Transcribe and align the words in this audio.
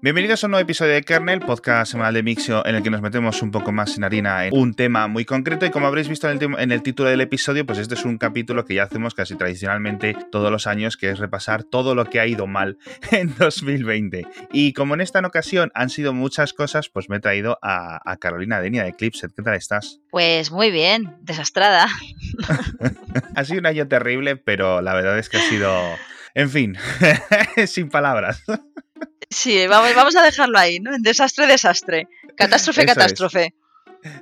Bienvenidos 0.00 0.44
a 0.44 0.46
un 0.46 0.52
nuevo 0.52 0.62
episodio 0.62 0.92
de 0.92 1.02
Kernel, 1.02 1.40
podcast 1.40 1.90
semanal 1.90 2.14
de 2.14 2.22
Mixio 2.22 2.64
en 2.64 2.76
el 2.76 2.84
que 2.84 2.90
nos 2.90 3.02
metemos 3.02 3.42
un 3.42 3.50
poco 3.50 3.72
más 3.72 3.96
en 3.96 4.04
harina 4.04 4.46
en 4.46 4.54
un 4.54 4.72
tema 4.74 5.08
muy 5.08 5.24
concreto 5.24 5.66
y 5.66 5.70
como 5.70 5.88
habréis 5.88 6.08
visto 6.08 6.30
en 6.30 6.40
el, 6.40 6.60
en 6.60 6.70
el, 6.70 6.82
título 6.84 7.08
del 7.08 7.20
episodio, 7.20 7.66
pues 7.66 7.80
este 7.80 7.96
es 7.96 8.04
un 8.04 8.16
capítulo 8.16 8.64
que 8.64 8.74
ya 8.74 8.84
hacemos 8.84 9.14
casi 9.14 9.34
tradicionalmente 9.34 10.16
todos 10.30 10.52
los 10.52 10.68
años, 10.68 10.96
que 10.96 11.10
es 11.10 11.18
repasar 11.18 11.64
todo 11.64 11.96
lo 11.96 12.04
que 12.04 12.20
ha 12.20 12.28
ido 12.28 12.46
mal 12.46 12.78
en 13.10 13.34
2020. 13.36 14.24
Y 14.52 14.72
como 14.72 14.94
en 14.94 15.00
esta 15.00 15.18
ocasión 15.18 15.72
han 15.74 15.90
sido 15.90 16.12
muchas 16.12 16.52
cosas, 16.52 16.88
pues 16.88 17.08
me 17.08 17.16
he 17.16 17.20
traído 17.20 17.58
a, 17.60 18.00
a 18.08 18.16
Carolina 18.18 18.60
Denia 18.60 18.84
de 18.84 18.92
Clipset. 18.92 19.32
¿Qué 19.34 19.42
tal 19.42 19.54
estás? 19.54 19.98
Pues 20.12 20.52
muy 20.52 20.70
bien, 20.70 21.16
desastrada. 21.22 21.88
ha 23.34 23.44
sido 23.44 23.58
un 23.58 23.66
año 23.66 23.88
terrible, 23.88 24.36
pero 24.36 24.80
la 24.80 24.94
verdad 24.94 25.18
es 25.18 25.28
que 25.28 25.38
ha 25.38 25.42
sido... 25.42 25.72
En 26.34 26.50
fin, 26.50 26.76
sin 27.66 27.88
palabras. 27.88 28.44
Sí, 29.30 29.66
vamos, 29.66 29.94
vamos 29.94 30.16
a 30.16 30.22
dejarlo 30.22 30.58
ahí, 30.58 30.80
¿no? 30.80 30.94
En 30.94 31.02
desastre, 31.02 31.46
desastre. 31.46 32.08
Catástrofe, 32.36 32.82
Eso 32.82 32.94
catástrofe. 32.94 33.44
Es. 33.44 33.52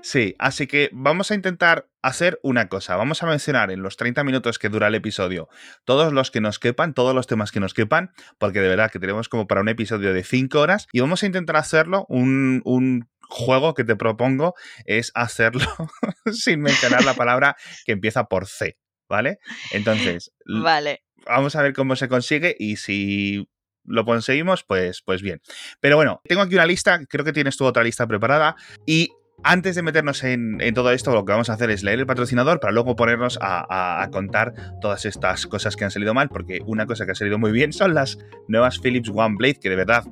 Sí, 0.03 0.35
así 0.39 0.67
que 0.67 0.89
vamos 0.93 1.31
a 1.31 1.35
intentar 1.35 1.89
hacer 2.03 2.41
una 2.43 2.69
cosa. 2.69 2.97
Vamos 2.97 3.23
a 3.23 3.27
mencionar 3.27 3.71
en 3.71 3.83
los 3.83 3.97
30 3.97 4.25
minutos 4.25 4.59
que 4.59 4.69
dura 4.69 4.89
el 4.89 4.95
episodio 4.95 5.49
todos 5.85 6.13
los 6.13 6.31
que 6.31 6.41
nos 6.41 6.59
quepan, 6.59 6.95
todos 6.95 7.15
los 7.15 7.27
temas 7.27 7.53
que 7.53 7.61
nos 7.61 7.75
quepan, 7.75 8.13
porque 8.39 8.61
de 8.61 8.69
verdad 8.69 8.91
que 8.91 8.99
tenemos 8.99 9.29
como 9.29 9.47
para 9.47 9.61
un 9.61 9.69
episodio 9.69 10.13
de 10.15 10.25
5 10.25 10.59
horas 10.59 10.87
y 10.93 11.01
vamos 11.01 11.23
a 11.23 11.27
intentar 11.27 11.57
hacerlo 11.57 12.07
un, 12.09 12.63
un 12.65 13.09
juego 13.29 13.75
que 13.75 13.85
te 13.85 13.97
propongo 13.97 14.55
es 14.85 15.13
hacerlo 15.15 15.67
sin 16.33 16.61
mencionar 16.61 17.05
la 17.05 17.15
palabra 17.15 17.57
que 17.85 17.93
empieza 17.93 18.25
por 18.25 18.47
C, 18.47 18.79
¿vale? 19.09 19.39
Entonces, 19.73 20.33
vale. 20.47 21.03
vamos 21.27 21.57
a 21.57 21.63
ver 21.63 21.75
cómo 21.75 21.97
se 21.97 22.09
consigue 22.09 22.57
y 22.59 22.77
si 22.77 23.49
lo 23.87 24.05
conseguimos, 24.05 24.65
pues, 24.65 25.03
pues 25.03 25.23
bien. 25.23 25.41
Pero 25.81 25.97
bueno, 25.97 26.21
tengo 26.25 26.43
aquí 26.43 26.55
una 26.55 26.67
lista, 26.67 27.05
creo 27.07 27.25
que 27.25 27.33
tienes 27.33 27.57
tú 27.57 27.65
otra 27.65 27.83
lista 27.83 28.07
preparada 28.07 28.57
y 28.85 29.11
antes 29.43 29.77
de 29.77 29.83
meternos 29.83 30.25
en, 30.25 30.59
todo 30.75 30.91
esto, 30.91 31.13
lo 31.13 31.25
que 31.25 31.33
vamos 31.33 31.51
a 31.51 31.55
hacer 31.55 31.71
es 31.71 31.83
leer 31.83 32.01
el 32.01 32.07
patrocinador 32.07 32.59
para 32.59 32.73
luego 32.73 32.97
ponernos 32.97 33.39
a, 33.41 34.09
contar 34.11 34.55
todas 34.81 35.05
estas 35.05 35.47
cosas 35.47 35.77
que 35.77 35.85
han 35.85 35.91
salido 35.91 36.15
mal, 36.15 36.29
porque 36.29 36.61
una 36.67 36.87
cosa 36.87 37.07
que 37.07 37.13
ha 37.13 37.15
salido 37.15 37.39
muy 37.39 37.53
bien 37.53 37.73
son 37.73 37.95
las 37.95 38.19
nuevas 38.49 38.79
Philips 38.79 39.11
One 39.13 39.37
Blade, 39.39 39.57
que 39.61 39.71
de 39.71 39.77
verdad 39.77 40.05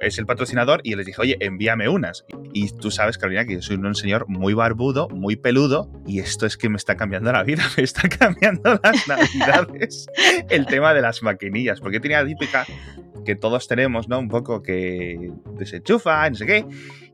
es 0.00 0.18
el 0.18 0.26
patrocinador, 0.26 0.80
y 0.84 0.94
les 0.94 1.06
dije, 1.06 1.20
oye, 1.20 1.36
envíame 1.40 1.88
unas. 1.88 2.24
Y 2.52 2.70
tú 2.70 2.90
sabes, 2.90 3.18
Carolina, 3.18 3.44
que 3.44 3.54
yo 3.54 3.62
soy 3.62 3.76
un 3.76 3.94
señor 3.94 4.26
muy 4.28 4.54
barbudo, 4.54 5.08
muy 5.08 5.36
peludo, 5.36 5.90
y 6.06 6.20
esto 6.20 6.46
es 6.46 6.56
que 6.56 6.68
me 6.68 6.76
está 6.76 6.96
cambiando 6.96 7.32
la 7.32 7.42
vida, 7.42 7.64
me 7.76 7.82
está 7.82 8.08
cambiando 8.08 8.78
las 8.82 9.06
navidades 9.08 10.06
el 10.48 10.66
tema 10.66 10.94
de 10.94 11.02
las 11.02 11.22
maquinillas, 11.22 11.80
porque 11.80 12.00
tenía 12.00 12.22
la 12.22 12.28
típica 12.28 12.64
que 13.24 13.34
todos 13.34 13.66
tenemos, 13.66 14.08
¿no? 14.08 14.18
Un 14.18 14.28
poco 14.28 14.62
que 14.62 15.32
desenchufa, 15.58 16.30
no 16.30 16.36
sé 16.36 16.46
qué, 16.46 16.64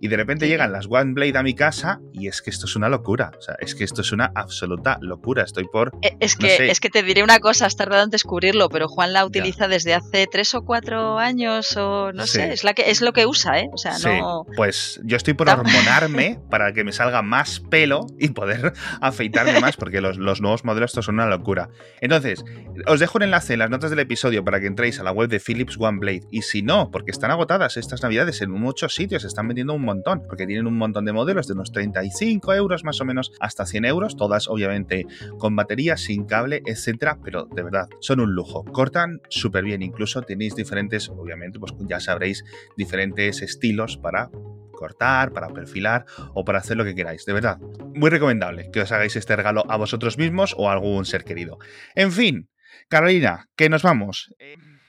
y 0.03 0.09
de 0.09 0.17
repente 0.17 0.49
llegan 0.49 0.73
las 0.73 0.87
One 0.91 1.13
Blade 1.13 1.39
a 1.39 1.45
mi 1.45 1.55
casa 1.55 2.01
y 2.13 2.27
es 2.27 2.43
que 2.43 2.51
esto 2.51 2.67
es 2.67 2.75
una 2.75 2.89
locura, 2.89 3.31
o 3.39 3.41
sea, 3.41 3.55
es 3.61 3.77
que 3.77 3.85
esto 3.85 4.01
es 4.01 4.11
una 4.11 4.33
absoluta 4.35 4.99
locura, 5.01 5.45
estoy 5.45 5.69
por... 5.73 5.93
Es 6.19 6.35
que, 6.35 6.49
no 6.49 6.57
sé. 6.57 6.71
es 6.73 6.81
que 6.81 6.91
te 6.91 7.05
diré 7.05 7.23
una 7.23 7.39
cosa, 7.39 7.67
has 7.67 7.77
tardado 7.77 8.03
en 8.03 8.11
descubrirlo, 8.11 8.69
pero 8.69 8.89
Juan 8.89 9.13
la 9.13 9.25
utiliza 9.25 9.67
ya. 9.67 9.69
desde 9.69 9.95
hace 9.95 10.27
tres 10.27 10.55
o 10.57 10.63
cuatro 10.65 11.21
años 11.21 11.77
o 11.77 12.13
no 12.13 12.27
sí. 12.27 12.33
sé, 12.33 12.53
es, 12.53 12.65
la 12.65 12.75
que, 12.75 12.91
es 12.91 13.01
lo 13.01 13.13
que 13.13 13.27
usa, 13.27 13.61
¿eh? 13.61 13.71
O 13.73 13.79
sea, 13.79 13.95
sí. 13.95 14.09
no... 14.09 14.45
Pues 14.57 15.01
yo 15.05 15.17
estoy 15.17 15.35
por 15.35 15.49
hormonarme 15.49 16.41
para 16.51 16.73
que 16.73 16.83
me 16.83 16.91
salga 16.91 17.23
más 17.23 17.61
pelo 17.61 18.09
y 18.19 18.31
poder 18.31 18.73
afeitarme 19.01 19.61
más, 19.61 19.77
porque 19.77 20.01
los, 20.01 20.19
los 20.19 20.41
nuevos 20.41 20.65
modelos 20.65 20.91
estos 20.91 21.05
son 21.05 21.15
una 21.15 21.27
locura. 21.27 21.69
Entonces, 22.01 22.45
os 22.89 22.99
dejo 22.99 23.19
un 23.19 23.23
enlace 23.23 23.53
en 23.53 23.61
las 23.61 23.71
notas 23.71 23.91
del 23.91 24.01
episodio 24.01 24.43
para 24.45 24.59
que 24.59 24.67
entréis 24.67 24.99
a 24.99 25.05
la 25.05 25.13
web 25.13 25.29
de 25.29 25.39
Philips 25.39 25.77
One 25.79 25.99
Blade. 26.01 26.23
Y 26.33 26.43
si 26.43 26.63
no, 26.63 26.91
porque 26.91 27.13
están 27.13 27.31
agotadas 27.31 27.77
estas 27.77 28.03
navidades 28.03 28.43
en 28.43 28.51
muchos 28.51 28.97
sitios, 28.97 29.23
están 29.23 29.47
vendiendo 29.47 29.75
un 29.75 29.92
montón, 29.93 30.23
porque 30.27 30.47
tienen 30.47 30.67
un 30.67 30.77
montón 30.77 31.05
de 31.05 31.13
modelos 31.13 31.47
de 31.47 31.53
unos 31.53 31.73
35 31.73 32.55
euros 32.55 32.85
más 32.85 33.01
o 33.01 33.05
menos 33.05 33.33
hasta 33.41 33.67
100 33.67 33.85
euros, 33.85 34.17
todas 34.17 34.49
obviamente 34.49 35.07
con 35.39 35.55
batería, 35.55 35.97
sin 35.97 36.25
cable, 36.25 36.63
etcétera, 36.65 37.19
pero 37.23 37.45
de 37.45 37.63
verdad, 37.63 37.89
son 38.01 38.21
un 38.21 38.35
lujo. 38.35 38.65
Cortan 38.65 39.21
súper 39.29 39.65
bien, 39.65 39.83
incluso 39.83 40.23
tenéis 40.23 40.57
diferentes, 40.57 41.09
obviamente, 41.09 41.59
pues 41.59 41.75
ya 41.89 42.01
sabréis, 42.01 42.45
diferentes 42.77 43.43
estilos 43.43 43.97
para 43.99 44.31
cortar, 44.73 45.33
para 45.33 45.49
perfilar 45.49 46.07
o 46.35 46.45
para 46.45 46.59
hacer 46.59 46.77
lo 46.77 46.85
que 46.85 46.95
queráis. 46.95 47.25
De 47.25 47.33
verdad, 47.33 47.59
muy 47.95 48.11
recomendable 48.11 48.71
que 48.73 48.81
os 48.81 48.93
hagáis 48.93 49.15
este 49.17 49.37
regalo 49.37 49.65
a 49.69 49.77
vosotros 49.77 50.19
mismos 50.19 50.55
o 50.57 50.69
a 50.69 50.73
algún 50.73 51.05
ser 51.05 51.25
querido. 51.25 51.59
En 51.95 52.11
fin, 52.11 52.49
Carolina, 52.89 53.49
que 53.57 53.69
nos 53.69 53.83
vamos. 53.83 54.35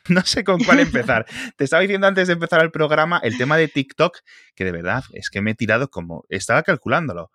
No 0.09 0.21
sé 0.21 0.43
con 0.43 0.63
cuál 0.63 0.79
empezar. 0.79 1.25
Te 1.57 1.63
estaba 1.63 1.81
diciendo 1.81 2.07
antes 2.07 2.27
de 2.27 2.33
empezar 2.33 2.61
el 2.61 2.71
programa 2.71 3.19
el 3.23 3.37
tema 3.37 3.57
de 3.57 3.67
TikTok, 3.67 4.19
que 4.55 4.65
de 4.65 4.71
verdad 4.71 5.03
es 5.13 5.29
que 5.29 5.41
me 5.41 5.51
he 5.51 5.55
tirado 5.55 5.89
como. 5.89 6.25
Estaba 6.29 6.63
calculándolo. 6.63 7.31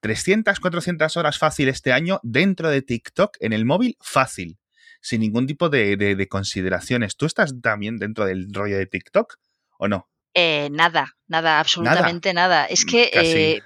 300, 0.00 0.60
400 0.60 1.16
horas 1.16 1.38
fácil 1.38 1.68
este 1.68 1.92
año 1.92 2.20
dentro 2.22 2.70
de 2.70 2.80
TikTok 2.82 3.36
en 3.40 3.52
el 3.52 3.66
móvil 3.66 3.96
fácil, 4.00 4.58
sin 5.02 5.20
ningún 5.20 5.46
tipo 5.46 5.68
de, 5.68 5.96
de, 5.96 6.16
de 6.16 6.28
consideraciones. 6.28 7.16
¿Tú 7.16 7.26
estás 7.26 7.54
también 7.60 7.98
dentro 7.98 8.24
del 8.24 8.48
rollo 8.52 8.78
de 8.78 8.86
TikTok 8.86 9.36
o 9.78 9.88
no? 9.88 10.10
Eh, 10.32 10.68
nada, 10.70 11.16
nada, 11.26 11.58
absolutamente 11.58 12.32
nada. 12.32 12.62
nada. 12.62 12.66
Es 12.66 12.84
que 12.84 13.10
eh, 13.12 13.62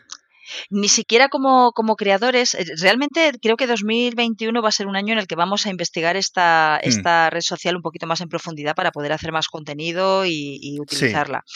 ni 0.71 0.88
siquiera 0.88 1.28
como, 1.28 1.72
como 1.72 1.97
creadores, 1.97 2.55
eh, 2.55 2.65
realmente 2.81 3.32
creo 3.41 3.56
que 3.56 3.66
2021 3.66 4.62
va 4.62 4.69
a 4.69 4.72
ser 4.72 4.87
un 4.87 4.97
año 4.97 5.12
en 5.12 5.19
el 5.19 5.27
que 5.27 5.37
vamos 5.37 5.66
a 5.66 5.71
investigar 5.71 6.16
esta, 6.16 6.81
mm. 6.82 6.88
esta 6.88 7.31
red 7.31 7.43
social 7.43 7.77
un 7.77 7.82
poquito 7.82 8.06
más 8.06 8.21
en 8.21 8.28
profundidad 8.28 8.75
para 8.75 8.91
poder 8.91 9.12
hacer 9.12 9.32
más 9.32 9.49
contenido 9.49 10.25
y, 10.25 10.59
y 10.60 10.81
utilizarla. 10.81 11.43
Sí. 11.47 11.55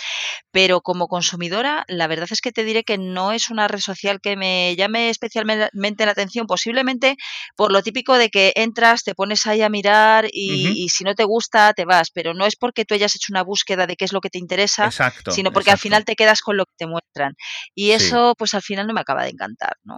Pero 0.51 0.81
como 0.81 1.09
consumidora, 1.09 1.85
la 1.89 2.07
verdad 2.07 2.29
es 2.31 2.41
que 2.41 2.53
te 2.53 2.65
diré 2.65 2.85
que 2.85 2.99
no 2.99 3.33
es 3.33 3.51
una 3.51 3.69
red 3.69 3.81
social 3.81 4.21
que 4.21 4.37
me 4.37 4.75
llame 4.77 5.11
especialmente 5.11 6.05
la 6.05 6.13
atención, 6.13 6.47
posiblemente 6.47 7.17
por 7.57 7.73
lo 7.73 7.83
típico 7.83 8.17
de 8.17 8.31
que 8.31 8.53
entras, 8.57 9.05
te 9.05 9.15
pones 9.15 9.47
ahí 9.47 9.63
a 9.63 9.69
mirar 9.69 10.27
y, 10.33 10.67
uh 10.67 10.71
-huh. 10.71 10.77
y 10.77 10.89
si 10.89 11.05
no 11.05 11.15
te 11.15 11.25
gusta, 11.25 11.73
te 11.75 11.85
vas, 11.85 12.11
pero 12.11 12.35
no 12.35 12.47
es 12.47 12.57
porque 12.57 12.85
tú 12.85 12.95
hayas 12.95 13.15
hecho 13.15 13.33
una 13.33 13.43
búsqueda 13.43 13.87
de 13.87 13.97
qué 13.97 14.05
es 14.05 14.13
lo 14.13 14.21
que 14.21 14.31
te 14.31 14.39
interesa, 14.39 14.87
exacto, 14.87 15.31
sino 15.33 15.53
porque 15.53 15.71
exacto. 15.71 15.79
al 15.79 15.83
final 15.83 16.05
te 16.05 16.17
quedas 16.17 16.41
con 16.41 16.57
lo 16.57 16.65
que 16.65 16.75
te 16.77 16.87
muestran. 16.87 17.35
Y 17.75 17.91
eso, 17.93 18.31
sí. 18.31 18.35
pues 18.39 18.55
al 18.55 18.63
final 18.63 18.78
no 18.87 18.95
me 18.95 19.01
acaba 19.01 19.25
de 19.25 19.31
encantar, 19.31 19.77
¿no? 19.85 19.97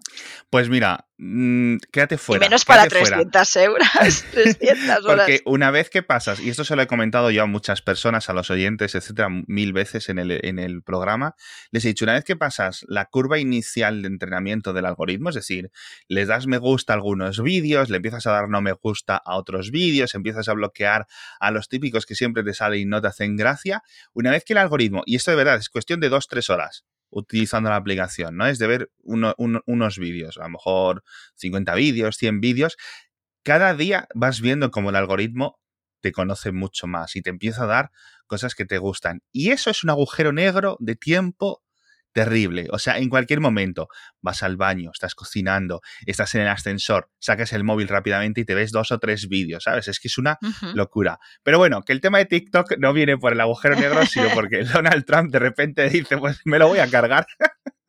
Pues 0.48 0.68
mira, 0.68 1.06
mmm, 1.18 1.76
quédate 1.92 2.18
fuera. 2.18 2.44
Y 2.44 2.48
menos 2.48 2.64
para 2.64 2.86
300 2.86 3.48
fuera. 3.48 3.66
euros. 3.66 4.24
300 4.32 5.04
horas. 5.04 5.26
Porque 5.26 5.42
una 5.44 5.70
vez 5.70 5.90
que 5.90 6.02
pasas, 6.02 6.40
y 6.40 6.50
esto 6.50 6.64
se 6.64 6.76
lo 6.76 6.82
he 6.82 6.86
comentado 6.86 7.30
yo 7.30 7.42
a 7.42 7.46
muchas 7.46 7.82
personas, 7.82 8.28
a 8.30 8.32
los 8.32 8.50
oyentes, 8.50 8.94
etcétera, 8.94 9.28
mil 9.46 9.72
veces 9.72 10.08
en 10.08 10.18
el, 10.18 10.40
en 10.44 10.58
el 10.58 10.82
programa, 10.82 11.34
les 11.70 11.84
he 11.84 11.88
dicho, 11.88 12.04
una 12.04 12.14
vez 12.14 12.24
que 12.24 12.36
pasas 12.36 12.84
la 12.88 13.06
curva 13.06 13.38
inicial 13.38 14.02
de 14.02 14.08
entrenamiento 14.08 14.72
del 14.72 14.86
algoritmo, 14.86 15.30
es 15.30 15.34
decir, 15.34 15.70
les 16.08 16.28
das 16.28 16.46
me 16.46 16.58
gusta 16.58 16.92
a 16.92 16.96
algunos 16.96 17.42
vídeos, 17.42 17.90
le 17.90 17.96
empiezas 17.96 18.26
a 18.26 18.32
dar 18.32 18.48
no 18.48 18.60
me 18.60 18.72
gusta 18.72 19.16
a 19.16 19.36
otros 19.36 19.70
vídeos, 19.70 20.14
empiezas 20.14 20.48
a 20.48 20.52
bloquear 20.52 21.06
a 21.38 21.50
los 21.50 21.68
típicos 21.68 22.06
que 22.06 22.14
siempre 22.14 22.42
te 22.42 22.54
salen 22.54 22.80
y 22.80 22.84
no 22.84 23.00
te 23.00 23.08
hacen 23.08 23.36
gracia, 23.36 23.82
una 24.12 24.30
vez 24.30 24.44
que 24.44 24.52
el 24.52 24.58
algoritmo, 24.58 25.02
y 25.06 25.16
esto 25.16 25.30
de 25.30 25.36
verdad 25.36 25.56
es 25.56 25.68
cuestión 25.68 26.00
de 26.00 26.08
dos, 26.08 26.28
tres 26.28 26.50
horas, 26.50 26.84
utilizando 27.10 27.70
la 27.70 27.76
aplicación, 27.76 28.36
¿no? 28.36 28.46
Es 28.46 28.58
de 28.58 28.66
ver 28.66 28.90
uno, 29.02 29.34
un, 29.38 29.60
unos 29.66 29.98
vídeos, 29.98 30.38
a 30.38 30.44
lo 30.44 30.50
mejor 30.50 31.04
50 31.36 31.74
vídeos, 31.74 32.16
100 32.16 32.40
vídeos. 32.40 32.76
Cada 33.42 33.74
día 33.74 34.08
vas 34.14 34.40
viendo 34.40 34.70
como 34.70 34.90
el 34.90 34.96
algoritmo 34.96 35.58
te 36.00 36.12
conoce 36.12 36.52
mucho 36.52 36.86
más 36.86 37.14
y 37.16 37.22
te 37.22 37.30
empieza 37.30 37.64
a 37.64 37.66
dar 37.66 37.90
cosas 38.26 38.54
que 38.54 38.64
te 38.64 38.78
gustan. 38.78 39.22
Y 39.32 39.50
eso 39.50 39.70
es 39.70 39.84
un 39.84 39.90
agujero 39.90 40.32
negro 40.32 40.76
de 40.80 40.96
tiempo 40.96 41.62
terrible. 42.12 42.66
O 42.70 42.78
sea, 42.78 42.98
en 42.98 43.08
cualquier 43.08 43.40
momento 43.40 43.88
vas 44.20 44.42
al 44.42 44.56
baño, 44.56 44.90
estás 44.92 45.14
cocinando, 45.14 45.80
estás 46.06 46.34
en 46.34 46.42
el 46.42 46.48
ascensor, 46.48 47.10
sacas 47.18 47.52
el 47.52 47.64
móvil 47.64 47.88
rápidamente 47.88 48.40
y 48.40 48.44
te 48.44 48.54
ves 48.54 48.72
dos 48.72 48.90
o 48.92 48.98
tres 48.98 49.28
vídeos, 49.28 49.64
¿sabes? 49.64 49.88
Es 49.88 50.00
que 50.00 50.08
es 50.08 50.18
una 50.18 50.38
uh 50.42 50.46
-huh. 50.46 50.74
locura. 50.74 51.18
Pero 51.42 51.58
bueno, 51.58 51.82
que 51.82 51.92
el 51.92 52.00
tema 52.00 52.18
de 52.18 52.26
TikTok 52.26 52.78
no 52.78 52.92
viene 52.92 53.16
por 53.16 53.32
el 53.32 53.40
agujero 53.40 53.76
negro, 53.76 54.04
sino 54.06 54.28
porque 54.34 54.64
Donald 54.64 55.04
Trump 55.04 55.30
de 55.30 55.38
repente 55.38 55.88
dice, 55.88 56.18
pues 56.18 56.40
me 56.44 56.58
lo 56.58 56.68
voy 56.68 56.78
a 56.78 56.88
cargar. 56.88 57.26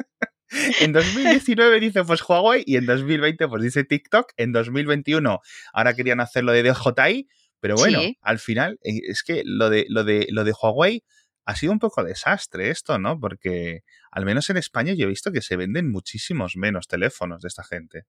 En 0.81 0.91
2019 0.91 1.79
dice 1.79 2.03
pues 2.03 2.21
Huawei 2.27 2.63
y 2.65 2.75
en 2.75 2.85
2020 2.85 3.47
pues 3.47 3.63
dice 3.63 3.85
TikTok. 3.85 4.33
En 4.35 4.51
2021 4.51 5.39
ahora 5.71 5.93
querían 5.93 6.19
hacerlo 6.19 6.51
de 6.51 6.63
DJI, 6.63 7.29
pero 7.61 7.75
bueno, 7.75 8.01
sí. 8.01 8.17
al 8.21 8.39
final 8.39 8.77
eh, 8.83 8.99
es 9.07 9.23
que 9.23 9.43
lo 9.45 9.69
de, 9.69 9.85
lo 9.87 10.03
de, 10.03 10.27
lo 10.29 10.43
de 10.43 10.51
Huawei 10.51 11.03
ha 11.45 11.55
sido 11.55 11.73
un 11.73 11.79
poco 11.79 12.03
desastre 12.03 12.69
esto, 12.69 12.99
¿no? 12.99 13.19
Porque 13.19 13.81
al 14.11 14.25
menos 14.25 14.49
en 14.49 14.57
España 14.57 14.93
yo 14.93 15.05
he 15.05 15.09
visto 15.09 15.31
que 15.31 15.41
se 15.41 15.55
venden 15.55 15.91
muchísimos 15.91 16.55
menos 16.55 16.87
teléfonos 16.87 17.41
de 17.41 17.47
esta 17.47 17.63
gente. 17.63 18.05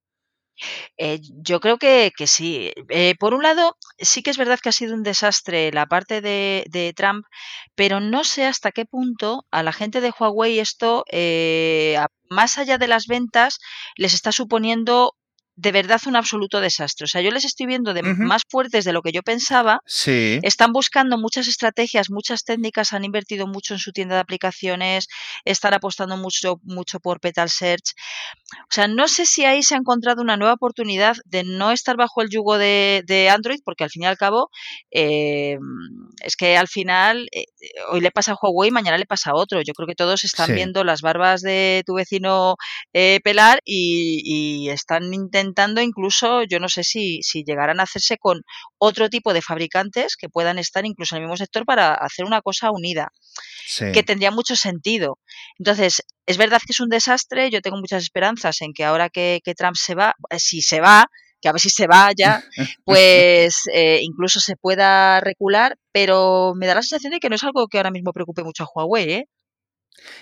Eh, 0.99 1.21
yo 1.43 1.61
creo 1.61 1.79
que, 1.79 2.13
que 2.17 2.27
sí. 2.27 2.73
Eh, 2.89 3.15
por 3.19 3.35
un 3.35 3.43
lado, 3.43 3.77
sí 3.99 4.23
que 4.23 4.31
es 4.31 4.37
verdad 4.37 4.61
que 4.61 4.69
ha 4.69 4.73
sido 4.73 4.95
un 4.95 5.03
desastre 5.03 5.73
la 5.73 5.87
parte 5.87 6.21
de, 6.21 6.65
de 6.69 6.93
Trump, 6.95 7.25
pero 7.75 8.01
no 8.01 8.25
sé 8.25 8.45
hasta 8.47 8.73
qué 8.73 8.85
punto 8.85 9.47
a 9.51 9.63
la 9.63 9.73
gente 9.73 10.01
de 10.01 10.13
Huawei 10.17 10.59
esto, 10.59 11.05
eh, 11.11 11.99
más 12.29 12.59
allá 12.59 12.79
de 12.79 12.89
las 12.89 13.07
ventas, 13.07 13.59
les 13.97 14.15
está 14.15 14.33
suponiendo 14.33 15.15
de 15.57 15.73
verdad 15.73 16.01
un 16.07 16.17
absoluto 16.17 16.61
desastre. 16.61 17.05
O 17.05 17.09
sea, 17.09 17.21
yo 17.21 17.31
les 17.31 17.45
estoy 17.45 17.67
viendo 17.67 17.93
de 17.93 18.03
más 18.03 18.43
fuertes 18.49 18.85
de 18.85 18.93
lo 18.93 19.03
que 19.03 19.13
yo 19.13 19.23
pensaba. 19.23 19.81
Sí. 19.87 20.39
Están 20.43 20.73
buscando 20.73 21.19
muchas 21.19 21.47
estrategias, 21.47 22.11
muchas 22.11 22.45
técnicas, 22.45 22.93
han 22.93 23.05
invertido 23.05 23.47
mucho 23.47 23.75
en 23.75 23.81
su 23.81 23.93
tienda 23.93 24.15
de 24.15 24.23
aplicaciones, 24.23 25.09
están 25.45 25.75
apostando 25.75 26.17
mucho, 26.17 26.59
mucho 26.63 27.01
por 27.01 27.21
Petal 27.21 27.51
Search. 27.51 27.93
O 28.63 28.75
sea, 28.75 28.89
no 28.89 29.09
sé 29.09 29.27
si 29.27 29.45
ahí 29.45 29.63
se 29.63 29.75
ha 29.75 29.79
encontrado 29.79 30.23
una 30.23 30.37
nueva 30.37 30.55
oportunidad 30.55 31.17
de 31.27 31.45
no 31.45 31.71
estar 31.71 31.97
bajo 31.97 32.23
el 32.23 32.31
yugo 32.31 32.57
de, 32.59 33.29
Android, 33.31 33.61
porque 33.65 33.85
al 33.85 33.91
fin 33.91 34.03
y 34.03 34.07
al 34.07 34.17
cabo, 34.17 34.51
eh, 34.91 35.59
es 36.23 36.37
que 36.37 36.57
al 36.57 36.69
final, 36.69 37.29
eh, 37.33 37.45
hoy 37.91 38.01
le 38.01 38.11
pasa 38.11 38.33
a 38.33 38.37
Huawei, 38.41 38.71
mañana 38.71 38.97
le 38.97 39.07
pasa 39.07 39.31
a 39.31 39.35
otro. 39.35 39.61
Yo 39.63 39.75
creo 39.75 39.87
que 39.87 39.95
todos 39.95 40.25
están 40.25 40.55
viendo 40.55 40.83
las 40.83 41.03
barbas 41.03 41.43
de 41.43 41.83
tu 41.87 41.95
vecino 41.95 42.57
eh, 42.93 43.21
pelar 43.23 43.61
y, 43.65 44.23
y 44.25 44.71
están 44.71 45.13
intentando 45.13 45.42
intentando 45.43 45.81
incluso, 45.81 46.45
yo 46.45 46.59
no 46.59 46.69
sé 46.69 46.85
si, 46.85 47.23
si 47.23 47.45
llegarán 47.45 47.81
a 47.81 47.83
hacerse 47.83 48.17
con 48.17 48.43
otro 48.79 49.11
tipo 49.11 49.35
de 49.35 49.43
fabricantes 49.43 50.17
que 50.17 50.29
puedan 50.29 50.59
estar 50.59 50.87
incluso 50.87 51.15
en 51.15 51.23
el 51.23 51.29
mismo 51.29 51.37
sector 51.37 51.67
para 51.67 51.95
hacer 51.95 52.25
una 52.25 52.41
cosa 52.41 52.71
unida, 52.71 53.13
que 53.93 54.03
tendría 54.03 54.31
mucho 54.31 54.57
sentido. 54.57 55.19
Entonces, 55.59 56.03
es 56.27 56.37
verdad 56.37 56.61
que 56.65 56.73
es 56.73 56.81
un 56.81 56.89
desastre, 56.89 57.51
yo 57.51 57.61
tengo 57.61 57.77
muchas 57.77 58.03
esperanzas 58.03 58.63
en 58.63 58.73
que 58.73 58.85
ahora 58.85 59.11
que, 59.11 59.41
Trump 59.57 59.77
se 59.77 59.95
va, 59.95 60.15
eh, 60.31 60.39
si 60.39 60.63
se 60.63 60.81
va, 60.81 61.07
que 61.41 61.49
a 61.49 61.53
ver 61.53 61.61
si 61.61 61.71
se 61.71 61.87
va 61.87 62.11
ya, 62.17 62.43
pues 62.85 63.63
eh, 63.75 64.01
incluso 64.03 64.41
se 64.41 64.57
pueda 64.57 65.21
recular, 65.21 65.77
pero 65.93 66.55
me 66.55 66.67
da 66.67 66.77
la 66.77 66.83
sensación 66.83 67.13
de 67.13 67.21
que 67.21 67.29
no 67.29 67.35
es 67.35 67.45
algo 67.45 67.67
que 67.67 67.79
ahora 67.79 67.91
mismo 67.91 68.13
preocupe 68.13 68.45
mucho 68.45 68.65
a 68.65 68.69
Huawei, 68.73 69.13
¿eh? 69.13 69.29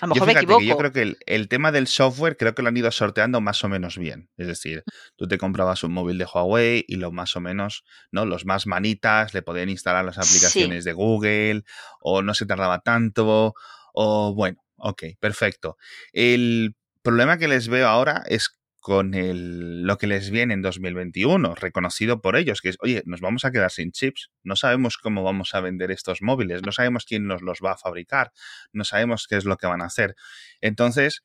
A 0.01 0.07
lo 0.07 0.15
mejor 0.15 0.29
yo, 0.29 0.35
me 0.35 0.41
equivoco. 0.41 0.63
yo 0.63 0.77
creo 0.77 0.93
que 0.93 1.17
el, 1.27 1.49
tema 1.49 1.73
del 1.73 1.87
software 1.87 2.37
creo 2.37 2.55
que 2.55 2.63
lo 2.63 2.69
han 2.69 2.77
ido 2.77 2.91
sorteando 2.91 3.41
más 3.41 3.63
o 3.65 3.69
menos 3.69 3.99
bien. 3.99 4.29
Es 4.37 4.47
decir, 4.47 4.85
tú 5.17 5.27
te 5.27 5.39
comprabas 5.39 5.83
un 5.85 5.93
móvil 5.93 6.19
de 6.19 6.27
Huawei 6.27 6.85
y 6.87 6.97
lo 6.97 7.13
más 7.13 7.37
o 7.37 7.41
menos, 7.41 7.85
¿no? 8.11 8.27
Los 8.27 8.45
más 8.45 8.67
manitas 8.67 9.35
le 9.35 9.43
podían 9.43 9.69
instalar 9.69 10.05
las 10.05 10.19
aplicaciones 10.19 10.85
de 10.85 10.93
Google 10.93 11.63
o 12.01 12.23
no 12.23 12.35
se 12.35 12.47
tardaba 12.47 12.81
tanto 12.81 13.55
o 13.93 14.35
bueno, 14.35 14.63
ok, 14.77 15.05
perfecto. 15.19 15.77
El 16.13 16.77
problema 17.03 17.39
que 17.39 17.49
les 17.49 17.69
veo 17.69 17.89
ahora 17.89 18.23
es 18.27 18.60
con 18.81 19.15
el, 19.15 19.83
lo 19.83 19.99
que 19.99 20.07
les 20.07 20.31
viene 20.31 20.55
en 20.55 20.63
2021, 20.63 21.55
reconocido 21.55 22.21
por 22.21 22.37
ellos, 22.37 22.61
que 22.61 22.71
es, 22.71 22.77
oye, 22.81 23.03
nos 23.05 23.21
vamos 23.21 23.45
a 23.45 23.53
quedar 23.53 23.71
sin 23.71 23.93
chips, 23.93 24.31
no 24.43 24.57
sabemos 24.57 24.97
cómo 24.97 25.23
vamos 25.23 25.55
a 25.55 25.61
vender 25.61 25.91
estos 25.91 26.23
móviles, 26.23 26.63
no 26.63 26.73
sabemos 26.73 27.05
quién 27.05 27.27
nos 27.27 27.43
los 27.43 27.59
va 27.65 27.73
a 27.73 27.77
fabricar, 27.77 28.33
no 28.73 28.85
sabemos 28.85 29.27
qué 29.29 29.37
es 29.37 29.45
lo 29.45 29.59
que 29.59 29.67
van 29.67 29.83
a 29.83 29.87
hacer. 29.87 30.17
Entonces, 30.63 31.25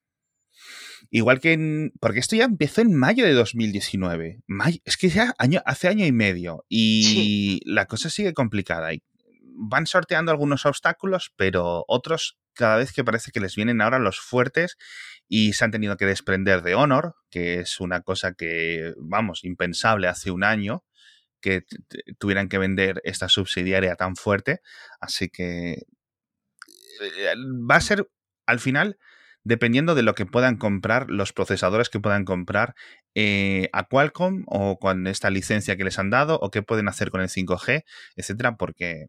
igual 1.10 1.40
que 1.40 1.54
en, 1.54 1.94
porque 2.02 2.20
esto 2.20 2.36
ya 2.36 2.44
empezó 2.44 2.82
en 2.82 2.94
mayo 2.94 3.26
de 3.26 3.34
2019, 3.34 4.42
es 4.84 4.98
que 4.98 5.10
ya 5.10 5.34
año, 5.38 5.62
hace 5.66 5.88
año 5.88 6.06
y 6.06 6.12
medio, 6.12 6.66
y 6.68 7.62
la 7.66 7.86
cosa 7.86 8.10
sigue 8.10 8.34
complicada. 8.34 8.94
Y 8.94 9.02
van 9.58 9.88
sorteando 9.88 10.32
algunos 10.32 10.66
obstáculos, 10.66 11.32
pero 11.38 11.86
otros 11.88 12.38
cada 12.56 12.78
vez 12.78 12.94
que 12.94 13.04
parece 13.04 13.32
que 13.32 13.40
les 13.40 13.56
vienen 13.56 13.82
ahora 13.82 14.00
los 14.00 14.20
fuertes 14.20 14.78
y 15.28 15.54
se 15.54 15.66
han 15.66 15.72
tenido 15.72 15.98
que 15.98 16.06
desprender 16.06 16.62
de 16.62 16.76
Honor, 16.76 17.16
que 17.30 17.60
es 17.60 17.80
una 17.80 18.02
cosa 18.02 18.34
que, 18.34 18.94
vamos, 18.98 19.44
impensable 19.44 20.08
hace 20.08 20.32
un 20.32 20.44
año 20.44 20.84
que 21.42 21.64
tuvieran 22.18 22.50
que 22.50 22.58
vender 22.58 23.02
esta 23.04 23.30
subsidiaria 23.30 23.96
tan 23.96 24.16
fuerte. 24.16 24.62
Así 25.00 25.30
que 25.30 25.84
eh, 27.02 27.36
va 27.70 27.76
a 27.76 27.82
ser, 27.82 28.10
al 28.48 28.60
final, 28.60 28.98
dependiendo 29.44 29.96
de 29.96 30.02
lo 30.04 30.16
que 30.16 30.26
puedan 30.26 30.58
comprar, 30.58 31.10
los 31.10 31.34
procesadores 31.34 31.90
que 31.90 32.00
puedan 32.00 32.26
comprar 32.26 32.76
eh, 33.14 33.70
a 33.74 33.88
Qualcomm 33.88 34.44
o 34.48 34.80
con 34.80 35.08
esta 35.08 35.30
licencia 35.30 35.78
que 35.78 35.84
les 35.84 36.00
han 36.00 36.10
dado 36.10 36.40
o 36.40 36.50
qué 36.52 36.64
pueden 36.64 36.88
hacer 36.88 37.12
con 37.12 37.22
el 37.22 37.30
5G, 37.30 37.84
etcétera, 38.16 38.58
porque 38.58 39.08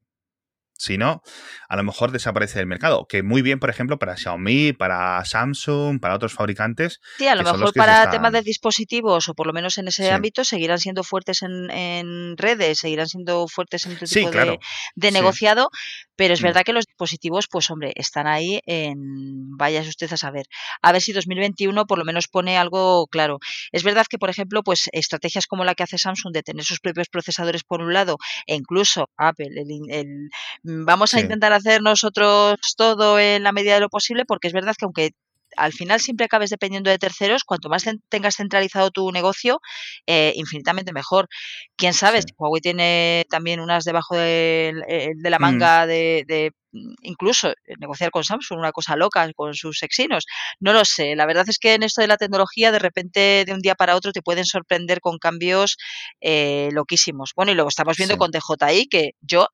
si 0.78 0.98
no, 0.98 1.22
a 1.68 1.76
lo 1.76 1.82
mejor 1.82 2.12
desaparece 2.12 2.58
del 2.58 2.66
mercado. 2.66 3.06
Que 3.06 3.22
muy 3.22 3.42
bien, 3.42 3.58
por 3.58 3.70
ejemplo, 3.70 3.98
para 3.98 4.16
Xiaomi, 4.16 4.72
para 4.72 5.24
Samsung, 5.24 6.00
para 6.00 6.14
otros 6.14 6.34
fabricantes. 6.34 7.00
Sí, 7.18 7.26
a 7.26 7.34
lo 7.34 7.44
mejor 7.44 7.72
para 7.74 8.10
temas 8.10 8.32
de 8.32 8.42
dispositivos, 8.42 9.28
o 9.28 9.34
por 9.34 9.46
lo 9.46 9.52
menos 9.52 9.78
en 9.78 9.88
ese 9.88 10.10
ámbito, 10.10 10.44
seguirán 10.44 10.78
siendo 10.78 11.02
fuertes 11.02 11.42
en, 11.42 12.36
redes, 12.36 12.78
seguirán 12.78 13.08
siendo 13.08 13.48
fuertes 13.48 13.86
en 13.86 13.92
otro 13.92 14.06
tipo 14.06 14.30
de, 14.30 15.10
negociado. 15.10 15.70
Pero 16.16 16.34
es 16.34 16.40
mm. 16.40 16.44
verdad 16.44 16.62
que 16.62 16.72
los 16.72 16.86
dispositivos, 16.86 17.46
pues 17.50 17.70
hombre, 17.70 17.92
están 17.94 18.26
ahí 18.26 18.60
en. 18.66 19.56
Vayas 19.56 19.86
usted 19.86 20.12
a 20.12 20.16
saber. 20.16 20.46
A 20.82 20.92
ver 20.92 21.02
si 21.02 21.12
2021 21.12 21.86
por 21.86 21.98
lo 21.98 22.04
menos 22.04 22.28
pone 22.28 22.56
algo 22.56 23.06
claro. 23.06 23.38
Es 23.72 23.82
verdad 23.82 24.06
que, 24.08 24.18
por 24.18 24.30
ejemplo, 24.30 24.62
pues 24.62 24.88
estrategias 24.92 25.46
como 25.46 25.64
la 25.64 25.74
que 25.74 25.82
hace 25.82 25.98
Samsung 25.98 26.32
de 26.32 26.42
tener 26.42 26.64
sus 26.64 26.80
propios 26.80 27.08
procesadores 27.08 27.64
por 27.64 27.80
un 27.80 27.92
lado, 27.92 28.16
e 28.46 28.54
incluso 28.54 29.10
Apple, 29.16 29.50
el 29.60 30.30
Mm, 30.65 30.65
vamos 30.66 31.14
a 31.14 31.20
intentar 31.20 31.52
hacer 31.52 31.82
nosotros 31.82 32.58
todo 32.76 33.18
en 33.18 33.42
la 33.42 33.52
medida 33.52 33.74
de 33.74 33.80
lo 33.80 33.88
posible, 33.88 34.24
porque 34.24 34.48
es 34.48 34.54
verdad 34.54 34.74
que 34.76 34.84
aunque 34.84 35.12
al 35.56 35.72
final 35.72 36.00
siempre 36.00 36.26
acabes 36.26 36.50
dependiendo 36.50 36.90
de 36.90 36.98
terceros, 36.98 37.44
cuanto 37.44 37.68
más 37.68 37.84
tengas 38.08 38.36
centralizado 38.36 38.90
tu 38.90 39.10
negocio, 39.10 39.60
eh, 40.06 40.32
infinitamente 40.36 40.92
mejor. 40.92 41.28
Quién 41.76 41.94
sabe, 41.94 42.22
si 42.22 42.34
Huawei 42.36 42.60
tiene 42.60 43.26
también 43.30 43.60
unas 43.60 43.84
debajo 43.84 44.16
de, 44.16 44.74
eh, 44.88 45.12
la 45.22 45.38
mm. 45.38 45.42
manga 45.42 45.86
de, 45.86 46.52
mm, 46.72 46.94
incluso 47.02 47.52
negociar 47.78 48.10
con 48.10 48.24
Samsung, 48.24 48.58
una 48.58 48.72
cosa 48.72 48.96
loca 48.96 49.30
con 49.34 49.54
sus 49.54 49.82
exinos. 49.82 50.26
No 50.60 50.72
lo 50.72 50.84
sé. 50.84 51.16
La 51.16 51.26
verdad 51.26 51.46
es 51.48 51.58
que 51.58 51.74
en 51.74 51.82
esto 51.82 52.02
de 52.02 52.08
la 52.08 52.18
tecnología, 52.18 52.72
de 52.72 52.78
repente, 52.78 53.44
de 53.46 53.52
un 53.52 53.60
día 53.60 53.74
para 53.74 53.96
otro, 53.96 54.12
te 54.12 54.22
pueden 54.22 54.44
sorprender 54.44 55.00
con 55.00 55.18
cambios 55.18 55.76
eh, 56.20 56.68
loquísimos. 56.72 57.32
Bueno, 57.34 57.52
y 57.52 57.54
luego 57.54 57.68
estamos 57.68 57.96
viendo 57.96 58.16
con 58.18 58.30
DJI, 58.30 58.88
que 58.88 59.12
yo 59.20 59.48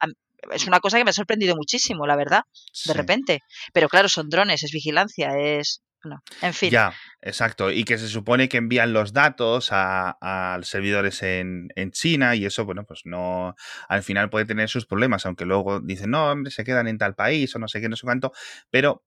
es 0.50 0.66
una 0.66 0.80
cosa 0.80 0.98
que 0.98 1.04
me 1.04 1.10
ha 1.10 1.14
sorprendido 1.14 1.56
muchísimo, 1.56 2.06
la 2.06 2.16
verdad, 2.16 2.42
de 2.84 2.94
repente. 2.94 3.40
Pero 3.72 3.88
claro, 3.88 4.08
son 4.08 4.28
drones, 4.28 4.62
es 4.62 4.72
vigilancia, 4.72 5.38
es... 5.38 5.82
No, 6.04 6.20
en 6.40 6.52
fin. 6.52 6.70
Ya, 6.70 6.92
exacto. 7.20 7.70
Y 7.70 7.84
que 7.84 7.96
se 7.96 8.08
supone 8.08 8.48
que 8.48 8.56
envían 8.56 8.92
los 8.92 9.12
datos 9.12 9.68
a, 9.70 10.56
los 10.58 10.66
servidores 10.66 11.22
en, 11.22 11.68
en, 11.76 11.92
China 11.92 12.34
y 12.34 12.44
eso, 12.44 12.64
bueno, 12.64 12.84
pues 12.84 13.02
no, 13.04 13.54
al 13.88 14.02
final 14.02 14.28
puede 14.28 14.44
tener 14.44 14.68
sus 14.68 14.84
problemas, 14.84 15.26
aunque 15.26 15.44
luego 15.44 15.78
dicen, 15.78 16.10
no, 16.10 16.28
hombre, 16.28 16.50
se 16.50 16.64
quedan 16.64 16.88
en 16.88 16.98
tal 16.98 17.14
país 17.14 17.54
o 17.54 17.60
no 17.60 17.68
sé 17.68 17.80
qué, 17.80 17.88
no 17.88 17.94
sé 17.94 18.02
cuánto, 18.02 18.32
pero 18.68 19.04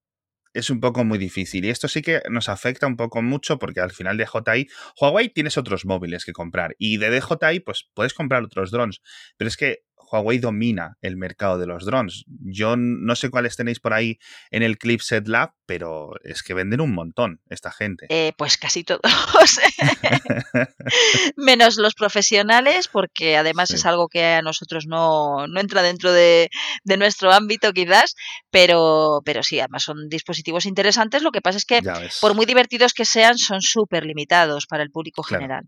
es 0.55 0.69
un 0.69 0.79
poco 0.79 1.03
muy 1.03 1.17
difícil. 1.17 1.65
Y 1.65 1.69
esto 1.69 1.87
sí 1.87 2.01
que 2.01 2.21
nos 2.29 2.49
afecta 2.49 2.87
un 2.87 2.95
poco 2.95 3.21
mucho 3.21 3.59
porque 3.59 3.81
al 3.81 3.91
final 3.91 4.17
de 4.17 4.25
DJI, 4.25 4.69
Huawei 4.99 5.29
tienes 5.29 5.57
otros 5.57 5.85
móviles 5.85 6.23
que 6.23 6.31
comprar 6.31 6.75
y 6.79 6.97
de 6.97 7.11
DJI 7.11 7.59
pues 7.59 7.89
puedes 7.93 8.13
comprar 8.13 8.41
otros 8.41 8.71
drones, 8.71 9.01
pero 9.37 9.49
es 9.49 9.57
que 9.57 9.83
Huawei 10.11 10.39
domina 10.39 10.97
el 11.01 11.17
mercado 11.17 11.57
de 11.57 11.67
los 11.67 11.85
drones. 11.85 12.25
Yo 12.27 12.75
no 12.77 13.15
sé 13.15 13.29
cuáles 13.29 13.55
tenéis 13.55 13.79
por 13.79 13.93
ahí 13.93 14.19
en 14.51 14.63
el 14.63 14.77
Clipset 14.77 15.27
Lab, 15.27 15.53
pero 15.65 16.11
es 16.23 16.43
que 16.43 16.53
venden 16.53 16.81
un 16.81 16.93
montón 16.93 17.41
esta 17.49 17.71
gente. 17.71 18.07
Eh, 18.09 18.33
pues 18.37 18.57
casi 18.57 18.83
todos. 18.83 19.01
Menos 21.35 21.77
los 21.77 21.95
profesionales, 21.95 22.87
porque 22.87 23.37
además 23.37 23.71
es 23.71 23.85
algo 23.85 24.07
que 24.07 24.23
a 24.23 24.41
nosotros 24.41 24.85
no, 24.87 25.45
entra 25.57 25.81
dentro 25.81 26.11
de, 26.11 26.49
nuestro 26.97 27.31
ámbito 27.31 27.73
quizás, 27.73 28.15
pero, 28.49 29.21
pero 29.25 29.43
sí, 29.43 29.59
además 29.59 29.83
son 29.83 30.07
dispositivos 30.09 30.65
interesantes. 30.65 31.21
Lo 31.21 31.31
que 31.31 31.41
pasa 31.41 31.57
es 31.57 31.65
que 31.65 31.81
por 32.21 32.35
muy 32.35 32.45
divertidos 32.45 32.93
que 32.93 33.05
sean, 33.05 33.37
son 33.37 33.61
súper 33.61 34.05
limitados 34.05 34.67
para 34.67 34.83
el 34.83 34.91
público 34.91 35.23
general. 35.23 35.63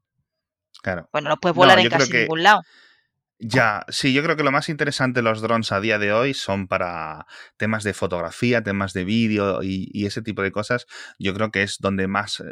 Claro. 0.81 1.09
Bueno, 1.11 1.29
no 1.29 1.37
puedes 1.37 1.55
volar 1.55 1.79
en 1.79 1.89
casi 1.89 2.13
ningún 2.13 2.43
lado. 2.43 2.61
Ya, 3.39 3.85
sí, 3.89 4.13
yo 4.13 4.23
creo 4.23 4.35
que 4.35 4.43
lo 4.43 4.51
más 4.51 4.67
interesante 4.67 5.19
de 5.19 5.23
los 5.23 5.41
drones 5.41 5.71
a 5.71 5.79
día 5.79 5.99
de 5.99 6.11
hoy 6.11 6.33
son 6.33 6.67
para 6.67 7.27
temas 7.57 7.83
de 7.83 7.93
fotografía, 7.93 8.63
temas 8.63 8.93
de 8.93 9.03
vídeo 9.03 9.61
y, 9.61 10.05
ese 10.07 10.23
tipo 10.23 10.41
de 10.41 10.51
cosas. 10.51 10.87
Yo 11.19 11.35
creo 11.35 11.51
que 11.51 11.61
es 11.61 11.77
donde 11.79 12.07
más 12.07 12.39
eh, 12.39 12.45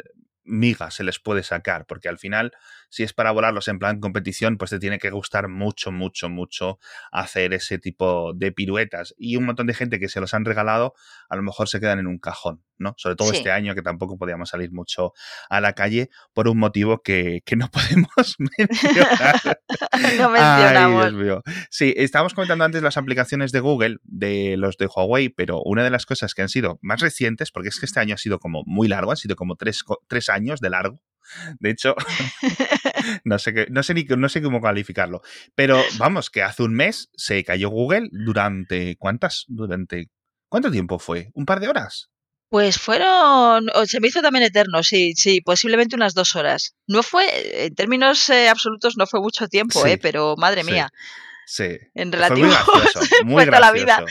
miga 0.44 0.92
se 0.92 1.02
les 1.02 1.18
puede 1.18 1.42
sacar, 1.42 1.86
porque 1.86 2.08
al 2.08 2.18
final, 2.18 2.52
si 2.88 3.02
es 3.02 3.12
para 3.12 3.30
volarlos 3.30 3.68
en 3.68 3.78
plan 3.78 4.00
competición, 4.00 4.58
pues 4.58 4.70
te 4.70 4.78
tiene 4.78 4.98
que 4.98 5.10
gustar 5.10 5.48
mucho, 5.48 5.92
mucho, 5.92 6.28
mucho 6.28 6.78
hacer 7.10 7.54
ese 7.54 7.78
tipo 7.78 8.32
de 8.34 8.52
piruetas. 8.52 9.14
Y 9.18 9.36
un 9.36 9.44
montón 9.44 9.66
de 9.66 9.74
gente 9.74 9.98
que 9.98 10.08
se 10.08 10.20
los 10.20 10.34
han 10.34 10.44
regalado, 10.44 10.94
a 11.28 11.36
lo 11.36 11.42
mejor 11.42 11.68
se 11.68 11.80
quedan 11.80 11.98
en 11.98 12.06
un 12.06 12.18
cajón, 12.18 12.62
¿no? 12.78 12.94
Sobre 12.96 13.16
todo 13.16 13.32
este 13.32 13.50
año 13.50 13.74
que 13.74 13.82
tampoco 13.82 14.18
podíamos 14.18 14.50
salir 14.50 14.72
mucho 14.72 15.12
a 15.48 15.60
la 15.60 15.72
calle 15.72 16.10
por 16.32 16.48
un 16.48 16.58
motivo 16.58 17.02
que, 17.02 17.42
no 17.56 17.68
podemos 17.70 18.36
mencionar. 18.38 19.60
no 20.18 20.30
mencionamos. 20.30 21.44
Sí, 21.70 21.94
estábamos 21.96 22.34
comentando 22.34 22.64
antes 22.64 22.82
las 22.82 22.96
aplicaciones 22.96 23.52
de 23.52 23.60
Google, 23.60 23.98
de 24.04 24.56
los 24.56 24.76
de 24.76 24.86
Huawei, 24.86 25.28
pero 25.28 25.62
una 25.62 25.84
de 25.84 25.90
las 25.90 26.06
cosas 26.06 26.34
que 26.34 26.42
han 26.42 26.48
sido 26.48 26.78
más 26.82 27.00
recientes, 27.00 27.50
porque 27.50 27.68
es 27.68 27.78
que 27.78 27.86
este 27.86 28.00
año 28.00 28.14
ha 28.14 28.18
sido 28.18 28.38
como 28.38 28.62
muy 28.66 28.88
largo, 28.88 29.12
ha 29.12 29.16
sido 29.16 29.36
como 29.36 29.56
tres, 29.56 29.84
tres 30.06 30.28
años 30.28 30.60
de 30.60 30.70
largo. 30.70 31.00
De 31.58 31.70
hecho, 31.70 31.94
no 33.24 33.38
sé, 33.38 33.66
no, 33.70 33.82
sé 33.82 33.94
ni, 33.94 34.04
no 34.04 34.28
sé 34.28 34.42
cómo 34.42 34.60
calificarlo. 34.60 35.22
Pero 35.54 35.82
vamos, 35.98 36.30
que 36.30 36.42
hace 36.42 36.62
un 36.62 36.74
mes 36.74 37.10
se 37.16 37.44
cayó 37.44 37.70
Google 37.70 38.08
durante. 38.12 38.96
¿Cuántas? 38.96 39.44
Durante. 39.48 40.10
¿Cuánto 40.48 40.70
tiempo 40.70 40.98
fue? 40.98 41.30
¿Un 41.34 41.46
par 41.46 41.60
de 41.60 41.68
horas? 41.68 42.10
Pues 42.48 42.78
fueron, 42.78 43.68
se 43.86 43.98
me 43.98 44.06
hizo 44.06 44.22
también 44.22 44.44
eterno, 44.44 44.84
sí, 44.84 45.14
sí, 45.16 45.40
posiblemente 45.40 45.96
unas 45.96 46.14
dos 46.14 46.36
horas. 46.36 46.76
No 46.86 47.02
fue, 47.02 47.66
en 47.66 47.74
términos 47.74 48.30
eh, 48.30 48.48
absolutos, 48.48 48.96
no 48.96 49.06
fue 49.06 49.20
mucho 49.20 49.48
tiempo, 49.48 49.84
eh, 49.84 49.98
pero 49.98 50.36
madre 50.36 50.62
mía. 50.62 50.88
Sí. 51.46 51.76
En 51.94 52.12
relativo, 52.12 52.46
muy 53.24 53.44
gracioso, 53.44 53.60
la 53.60 53.72
vida. 53.72 54.04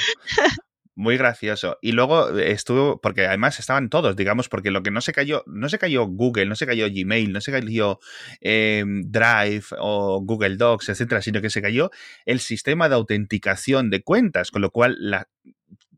Muy 0.98 1.18
gracioso. 1.18 1.78
Y 1.82 1.92
luego 1.92 2.30
estuvo, 2.40 3.02
porque 3.02 3.28
además 3.28 3.60
estaban 3.60 3.90
todos, 3.90 4.16
digamos, 4.16 4.48
porque 4.48 4.72
lo 4.72 4.82
que 4.82 4.92
no 4.92 5.02
se 5.02 5.12
cayó, 5.12 5.44
no 5.46 5.68
se 5.68 5.78
cayó 5.78 6.06
Google, 6.08 6.46
no 6.46 6.56
se 6.56 6.66
cayó 6.66 6.88
Gmail, 6.90 7.34
no 7.34 7.42
se 7.42 7.52
cayó 7.52 8.00
em, 8.40 9.04
Drive 9.12 9.66
o 9.78 10.22
Google 10.22 10.56
Docs, 10.56 10.88
etcétera, 10.88 11.22
sino 11.22 11.42
que 11.42 11.50
se 11.50 11.62
cayó 11.62 11.92
el 12.26 12.40
sistema 12.40 12.88
de 12.88 12.96
autenticación 12.96 13.90
de 13.90 14.04
cuentas, 14.04 14.52
con 14.52 14.62
lo 14.62 14.72
cual 14.72 14.96
la, 14.98 15.28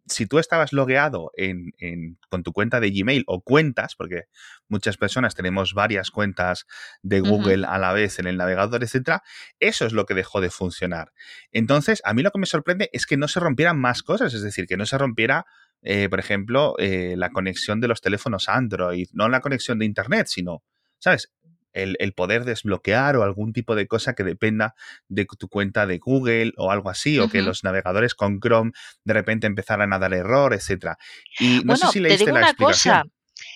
si 0.07 0.25
tú 0.25 0.39
estabas 0.39 0.73
logueado 0.73 1.31
en, 1.35 1.71
con 2.29 2.43
tu 2.43 2.53
cuenta 2.53 2.79
de 2.79 2.91
Gmail 2.91 3.23
o 3.27 3.41
cuentas, 3.41 3.95
porque 3.95 4.23
muchas 4.67 4.97
personas 4.97 5.35
tenemos 5.35 5.73
varias 5.73 6.11
cuentas 6.11 6.65
de 7.01 7.19
Google 7.19 7.65
a 7.67 7.77
la 7.77 7.93
vez 7.93 8.19
en 8.19 8.27
el 8.27 8.37
navegador, 8.37 8.83
etcétera, 8.83 9.23
eso 9.59 9.85
es 9.85 9.93
lo 9.93 10.05
que 10.05 10.13
dejó 10.13 10.41
de 10.41 10.49
funcionar. 10.49 11.11
Entonces, 11.51 12.01
a 12.05 12.13
mí 12.13 12.23
lo 12.23 12.31
que 12.31 12.39
me 12.39 12.45
sorprende 12.45 12.89
es 12.93 13.05
que 13.05 13.17
no 13.17 13.27
se 13.27 13.39
rompieran 13.39 13.79
más 13.79 14.03
cosas, 14.03 14.33
es 14.33 14.41
decir, 14.41 14.65
que 14.67 14.77
no 14.77 14.85
se 14.85 14.97
rompiera, 14.97 15.45
eh, 15.81 16.09
por 16.09 16.19
ejemplo, 16.19 16.75
eh, 16.79 17.15
la 17.17 17.29
conexión 17.29 17.81
de 17.81 17.87
los 17.87 18.01
teléfonos 18.01 18.49
Android, 18.49 19.07
no 19.13 19.29
la 19.29 19.41
conexión 19.41 19.79
de 19.79 19.85
Internet, 19.85 20.27
sino, 20.27 20.63
¿sabes? 20.99 21.31
El, 21.83 22.13
poder 22.13 22.45
desbloquear 22.45 23.15
o 23.17 23.23
algún 23.23 23.53
tipo 23.53 23.75
de 23.75 23.87
cosa 23.87 24.13
que 24.13 24.23
dependa 24.23 24.75
de 25.07 25.25
tu 25.37 25.47
cuenta 25.47 25.85
de 25.85 25.99
Google 25.99 26.53
o 26.57 26.71
algo 26.71 26.89
así, 26.89 27.19
o 27.19 27.29
que 27.29 27.41
los 27.41 27.63
navegadores 27.63 28.15
con 28.15 28.39
Chrome 28.39 28.71
de 29.03 29.13
repente 29.13 29.47
empezaran 29.47 29.93
a 29.93 29.99
dar 29.99 30.13
error, 30.13 30.53
etcétera. 30.53 30.97
Y 31.39 31.61
no 31.63 31.75
sé 31.75 31.87
si 31.87 31.99
leíste 31.99 32.25
te 32.25 32.31
digo 32.31 32.37
una 32.37 32.53
Cosa. 32.53 33.03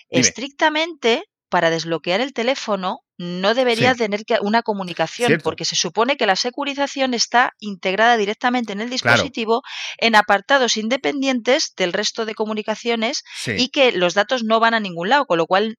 Estrictamente, 0.09 1.23
para 1.49 1.69
desbloquear 1.69 2.21
el 2.21 2.33
teléfono 2.33 2.99
no 3.21 3.53
debería 3.53 3.93
tener 3.93 4.23
una 4.41 4.63
comunicación, 4.63 5.39
porque 5.43 5.63
se 5.63 5.75
supone 5.75 6.17
que 6.17 6.25
la 6.25 6.35
securización 6.35 7.13
está 7.13 7.53
integrada 7.59 8.17
directamente 8.17 8.73
en 8.73 8.81
el 8.81 8.89
dispositivo 8.89 9.61
en 9.99 10.15
apartados 10.15 10.75
independientes 10.75 11.73
del 11.77 11.93
resto 11.93 12.25
de 12.25 12.33
comunicaciones 12.33 13.23
y 13.45 13.69
que 13.69 13.91
los 13.91 14.15
datos 14.15 14.43
no 14.43 14.59
van 14.59 14.73
a 14.73 14.79
ningún 14.79 15.09
lado, 15.09 15.27
con 15.27 15.37
lo 15.37 15.45
cual, 15.45 15.77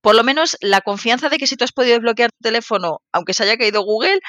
por 0.00 0.14
lo 0.14 0.22
menos 0.22 0.56
la 0.60 0.80
confianza 0.80 1.28
de 1.28 1.38
que 1.38 1.48
si 1.48 1.56
tú 1.56 1.64
has 1.64 1.72
podido 1.72 1.94
desbloquear 1.94 2.30
tu 2.30 2.42
teléfono, 2.42 3.00
aunque 3.10 3.34
se 3.34 3.42
haya 3.42 3.56
caído 3.56 3.82
Google, 3.82 4.20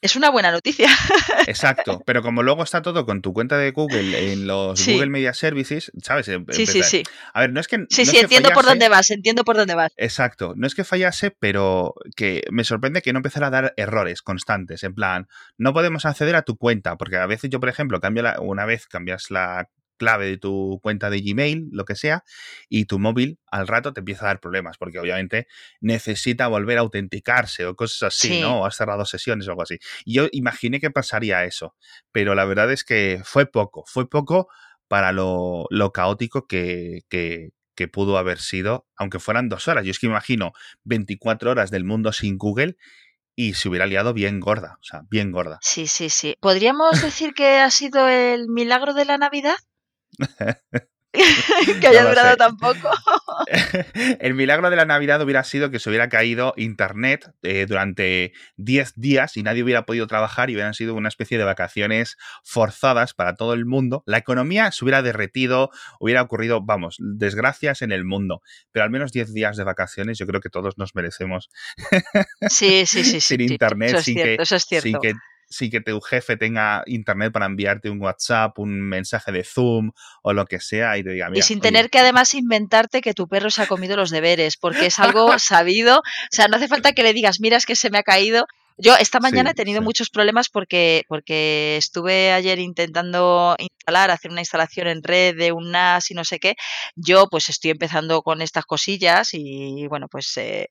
es 0.00 0.16
una 0.16 0.30
buena 0.30 0.52
noticia. 0.52 0.88
Exacto, 1.46 2.02
pero 2.06 2.22
como 2.22 2.42
luego 2.42 2.62
está 2.62 2.82
todo 2.82 3.04
con 3.04 3.20
tu 3.20 3.32
cuenta 3.32 3.58
de 3.58 3.72
Google 3.72 4.32
en 4.32 4.46
los 4.46 4.84
Google 4.86 5.08
Media 5.08 5.34
Services, 5.34 5.90
¿sabes? 6.02 6.28
Em, 6.28 6.46
sí, 6.50 6.66
sí, 6.66 6.82
sí. 6.82 7.02
A 7.32 7.40
ver, 7.40 7.52
no 7.52 7.60
es 7.60 7.68
que. 7.68 7.84
Sí, 7.88 8.06
sí, 8.06 8.18
entiendo 8.18 8.50
por 8.50 8.64
dónde 8.64 8.88
vas, 8.88 9.10
entiendo 9.10 9.44
por 9.44 9.56
dónde 9.56 9.74
vas. 9.74 9.92
Exacto, 9.96 10.54
no 10.56 10.66
es 10.66 10.74
que 10.74 10.84
fallase, 10.84 11.30
pero 11.30 11.94
que 12.16 12.44
me 12.50 12.64
sorprende 12.64 13.02
que 13.02 13.12
no 13.12 13.18
empezara 13.18 13.48
a 13.48 13.50
dar 13.50 13.74
errores 13.76 14.22
constantes. 14.22 14.84
En 14.84 14.94
plan, 14.94 15.26
no 15.56 15.72
podemos 15.72 16.04
acceder 16.04 16.36
a 16.36 16.42
tu 16.42 16.56
cuenta, 16.56 16.96
porque 16.96 17.16
a 17.16 17.26
veces 17.26 17.50
yo, 17.50 17.60
por 17.60 17.68
ejemplo, 17.68 18.00
cambio 18.00 18.22
la, 18.22 18.40
una 18.40 18.66
vez 18.66 18.86
cambias 18.86 19.30
la 19.30 19.68
clave 19.98 20.26
de 20.26 20.38
tu 20.38 20.80
cuenta 20.82 21.10
de 21.10 21.20
Gmail, 21.20 21.68
lo 21.72 21.84
que 21.84 21.96
sea, 21.96 22.24
y 22.68 22.86
tu 22.86 22.98
móvil 22.98 23.38
al 23.50 23.68
rato 23.68 23.92
te 23.92 24.00
empieza 24.00 24.24
a 24.24 24.28
dar 24.28 24.40
problemas, 24.40 24.78
porque 24.78 24.98
obviamente 24.98 25.46
necesita 25.80 26.48
volver 26.48 26.78
a 26.78 26.80
autenticarse 26.80 27.66
o 27.66 27.76
cosas 27.76 28.14
así, 28.14 28.40
¿no? 28.40 28.60
O 28.60 28.66
has 28.66 28.76
cerrado 28.76 29.04
sesiones 29.04 29.46
o 29.46 29.50
algo 29.50 29.62
así. 29.62 29.78
Yo 30.06 30.28
imaginé 30.32 30.80
que 30.80 30.90
pasaría 30.90 31.44
eso, 31.44 31.74
pero 32.12 32.34
la 32.34 32.46
verdad 32.46 32.72
es 32.72 32.84
que 32.84 33.20
fue 33.24 33.44
poco, 33.44 33.84
fue 33.86 34.08
poco 34.08 34.48
para 34.88 35.12
lo, 35.12 35.68
caótico 35.92 36.46
que, 36.46 37.02
que, 37.10 37.50
que 37.74 37.88
pudo 37.88 38.18
haber 38.18 38.38
sido, 38.38 38.86
aunque 38.96 39.18
fueran 39.18 39.48
dos 39.48 39.68
horas. 39.68 39.84
Yo 39.84 39.90
es 39.90 39.98
que 39.98 40.06
imagino 40.06 40.52
24 40.84 41.50
horas 41.50 41.70
del 41.70 41.84
mundo 41.84 42.12
sin 42.12 42.38
Google 42.38 42.76
y 43.38 43.54
se 43.54 43.68
hubiera 43.68 43.86
liado 43.86 44.14
bien 44.14 44.40
gorda, 44.40 44.78
o 44.80 44.84
sea, 44.84 45.02
bien 45.08 45.30
gorda. 45.30 45.60
Sí, 45.62 45.86
sí, 45.86 46.10
sí. 46.10 46.36
¿Podríamos 46.40 47.00
decir 47.00 47.34
que 47.34 47.58
ha 47.58 47.70
sido 47.70 48.08
el 48.08 48.48
milagro 48.48 48.94
de 48.94 49.04
la 49.04 49.16
Navidad? 49.16 49.54
que 51.80 51.86
haya 51.86 52.04
durado 52.06 52.36
tan 52.36 52.56
poco. 52.56 52.90
el 54.20 54.34
milagro 54.34 54.68
de 54.70 54.76
la 54.76 54.84
Navidad 54.84 55.20
hubiera 55.22 55.42
sido 55.44 55.70
que 55.70 55.78
se 55.78 55.88
hubiera 55.88 56.08
caído 56.08 56.52
Internet 56.56 57.30
eh, 57.42 57.66
durante 57.66 58.32
10 58.56 58.94
días 58.96 59.36
y 59.36 59.42
nadie 59.42 59.62
hubiera 59.62 59.86
podido 59.86 60.06
trabajar 60.06 60.50
y 60.50 60.54
hubieran 60.54 60.74
sido 60.74 60.94
una 60.94 61.08
especie 61.08 61.38
de 61.38 61.44
vacaciones 61.44 62.16
forzadas 62.44 63.14
para 63.14 63.36
todo 63.36 63.54
el 63.54 63.64
mundo. 63.64 64.02
La 64.06 64.18
economía 64.18 64.70
se 64.70 64.84
hubiera 64.84 65.02
derretido, 65.02 65.70
hubiera 65.98 66.22
ocurrido, 66.22 66.62
vamos, 66.62 66.96
desgracias 66.98 67.82
en 67.82 67.92
el 67.92 68.04
mundo. 68.04 68.42
Pero 68.70 68.84
al 68.84 68.90
menos 68.90 69.12
10 69.12 69.32
días 69.32 69.56
de 69.56 69.64
vacaciones 69.64 70.18
yo 70.18 70.26
creo 70.26 70.40
que 70.40 70.50
todos 70.50 70.76
nos 70.76 70.94
merecemos. 70.94 71.48
Sí, 72.48 72.84
sí, 72.86 73.04
sí. 73.04 73.20
sin 73.20 73.40
Internet, 73.40 73.98
sin, 74.00 74.16
que, 74.16 74.36
sin 74.80 74.98
que 74.98 75.14
sí 75.48 75.70
que 75.70 75.80
tu 75.80 76.00
jefe 76.00 76.36
tenga 76.36 76.82
internet 76.86 77.32
para 77.32 77.46
enviarte 77.46 77.90
un 77.90 78.00
WhatsApp, 78.00 78.58
un 78.58 78.80
mensaje 78.80 79.32
de 79.32 79.44
Zoom 79.44 79.92
o 80.22 80.32
lo 80.32 80.46
que 80.46 80.60
sea 80.60 80.98
y 80.98 81.04
te 81.04 81.10
diga, 81.10 81.30
Y 81.34 81.42
sin 81.42 81.60
tener 81.60 81.90
que 81.90 81.98
además 81.98 82.34
inventarte 82.34 83.00
que 83.00 83.14
tu 83.14 83.28
perro 83.28 83.50
se 83.50 83.62
ha 83.62 83.66
comido 83.66 83.96
los 83.96 84.10
deberes, 84.10 84.56
porque 84.56 84.86
es 84.86 84.98
algo 84.98 85.38
sabido. 85.38 85.98
O 85.98 86.02
sea, 86.30 86.48
no 86.48 86.56
hace 86.56 86.68
falta 86.68 86.92
que 86.92 87.02
le 87.02 87.12
digas, 87.12 87.40
mira, 87.40 87.56
es 87.56 87.66
que 87.66 87.76
se 87.76 87.90
me 87.90 87.98
ha 87.98 88.02
caído. 88.02 88.46
Yo 88.80 88.94
esta 88.96 89.18
mañana 89.18 89.50
he 89.50 89.54
tenido 89.54 89.82
muchos 89.82 90.08
problemas 90.08 90.48
porque, 90.48 91.02
porque 91.08 91.76
estuve 91.76 92.30
ayer 92.32 92.60
intentando 92.60 93.56
instalar, 93.58 94.12
hacer 94.12 94.30
una 94.30 94.40
instalación 94.40 94.86
en 94.86 95.02
red 95.02 95.36
de 95.36 95.50
un 95.50 95.72
NAS 95.72 96.12
y 96.12 96.14
no 96.14 96.24
sé 96.24 96.38
qué. 96.38 96.54
Yo 96.94 97.26
pues 97.28 97.48
estoy 97.48 97.72
empezando 97.72 98.22
con 98.22 98.40
estas 98.40 98.64
cosillas 98.66 99.30
y 99.32 99.88
bueno, 99.88 100.06
pues 100.08 100.36
eh, 100.36 100.68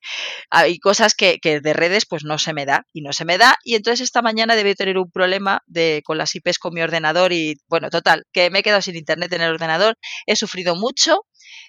hay 0.49 0.79
cosas 0.79 1.15
que, 1.15 1.39
que, 1.39 1.59
de 1.59 1.73
redes 1.73 2.05
pues 2.05 2.23
no 2.23 2.37
se 2.37 2.53
me 2.53 2.65
da 2.65 2.85
y 2.93 3.01
no 3.01 3.11
se 3.11 3.25
me 3.25 3.37
da. 3.37 3.57
Y 3.65 3.75
entonces 3.75 4.05
esta 4.05 4.21
mañana 4.21 4.55
debí 4.55 4.73
tener 4.73 4.97
un 4.97 5.11
problema 5.11 5.61
de, 5.65 6.01
con 6.05 6.17
las 6.17 6.33
IPs 6.33 6.59
con 6.59 6.73
mi 6.73 6.81
ordenador 6.81 7.33
y 7.33 7.55
bueno, 7.67 7.89
total, 7.89 8.23
que 8.31 8.49
me 8.49 8.59
he 8.59 8.63
quedado 8.63 8.81
sin 8.81 8.95
internet 8.95 9.33
en 9.33 9.41
el 9.41 9.51
ordenador. 9.51 9.97
He 10.25 10.37
sufrido 10.37 10.77
mucho 10.77 11.25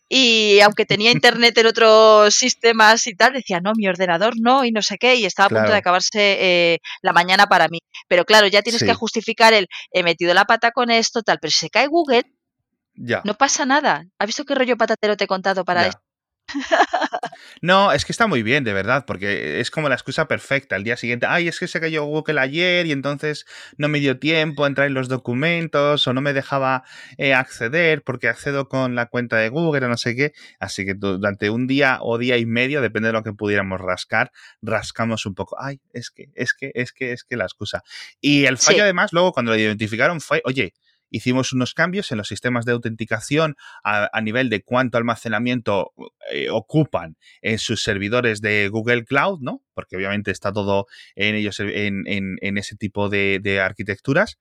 y 0.08 0.60
aunque 0.60 0.86
tenía 0.86 1.10
internet 1.10 1.56
en 1.58 1.66
otros 1.66 2.34
sistemas 2.34 3.06
y 3.06 3.14
tal, 3.14 3.34
decía, 3.34 3.60
no, 3.60 3.72
mi 3.76 3.88
ordenador 3.88 4.34
no, 4.40 4.64
y 4.64 4.72
no 4.72 4.82
sé 4.82 4.96
qué, 4.96 5.16
y 5.16 5.26
estaba 5.26 5.46
a 5.46 5.50
punto 5.50 5.72
de 5.72 5.78
acabarse 5.78 6.36
eh, 6.40 6.78
la 7.02 7.12
mañana 7.12 7.46
para 7.46 7.68
mí. 7.68 7.80
Pero 8.08 8.24
claro, 8.24 8.46
ya 8.46 8.62
tienes 8.62 8.82
que 8.82 8.94
justificar 8.94 9.52
el, 9.52 9.68
he 9.92 10.02
metido 10.02 10.32
la 10.32 10.46
pata 10.46 10.70
con 10.70 10.90
esto, 10.90 11.22
tal, 11.22 11.38
pero 11.40 11.50
si 11.50 11.58
se 11.58 11.70
cae 11.70 11.88
Google, 11.88 12.24
ya. 12.94 13.20
no 13.24 13.34
pasa 13.34 13.66
nada. 13.66 14.06
¿Has 14.18 14.26
visto 14.26 14.44
qué 14.44 14.54
rollo 14.54 14.76
patatero 14.76 15.16
te 15.16 15.24
he 15.24 15.28
contado 15.28 15.64
para 15.64 15.86
esto? 15.86 16.02
No, 17.62 17.92
es 17.92 18.04
que 18.04 18.12
está 18.12 18.26
muy 18.26 18.42
bien, 18.42 18.64
de 18.64 18.72
verdad, 18.72 19.04
porque 19.06 19.60
es 19.60 19.70
como 19.70 19.88
la 19.88 19.94
excusa 19.94 20.28
perfecta. 20.28 20.76
El 20.76 20.84
día 20.84 20.96
siguiente, 20.96 21.26
ay, 21.28 21.48
es 21.48 21.58
que 21.58 21.66
se 21.68 21.80
cayó 21.80 22.04
Google 22.04 22.40
ayer 22.40 22.86
y 22.86 22.92
entonces 22.92 23.46
no 23.76 23.88
me 23.88 24.00
dio 24.00 24.18
tiempo 24.18 24.64
a 24.64 24.68
entrar 24.68 24.86
en 24.86 24.94
los 24.94 25.08
documentos 25.08 26.06
o 26.06 26.12
no 26.12 26.20
me 26.20 26.32
dejaba 26.32 26.84
eh, 27.16 27.34
acceder 27.34 28.02
porque 28.02 28.28
accedo 28.28 28.68
con 28.68 28.94
la 28.94 29.06
cuenta 29.06 29.36
de 29.36 29.48
Google 29.48 29.86
o 29.86 29.88
no 29.88 29.96
sé 29.96 30.14
qué. 30.14 30.32
Así 30.60 30.84
que 30.84 30.94
durante 30.94 31.50
un 31.50 31.66
día 31.66 31.98
o 32.02 32.18
día 32.18 32.36
y 32.38 32.46
medio, 32.46 32.80
depende 32.80 33.08
de 33.08 33.12
lo 33.14 33.22
que 33.22 33.32
pudiéramos 33.32 33.80
rascar, 33.80 34.30
rascamos 34.62 35.26
un 35.26 35.34
poco. 35.34 35.56
Ay, 35.60 35.80
es 35.92 36.10
que, 36.10 36.30
es 36.34 36.54
que, 36.54 36.70
es 36.74 36.92
que, 36.92 37.12
es 37.12 37.24
que 37.24 37.36
la 37.36 37.44
excusa. 37.44 37.82
Y 38.20 38.44
el 38.46 38.58
fallo, 38.58 38.82
además, 38.82 39.12
luego 39.12 39.32
cuando 39.32 39.52
lo 39.52 39.58
identificaron 39.58 40.20
fue, 40.20 40.42
oye, 40.44 40.74
hicimos 41.10 41.52
unos 41.52 41.74
cambios 41.74 42.10
en 42.12 42.18
los 42.18 42.28
sistemas 42.28 42.64
de 42.64 42.72
autenticación 42.72 43.56
a, 43.82 44.20
nivel 44.20 44.50
de 44.50 44.62
cuánto 44.62 44.98
almacenamiento 44.98 45.92
eh, 46.30 46.50
ocupan 46.50 47.16
en 47.42 47.58
sus 47.58 47.82
servidores 47.82 48.40
de 48.40 48.68
Google 48.68 49.04
Cloud, 49.04 49.40
¿no? 49.40 49.62
Porque 49.74 49.96
obviamente 49.96 50.30
está 50.30 50.52
todo 50.52 50.86
en 51.14 51.34
ellos, 51.34 51.60
en, 51.60 52.04
ese 52.40 52.76
tipo 52.76 53.08
de, 53.08 53.60
arquitecturas. 53.62 54.38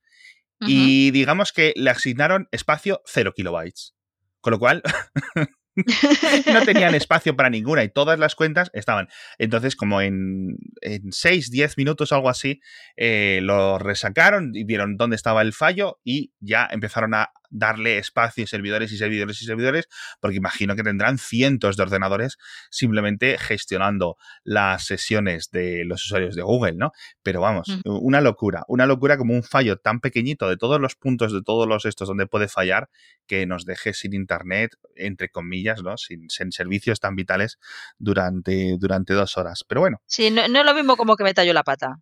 Y 0.60 1.12
digamos 1.12 1.52
que 1.52 1.72
le 1.76 1.90
asignaron 1.90 2.48
espacio 2.50 3.00
0 3.06 3.32
kilobytes. 3.34 3.94
Con 4.40 4.52
lo 4.52 4.58
cual, 4.58 4.82
no 6.52 6.62
tenían 6.62 6.94
espacio 6.94 7.36
para 7.36 7.50
ninguna 7.50 7.84
y 7.84 7.88
todas 7.88 8.18
las 8.18 8.34
cuentas 8.34 8.70
estaban. 8.72 9.08
Entonces, 9.38 9.76
como 9.76 10.00
en, 10.00 10.56
en 10.80 11.12
6, 11.12 11.50
10 11.50 11.78
minutos 11.78 12.12
algo 12.12 12.28
así, 12.28 12.60
eh, 12.96 13.40
lo 13.42 13.78
resacaron 13.78 14.52
y 14.54 14.64
vieron 14.64 14.96
dónde 14.96 15.16
estaba 15.16 15.42
el 15.42 15.52
fallo 15.52 16.00
y 16.04 16.32
ya 16.40 16.68
empezaron 16.70 17.14
a 17.14 17.30
darle 17.50 17.98
espacio 17.98 18.44
y 18.44 18.46
servidores 18.46 18.92
y 18.92 18.98
servidores 18.98 19.40
y 19.42 19.46
servidores, 19.46 19.88
porque 20.20 20.36
imagino 20.36 20.76
que 20.76 20.82
tendrán 20.82 21.18
cientos 21.18 21.76
de 21.76 21.82
ordenadores 21.82 22.38
simplemente 22.70 23.38
gestionando 23.38 24.16
las 24.44 24.84
sesiones 24.84 25.50
de 25.50 25.84
los 25.84 26.04
usuarios 26.04 26.34
de 26.34 26.42
Google, 26.42 26.74
¿no? 26.74 26.92
Pero 27.22 27.40
vamos, 27.40 27.68
mm. 27.68 27.80
una 27.84 28.20
locura, 28.20 28.64
una 28.68 28.86
locura 28.86 29.16
como 29.16 29.34
un 29.34 29.42
fallo 29.42 29.76
tan 29.76 30.00
pequeñito 30.00 30.48
de 30.48 30.56
todos 30.56 30.80
los 30.80 30.96
puntos 30.96 31.32
de 31.32 31.42
todos 31.42 31.66
los 31.66 31.84
estos 31.84 32.08
donde 32.08 32.26
puede 32.26 32.48
fallar 32.48 32.88
que 33.26 33.46
nos 33.46 33.64
deje 33.64 33.94
sin 33.94 34.14
internet, 34.14 34.72
entre 34.96 35.28
comillas, 35.28 35.82
¿no? 35.82 35.96
Sin, 35.96 36.28
servicios 36.50 37.00
tan 37.00 37.14
vitales 37.14 37.58
durante, 37.98 38.76
durante 38.78 39.12
dos 39.12 39.36
horas. 39.36 39.64
Pero 39.68 39.80
bueno. 39.80 40.00
Sí, 40.06 40.30
no, 40.30 40.48
no 40.48 40.60
es 40.60 40.64
lo 40.64 40.74
mismo 40.74 40.96
como 40.96 41.16
que 41.16 41.24
me 41.24 41.34
talló 41.34 41.52
la 41.52 41.62
pata. 41.62 41.96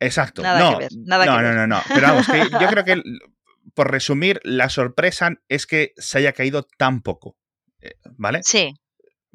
Exacto. 0.00 0.42
Nada 0.42 0.60
no, 0.60 0.70
que 0.70 0.84
ver. 0.84 0.92
Nada 1.04 1.26
no, 1.26 1.36
que 1.36 1.42
no, 1.42 1.54
no, 1.54 1.66
no. 1.66 1.80
Pero 1.88 2.02
vamos, 2.02 2.26
que 2.26 2.38
yo 2.38 2.68
creo 2.68 2.84
que 2.84 3.02
por 3.74 3.90
resumir, 3.90 4.40
la 4.44 4.68
sorpresa 4.68 5.30
es 5.48 5.66
que 5.66 5.92
se 5.96 6.18
haya 6.18 6.32
caído 6.32 6.66
tan 6.78 7.02
poco. 7.02 7.36
Eh, 7.80 7.94
¿Vale? 8.16 8.40
Sí. 8.42 8.74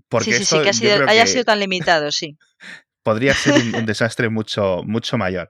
Porque 0.09 0.33
sí, 0.33 0.45
sí, 0.45 0.57
sí, 0.73 0.81
que, 0.83 0.91
haya 1.07 1.25
sido 1.25 1.43
tan 1.43 1.59
limitado, 1.59 2.11
sí. 2.11 2.37
podría 3.03 3.33
ser 3.33 3.61
un, 3.75 3.85
desastre 3.85 4.29
mucho, 4.29 4.81
mucho 4.85 5.17
mayor. 5.17 5.49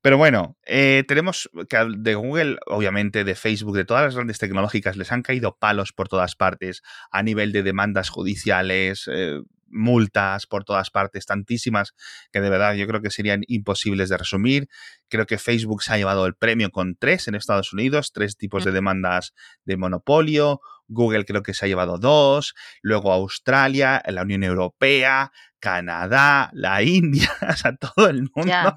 Pero 0.00 0.16
bueno, 0.16 0.56
eh, 0.64 1.04
tenemos 1.06 1.50
que 1.68 1.76
de 1.98 2.14
Google, 2.14 2.58
obviamente, 2.66 3.24
de 3.24 3.34
Facebook, 3.34 3.76
de 3.76 3.84
todas 3.84 4.04
las 4.04 4.14
grandes 4.14 4.38
tecnológicas, 4.38 4.96
les 4.96 5.12
han 5.12 5.22
caído 5.22 5.58
palos 5.58 5.92
por 5.92 6.08
todas 6.08 6.36
partes 6.36 6.82
a 7.10 7.22
nivel 7.22 7.52
de 7.52 7.62
demandas 7.62 8.08
judiciales, 8.08 9.10
eh, 9.12 9.40
multas 9.72 10.46
por 10.46 10.64
todas 10.64 10.90
partes, 10.90 11.26
tantísimas 11.26 11.94
que 12.30 12.40
de 12.40 12.50
verdad 12.50 12.74
yo 12.74 12.86
creo 12.86 13.02
que 13.02 13.10
serían 13.10 13.42
imposibles 13.48 14.08
de 14.08 14.18
resumir. 14.18 14.68
Creo 15.08 15.26
que 15.26 15.38
Facebook 15.38 15.82
se 15.82 15.94
ha 15.94 15.96
llevado 15.96 16.26
el 16.26 16.34
premio 16.34 16.70
con 16.70 16.96
tres 16.96 17.26
en 17.28 17.34
Estados 17.34 17.72
Unidos, 17.72 18.12
tres 18.12 18.36
tipos 18.36 18.64
de 18.64 18.72
demandas 18.72 19.32
de 19.64 19.76
monopolio. 19.76 20.60
Google 20.88 21.24
creo 21.24 21.42
que 21.42 21.54
se 21.54 21.64
ha 21.64 21.68
llevado 21.68 21.98
dos, 21.98 22.54
luego 22.82 23.12
Australia, 23.12 24.02
la 24.06 24.22
Unión 24.22 24.44
Europea, 24.44 25.32
Canadá, 25.58 26.50
la 26.52 26.82
India, 26.82 27.30
o 27.48 27.56
sea, 27.56 27.74
todo 27.76 28.08
el 28.08 28.28
mundo. 28.34 28.76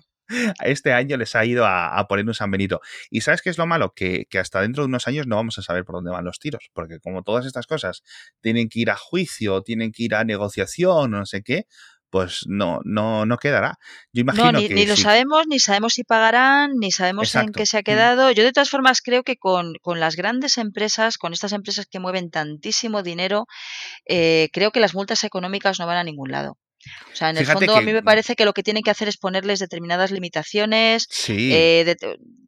Este 0.63 0.93
año 0.93 1.17
les 1.17 1.35
ha 1.35 1.45
ido 1.45 1.65
a, 1.65 2.05
poner 2.07 2.25
un 2.25 2.33
San 2.33 2.51
Benito. 2.51 2.81
¿Y 3.09 3.21
sabes 3.21 3.41
qué 3.41 3.49
es 3.49 3.57
lo 3.57 3.65
malo? 3.65 3.93
Que, 3.95 4.27
hasta 4.39 4.61
dentro 4.61 4.83
de 4.83 4.87
unos 4.87 5.07
años 5.07 5.27
no 5.27 5.35
vamos 5.35 5.57
a 5.57 5.61
saber 5.61 5.85
por 5.85 5.95
dónde 5.95 6.11
van 6.11 6.25
los 6.25 6.39
tiros, 6.39 6.69
porque 6.73 6.99
como 6.99 7.23
todas 7.23 7.45
estas 7.45 7.67
cosas 7.67 8.03
tienen 8.41 8.69
que 8.69 8.79
ir 8.79 8.89
a 8.89 8.95
juicio, 8.95 9.61
tienen 9.61 9.91
que 9.91 10.03
ir 10.03 10.15
a 10.15 10.23
negociación, 10.23 11.11
no 11.11 11.25
sé 11.25 11.43
qué, 11.43 11.67
pues 12.09 12.45
no, 12.47 12.79
no, 12.85 13.25
no 13.25 13.37
quedará. 13.37 13.77
Yo 14.13 14.21
imagino 14.21 14.53
no, 14.53 14.59
ni, 14.59 14.67
que 14.67 14.73
ni 14.73 14.85
lo 14.85 14.95
sabemos, 14.95 15.47
ni 15.47 15.59
sabemos 15.59 15.95
si 15.95 16.03
pagarán, 16.03 16.75
ni 16.79 16.91
sabemos 16.91 17.35
en 17.35 17.51
qué 17.51 17.65
se 17.65 17.77
ha 17.77 17.81
mm. 17.81 17.83
quedado. 17.83 18.31
Yo 18.31 18.43
de 18.43 18.53
todas 18.53 18.69
formas 18.69 19.01
creo 19.01 19.23
que 19.23 19.35
con, 19.35 19.73
las 19.83 20.15
grandes 20.15 20.57
empresas, 20.57 21.17
con 21.17 21.33
estas 21.33 21.51
empresas 21.51 21.87
que 21.87 21.99
mueven 21.99 22.29
tantísimo 22.31 23.03
dinero, 23.03 23.47
eh, 24.05 24.49
creo 24.53 24.71
que 24.71 24.79
las 24.79 24.95
multas 24.95 25.23
económicas 25.23 25.79
no 25.79 25.87
van 25.87 25.97
a 25.97 26.03
ningún 26.03 26.31
lado. 26.31 26.57
O 27.11 27.15
sea, 27.15 27.29
en 27.29 27.37
el 27.37 27.45
fondo 27.45 27.75
a 27.75 27.81
mí 27.81 27.93
me 27.93 28.03
parece 28.03 28.35
que 28.35 28.45
lo 28.45 28.53
que 28.53 28.63
tienen 28.63 28.83
que 28.83 28.91
hacer 28.91 29.07
es 29.07 29.17
ponerles 29.17 29.59
determinadas 29.59 30.11
limitaciones. 30.11 31.07
Sí. 31.09 31.51
Eh, 31.53 31.95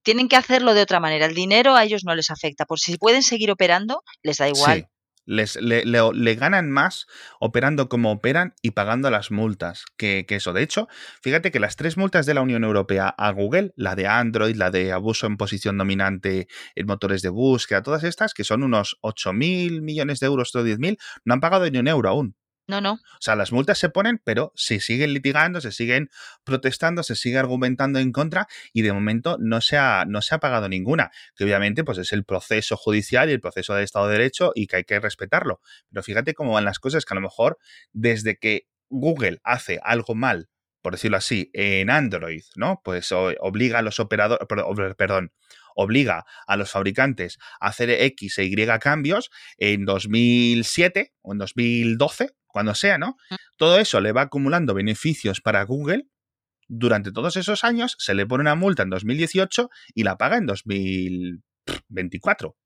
tienen 0.04 0.28
que 0.28 0.36
hacerlo 0.36 0.74
de 0.74 0.82
otra 0.82 1.00
manera. 1.00 1.26
El 1.26 1.36
dinero 1.36 1.76
a 1.76 1.84
ellos 1.84 2.04
no 2.06 2.16
les 2.16 2.30
afecta. 2.32 2.66
Por 2.66 2.80
si 2.80 2.98
pueden 2.98 3.24
seguir 3.24 3.52
operando, 3.52 4.04
les 4.24 4.38
da 4.38 4.48
igual. 4.48 4.88
Les, 5.28 5.58
le, 5.58 6.36
ganan 6.36 6.72
más 6.72 7.06
operando 7.42 7.90
como 7.90 8.14
operan 8.14 8.56
y 8.62 8.72
pagando 8.72 9.12
las 9.12 9.30
multas 9.30 9.84
que, 9.98 10.26
que, 10.26 10.36
eso. 10.36 10.54
De 10.54 10.64
hecho, 10.64 10.88
fíjate 11.22 11.52
que 11.52 11.60
las 11.60 11.76
tres 11.76 11.98
multas 11.98 12.26
de 12.26 12.34
la 12.34 12.42
Unión 12.42 12.64
Europea 12.64 13.10
a 13.10 13.32
Google, 13.32 13.74
la 13.76 13.96
de 13.96 14.08
Android, 14.08 14.56
la 14.56 14.72
de 14.72 14.94
abuso 14.94 15.28
en 15.28 15.36
posición 15.36 15.78
dominante 15.78 16.48
en 16.76 16.86
motores 16.88 17.22
de 17.22 17.30
búsqueda, 17.30 17.84
todas 17.84 18.06
estas, 18.06 18.34
que 18.34 18.46
son 18.46 18.64
unos 18.64 18.98
8.000 19.02 19.82
millones 19.82 20.22
de 20.22 20.28
euros, 20.28 20.54
todo 20.54 20.66
10.000, 20.66 20.98
no 21.26 21.34
han 21.34 21.42
pagado 21.42 21.70
ni 21.70 21.78
un 21.78 21.90
euro 21.90 22.08
aún. 22.08 22.38
No, 22.68 22.82
no. 22.82 22.94
O 22.94 23.22
sea, 23.22 23.36
las 23.38 23.54
multas 23.54 23.78
se 23.78 23.90
ponen, 23.90 24.22
pero 24.24 24.52
se 24.56 24.82
siguen 24.82 25.14
litigando, 25.14 25.62
se 25.62 25.72
siguen 25.72 26.10
protestando, 26.44 27.02
se 27.02 27.16
sigue 27.16 27.38
argumentando 27.38 28.00
en 28.00 28.12
contra 28.12 28.48
y 28.74 28.82
de 28.82 28.92
momento 28.92 29.38
no 29.40 29.62
se 29.62 29.78
ha, 29.78 30.04
no 30.06 30.22
se 30.22 30.36
ha 30.36 30.40
pagado 30.40 30.68
ninguna, 30.68 31.12
que 31.36 31.46
obviamente 31.46 31.86
pues 31.86 31.98
es 31.98 32.12
el 32.12 32.26
proceso 32.26 32.76
judicial 32.76 33.30
y 33.30 33.34
el 33.34 33.40
proceso 33.40 33.74
de 33.74 33.84
Estado 33.84 34.08
de 34.08 34.18
Derecho 34.18 34.52
y 34.54 34.68
que 34.68 34.78
hay 34.78 34.84
que 34.84 35.00
respetarlo. 35.00 35.62
Pero 35.90 36.04
fíjate 36.04 36.34
cómo 36.34 36.54
van 36.54 36.66
las 36.66 36.80
cosas, 36.80 37.06
que 37.06 37.14
a 37.14 37.16
lo 37.16 37.22
mejor 37.22 37.58
desde 37.94 38.38
que 38.38 38.68
Google 38.90 39.40
hace 39.44 39.80
algo 39.82 40.14
mal, 40.14 40.50
por 40.82 40.94
decirlo 40.94 41.18
así, 41.18 41.50
en 41.54 41.90
Android, 41.90 42.44
¿no? 42.56 42.82
Pues 42.84 43.12
obliga 43.14 43.80
a 43.80 43.82
los 43.82 44.00
operadores, 44.00 44.46
perdón, 44.98 45.32
obliga 45.78 46.26
a 46.46 46.58
los 46.58 46.72
fabricantes 46.72 47.38
a 47.62 47.68
hacer 47.68 47.90
X 47.90 48.40
e 48.40 48.46
Y 48.46 48.68
cambios 48.80 49.30
en 49.58 49.86
2007 49.86 51.14
o 51.22 51.32
en 51.34 51.38
2012, 51.38 52.32
cuando 52.48 52.74
sea, 52.76 52.98
¿no? 52.98 53.16
Mm. 53.30 53.36
Todo 53.56 53.80
eso 53.80 54.02
le 54.02 54.12
va 54.12 54.24
acumulando 54.24 54.74
beneficios 54.74 55.40
para 55.40 55.64
Google. 55.64 56.10
Durante 56.68 57.14
todos 57.14 57.38
esos 57.38 57.64
años 57.64 57.96
se 58.00 58.16
le 58.16 58.26
pone 58.26 58.42
una 58.42 58.56
multa 58.56 58.84
en 58.84 58.90
2018 58.90 59.70
y 59.94 60.04
la 60.04 60.18
paga 60.18 60.36
en 60.38 60.48
2024. 60.48 62.58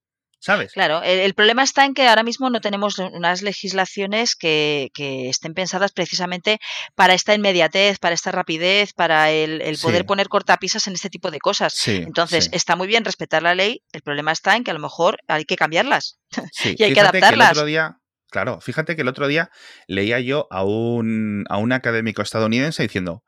¿Sabes? 0.42 0.74
Claro, 0.74 1.04
el, 1.04 1.34
problema 1.36 1.64
está 1.64 1.86
en 1.86 1.94
que 1.94 2.08
ahora 2.08 2.24
mismo 2.24 2.50
no 2.50 2.62
tenemos 2.62 2.98
unas 2.98 3.44
legislaciones 3.44 4.36
que, 4.36 4.90
estén 4.96 5.54
pensadas 5.54 5.92
precisamente 5.92 6.60
para 6.96 7.14
esta 7.14 7.36
inmediatez, 7.36 8.00
para 8.00 8.16
esta 8.16 8.32
rapidez, 8.32 8.94
para 8.94 9.30
el, 9.30 9.78
poder 9.82 10.06
poner 10.06 10.28
cortapisas 10.28 10.88
en 10.88 10.94
este 10.94 11.10
tipo 11.10 11.30
de 11.32 11.40
cosas. 11.40 11.88
Entonces, 11.88 12.50
está 12.52 12.76
muy 12.76 12.88
bien 12.88 13.06
respetar 13.06 13.44
la 13.44 13.56
ley, 13.56 13.84
el 13.94 14.02
problema 14.02 14.32
está 14.32 14.56
en 14.56 14.64
que 14.64 14.72
a 14.72 14.74
lo 14.74 14.80
mejor 14.80 15.20
hay 15.28 15.46
que 15.46 15.56
cambiarlas 15.56 16.20
y 16.66 16.84
hay 16.84 16.94
que 16.94 17.00
adaptarlas. 17.00 17.52
otro 17.52 17.66
día, 17.66 18.00
claro, 18.32 18.60
fíjate 18.62 18.96
que 18.96 19.04
el 19.04 19.08
otro 19.08 19.28
día 19.28 19.52
leía 19.88 20.20
yo 20.20 20.48
a 20.50 20.64
un, 20.64 21.46
a 21.50 21.58
un 21.58 21.72
académico 21.72 22.24
estadounidense 22.24 22.82
diciendo, 22.82 23.24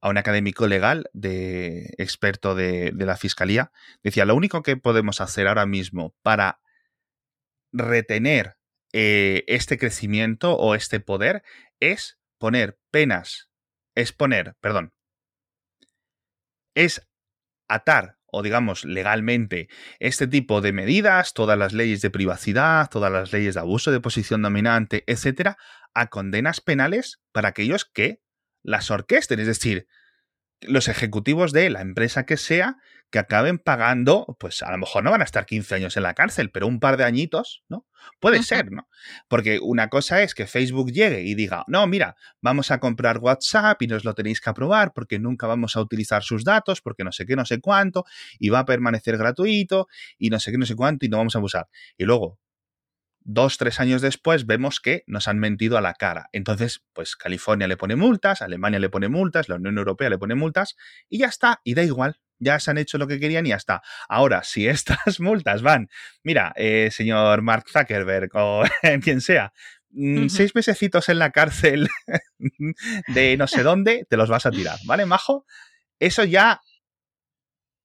a 0.00 0.08
un 0.08 0.18
académico 0.18 0.66
legal 0.66 1.10
de 1.12 1.94
experto 1.98 2.54
de, 2.54 2.92
la 2.96 3.16
fiscalía, 3.16 3.72
decía, 4.02 4.24
lo 4.24 4.34
único 4.34 4.62
que 4.62 4.76
podemos 4.76 5.20
hacer 5.20 5.46
ahora 5.46 5.66
mismo 5.66 6.14
para 6.22 6.60
retener 7.72 8.56
eh, 8.92 9.44
este 9.46 9.78
crecimiento 9.78 10.56
o 10.56 10.74
este 10.74 11.00
poder 11.00 11.42
es 11.80 12.18
poner 12.38 12.78
penas, 12.90 13.50
es 13.94 14.12
poner, 14.12 14.56
perdón, 14.60 14.92
es 16.74 17.06
atar 17.68 18.18
o 18.32 18.42
digamos 18.42 18.84
legalmente 18.84 19.68
este 19.98 20.26
tipo 20.26 20.60
de 20.60 20.72
medidas, 20.72 21.34
todas 21.34 21.58
las 21.58 21.72
leyes 21.72 22.00
de 22.00 22.10
privacidad, 22.10 22.88
todas 22.88 23.10
las 23.10 23.32
leyes 23.32 23.54
de 23.54 23.60
abuso 23.60 23.90
de 23.90 24.00
posición 24.00 24.42
dominante, 24.42 25.04
etcétera, 25.06 25.58
a 25.94 26.06
condenas 26.06 26.60
penales 26.60 27.20
para 27.32 27.48
aquellos 27.48 27.84
que 27.84 28.20
las 28.62 28.90
orquesten, 28.90 29.40
es 29.40 29.46
decir, 29.46 29.86
los 30.62 30.88
ejecutivos 30.88 31.52
de 31.52 31.70
la 31.70 31.80
empresa 31.80 32.26
que 32.26 32.36
sea 32.36 32.76
que 33.10 33.18
acaben 33.18 33.58
pagando, 33.58 34.36
pues 34.38 34.62
a 34.62 34.70
lo 34.70 34.78
mejor 34.78 35.02
no 35.02 35.10
van 35.10 35.20
a 35.20 35.24
estar 35.24 35.44
15 35.44 35.74
años 35.74 35.96
en 35.96 36.04
la 36.04 36.14
cárcel, 36.14 36.50
pero 36.50 36.68
un 36.68 36.78
par 36.78 36.96
de 36.96 37.04
añitos, 37.04 37.64
¿no? 37.68 37.86
Puede 38.20 38.42
ser, 38.42 38.70
¿no? 38.70 38.88
Porque 39.26 39.58
una 39.60 39.88
cosa 39.88 40.22
es 40.22 40.34
que 40.34 40.46
Facebook 40.46 40.92
llegue 40.92 41.22
y 41.22 41.34
diga, 41.34 41.64
no, 41.66 41.86
mira, 41.86 42.14
vamos 42.40 42.70
a 42.70 42.78
comprar 42.78 43.18
WhatsApp 43.18 43.82
y 43.82 43.88
nos 43.88 44.04
lo 44.04 44.14
tenéis 44.14 44.40
que 44.40 44.50
aprobar 44.50 44.92
porque 44.92 45.18
nunca 45.18 45.46
vamos 45.48 45.76
a 45.76 45.80
utilizar 45.80 46.22
sus 46.22 46.44
datos, 46.44 46.80
porque 46.80 47.02
no 47.02 47.10
sé 47.10 47.26
qué, 47.26 47.34
no 47.34 47.44
sé 47.44 47.60
cuánto, 47.60 48.04
y 48.38 48.48
va 48.50 48.60
a 48.60 48.64
permanecer 48.64 49.16
gratuito, 49.18 49.88
y 50.16 50.30
no 50.30 50.38
sé 50.38 50.52
qué, 50.52 50.58
no 50.58 50.66
sé 50.66 50.76
cuánto, 50.76 51.04
y 51.04 51.08
no 51.08 51.18
vamos 51.18 51.34
a 51.34 51.38
abusar. 51.38 51.68
Y 51.98 52.04
luego, 52.04 52.38
dos, 53.22 53.58
tres 53.58 53.80
años 53.80 54.02
después 54.02 54.46
vemos 54.46 54.80
que 54.80 55.04
nos 55.06 55.28
han 55.28 55.38
mentido 55.38 55.78
a 55.78 55.80
la 55.80 55.94
cara. 55.94 56.28
Entonces, 56.32 56.82
pues 56.92 57.16
California 57.16 57.68
le 57.68 57.76
pone 57.76 57.96
multas, 57.96 58.42
Alemania 58.42 58.78
le 58.78 58.90
pone 58.90 59.08
multas, 59.08 59.48
la 59.48 59.56
Unión 59.56 59.78
Europea 59.78 60.10
le 60.10 60.18
pone 60.18 60.34
multas 60.34 60.76
y 61.08 61.18
ya 61.18 61.26
está, 61.26 61.60
y 61.64 61.74
da 61.74 61.82
igual. 61.82 62.20
Ya 62.38 62.58
se 62.58 62.70
han 62.70 62.78
hecho 62.78 62.96
lo 62.96 63.06
que 63.06 63.20
querían 63.20 63.44
y 63.44 63.50
ya 63.50 63.56
está. 63.56 63.82
Ahora, 64.08 64.42
si 64.44 64.66
estas 64.66 65.20
multas 65.20 65.62
van, 65.62 65.88
mira, 66.22 66.52
eh, 66.56 66.90
señor 66.90 67.42
Mark 67.42 67.66
Zuckerberg 67.70 68.30
o 68.34 68.64
quien 69.02 69.20
sea, 69.20 69.52
mm, 69.90 70.28
seis 70.28 70.54
mesecitos 70.54 71.08
en 71.08 71.18
la 71.18 71.30
cárcel 71.30 71.88
de 73.08 73.36
no 73.36 73.46
sé 73.46 73.62
dónde, 73.62 74.06
te 74.08 74.16
los 74.16 74.28
vas 74.28 74.46
a 74.46 74.50
tirar, 74.50 74.78
¿vale, 74.86 75.06
Majo? 75.06 75.44
Eso 75.98 76.24
ya 76.24 76.62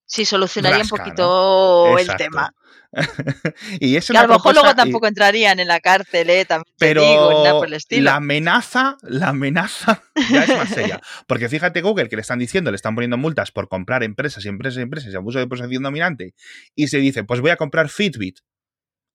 Sí, 0.05 0.25
solucionaría 0.25 0.83
un 0.83 0.89
poquito 0.89 1.97
el 1.97 2.07
tema. 2.15 2.53
y 3.79 3.95
es 3.95 4.07
que 4.07 4.17
a 4.17 4.25
lo 4.25 4.33
mejor 4.35 4.53
luego 4.53 4.73
tampoco 4.73 5.07
entrarían 5.07 5.59
en 5.59 5.67
la 5.67 5.79
cárcel, 5.79 6.29
¿eh? 6.29 6.45
También 6.45 6.73
pero 6.77 7.01
digo, 7.01 7.43
nada 7.43 7.57
por 7.57 7.67
el 7.67 7.73
estilo. 7.73 8.03
la 8.03 8.15
amenaza, 8.15 8.97
la 9.01 9.29
amenaza 9.29 10.01
ya 10.29 10.43
es 10.43 10.49
más 10.55 10.69
seria. 10.69 11.01
Porque 11.27 11.49
fíjate 11.49 11.81
Google 11.81 12.07
que 12.07 12.15
le 12.15 12.21
están 12.21 12.39
diciendo, 12.39 12.71
le 12.71 12.75
están 12.75 12.95
poniendo 12.95 13.17
multas 13.17 13.51
por 13.51 13.67
comprar 13.67 14.03
empresas 14.03 14.45
y 14.45 14.47
empresas 14.47 14.79
y 14.79 14.81
empresas 14.81 15.11
y 15.11 15.15
abuso 15.15 15.39
de 15.39 15.47
posición 15.47 15.83
dominante. 15.83 16.35
Y 16.75 16.87
se 16.87 16.99
dice, 16.99 17.23
pues 17.23 17.41
voy 17.41 17.51
a 17.51 17.57
comprar 17.57 17.89
Fitbit. 17.89 18.39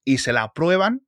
Y 0.05 0.19
se 0.19 0.33
la 0.33 0.43
aprueban. 0.43 1.07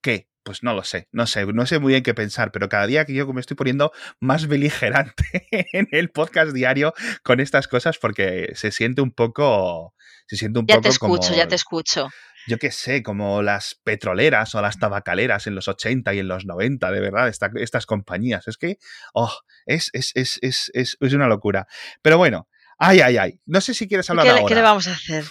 ¿Qué? 0.00 0.28
Pues 0.44 0.62
no 0.62 0.74
lo 0.74 0.84
sé, 0.84 1.08
no 1.10 1.26
sé, 1.26 1.46
no 1.46 1.66
sé 1.66 1.78
muy 1.78 1.92
bien 1.92 2.02
qué 2.02 2.14
pensar, 2.14 2.52
pero 2.52 2.68
cada 2.68 2.86
día 2.86 3.04
que 3.04 3.14
yo 3.14 3.26
me 3.32 3.40
estoy 3.40 3.56
poniendo 3.56 3.92
más 4.20 4.46
beligerante 4.46 5.24
en 5.72 5.88
el 5.90 6.10
podcast 6.10 6.52
diario 6.52 6.94
con 7.22 7.40
estas 7.40 7.66
cosas 7.66 7.98
porque 7.98 8.52
se 8.54 8.70
siente 8.70 9.00
un 9.00 9.10
poco, 9.10 9.94
se 10.26 10.36
siente 10.36 10.60
un 10.60 10.66
ya 10.66 10.76
poco 10.76 10.82
te 10.82 10.88
escucho, 10.90 11.34
ya 11.34 11.48
te 11.48 11.54
escucho. 11.54 12.08
Yo 12.46 12.58
qué 12.58 12.70
sé, 12.70 13.02
como 13.02 13.40
las 13.42 13.80
petroleras 13.84 14.54
o 14.54 14.60
las 14.60 14.78
tabacaleras 14.78 15.46
en 15.46 15.54
los 15.54 15.66
80 15.66 16.12
y 16.12 16.18
en 16.18 16.28
los 16.28 16.44
90, 16.44 16.90
de 16.90 17.00
verdad, 17.00 17.32
estas 17.56 17.86
compañías. 17.86 18.46
Es 18.48 18.58
que, 18.58 18.76
oh, 19.14 19.32
es, 19.64 19.88
es, 19.94 20.12
es, 20.14 20.38
es, 20.42 20.70
es 20.74 21.12
una 21.14 21.26
locura. 21.26 21.66
Pero 22.02 22.18
bueno, 22.18 22.46
ay, 22.78 23.00
ay, 23.00 23.16
ay. 23.16 23.40
No 23.46 23.62
sé 23.62 23.72
si 23.72 23.88
quieres 23.88 24.10
hablar 24.10 24.26
¿Qué, 24.26 24.30
ahora. 24.32 24.44
¿Qué 24.46 24.54
le 24.56 24.60
vamos 24.60 24.88
a 24.88 24.92
hacer? 24.92 25.24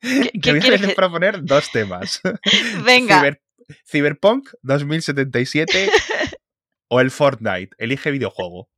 Te 0.42 0.52
voy 0.52 0.90
a 0.90 0.94
proponer 0.96 1.44
dos 1.44 1.70
temas. 1.70 2.20
Venga. 2.84 3.38
Cyberpunk 3.84 4.50
2077 4.62 5.90
o 6.88 7.00
el 7.00 7.10
Fortnite. 7.10 7.70
Elige 7.78 8.10
videojuego. 8.10 8.68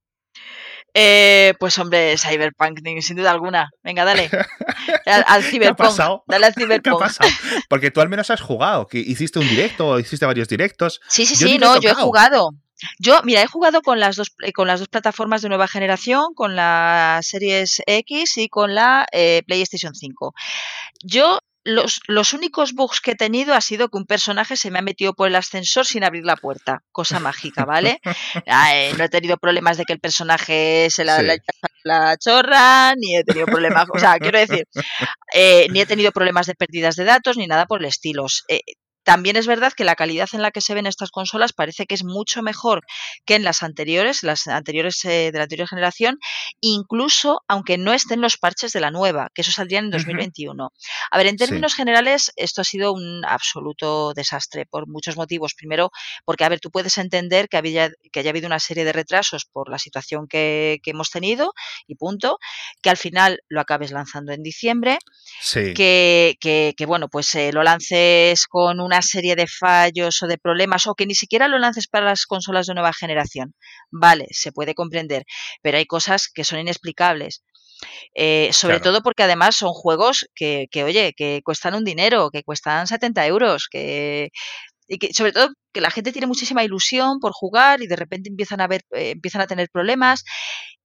Eh, 0.94 1.54
pues 1.60 1.78
hombre, 1.78 2.16
Cyberpunk, 2.18 2.80
sin 3.00 3.16
duda 3.16 3.30
alguna. 3.30 3.70
Venga, 3.82 4.04
dale. 4.04 4.28
Al, 5.06 5.42
Cyberpunk. 5.44 5.96
Dale 6.26 6.46
al 6.46 6.54
Cyberpunk. 6.54 6.82
¿Qué 6.82 6.90
ha 6.90 7.06
pasado? 7.06 7.30
Porque 7.68 7.90
tú 7.90 8.00
al 8.00 8.08
menos 8.08 8.30
has 8.30 8.40
jugado, 8.40 8.86
que 8.86 8.98
hiciste 8.98 9.38
un 9.38 9.48
directo 9.48 9.88
o 9.88 9.98
hiciste 10.00 10.26
varios 10.26 10.48
directos. 10.48 11.00
Sí, 11.08 11.26
sí, 11.26 11.36
sí, 11.36 11.58
no, 11.58 11.80
yo 11.80 11.90
he 11.90 11.94
jugado. 11.94 12.50
Yo, 12.98 13.20
mira, 13.24 13.42
he 13.42 13.46
jugado 13.46 13.82
con 13.82 14.00
las 14.00 14.16
dos, 14.16 14.32
eh, 14.42 14.52
con 14.52 14.66
las 14.66 14.80
dos 14.80 14.88
plataformas 14.88 15.42
de 15.42 15.48
nueva 15.48 15.68
generación, 15.68 16.34
con 16.34 16.56
la 16.56 17.20
Series 17.22 17.82
X 17.86 18.38
y 18.38 18.48
con 18.48 18.74
la 18.74 19.06
eh, 19.12 19.42
PlayStation 19.46 19.94
5. 19.94 20.34
Yo 21.02 21.38
los, 21.64 22.00
los, 22.06 22.32
únicos 22.32 22.72
bugs 22.72 23.00
que 23.00 23.12
he 23.12 23.16
tenido 23.16 23.54
ha 23.54 23.60
sido 23.60 23.88
que 23.88 23.98
un 23.98 24.06
personaje 24.06 24.56
se 24.56 24.70
me 24.70 24.78
ha 24.78 24.82
metido 24.82 25.14
por 25.14 25.28
el 25.28 25.36
ascensor 25.36 25.86
sin 25.86 26.04
abrir 26.04 26.24
la 26.24 26.36
puerta. 26.36 26.82
Cosa 26.92 27.20
mágica, 27.20 27.64
¿vale? 27.64 28.00
Eh, 28.46 28.92
no 28.96 29.04
he 29.04 29.08
tenido 29.08 29.36
problemas 29.36 29.76
de 29.76 29.84
que 29.84 29.92
el 29.92 30.00
personaje 30.00 30.88
se 30.90 31.04
la, 31.04 31.22
la, 31.84 32.16
chorra, 32.16 32.94
ni 32.96 33.16
he 33.16 33.24
tenido 33.24 33.46
problemas, 33.46 33.86
o 33.92 33.98
sea, 33.98 34.18
quiero 34.18 34.38
decir, 34.38 34.66
ni 35.70 35.80
he 35.80 35.86
tenido 35.86 36.12
problemas 36.12 36.46
de 36.46 36.54
pérdidas 36.54 36.96
de 36.96 37.04
datos, 37.04 37.36
ni 37.36 37.46
nada 37.46 37.66
por 37.66 37.80
el 37.80 37.86
estilo. 37.86 38.26
También 39.10 39.34
es 39.34 39.48
verdad 39.48 39.72
que 39.72 39.82
la 39.82 39.96
calidad 39.96 40.28
en 40.34 40.40
la 40.40 40.52
que 40.52 40.60
se 40.60 40.72
ven 40.72 40.86
estas 40.86 41.10
consolas 41.10 41.52
parece 41.52 41.84
que 41.84 41.96
es 41.96 42.04
mucho 42.04 42.42
mejor 42.42 42.84
que 43.24 43.34
en 43.34 43.42
las 43.42 43.64
anteriores, 43.64 44.22
las 44.22 44.46
anteriores 44.46 45.04
eh, 45.04 45.32
de 45.32 45.36
la 45.36 45.42
anterior 45.42 45.66
generación, 45.66 46.20
incluso 46.60 47.42
aunque 47.48 47.76
no 47.76 47.92
estén 47.92 48.20
los 48.20 48.36
parches 48.36 48.70
de 48.70 48.78
la 48.78 48.92
nueva, 48.92 49.32
que 49.34 49.42
eso 49.42 49.50
saldría 49.50 49.80
en 49.80 49.90
2021. 49.90 50.72
A 51.10 51.18
ver, 51.18 51.26
en 51.26 51.36
términos 51.36 51.74
generales, 51.74 52.30
esto 52.36 52.60
ha 52.60 52.64
sido 52.64 52.92
un 52.92 53.24
absoluto 53.24 54.14
desastre 54.14 54.64
por 54.64 54.86
muchos 54.86 55.16
motivos. 55.16 55.54
Primero, 55.54 55.90
porque, 56.24 56.44
a 56.44 56.48
ver, 56.48 56.60
tú 56.60 56.70
puedes 56.70 56.96
entender 56.96 57.48
que, 57.48 57.56
había, 57.56 57.90
que 58.12 58.20
haya 58.20 58.30
habido 58.30 58.46
una 58.46 58.60
serie 58.60 58.84
de 58.84 58.92
retrasos 58.92 59.44
por 59.44 59.70
la 59.70 59.80
situación 59.80 60.28
que, 60.28 60.80
hemos 60.84 61.10
tenido 61.10 61.52
y 61.88 61.96
punto, 61.96 62.38
que 62.80 62.90
al 62.90 62.96
final 62.96 63.40
lo 63.48 63.60
acabes 63.60 63.90
lanzando 63.90 64.32
en 64.32 64.44
diciembre, 64.44 64.98
que, 65.74 66.36
que, 66.40 66.86
bueno, 66.86 67.08
pues 67.08 67.34
eh, 67.34 67.52
lo 67.52 67.64
lances 67.64 68.46
con 68.46 68.78
un 68.78 68.92
una 69.00 69.02
serie 69.02 69.34
de 69.34 69.46
fallos 69.46 70.22
o 70.22 70.26
de 70.26 70.36
problemas 70.36 70.86
o 70.86 70.94
que 70.94 71.06
ni 71.06 71.14
siquiera 71.14 71.48
lo 71.48 71.58
lances 71.58 71.86
para 71.88 72.06
las 72.06 72.26
consolas 72.26 72.66
de 72.66 72.74
nueva 72.74 72.92
generación. 72.92 73.54
Vale, 73.90 74.26
se 74.30 74.52
puede 74.52 74.74
comprender, 74.74 75.24
pero 75.62 75.78
hay 75.78 75.86
cosas 75.86 76.28
que 76.28 76.44
son 76.44 76.58
inexplicables. 76.58 77.42
Eh, 78.14 78.50
sobre 78.52 78.78
todo 78.80 79.02
porque 79.02 79.22
además 79.22 79.56
son 79.56 79.72
juegos 79.72 80.26
que, 80.34 80.68
oye, 80.84 81.14
que 81.16 81.40
cuestan 81.42 81.74
un 81.74 81.84
dinero, 81.84 82.30
que 82.30 82.42
cuestan 82.42 82.86
70 82.86 83.26
euros, 83.26 83.68
que, 83.70 84.28
y 84.86 84.98
que 84.98 85.14
sobre 85.14 85.32
todo 85.32 85.48
que 85.72 85.80
la 85.80 85.90
gente 85.90 86.12
tiene 86.12 86.26
muchísima 86.26 86.62
ilusión 86.64 87.20
por 87.20 87.32
jugar 87.32 87.80
y 87.80 87.86
de 87.86 87.96
repente 87.96 88.28
empiezan 88.28 88.60
a 88.60 88.66
ver, 88.66 88.82
eh, 88.92 89.12
empiezan 89.12 89.40
a 89.40 89.46
tener 89.46 89.70
problemas. 89.72 90.24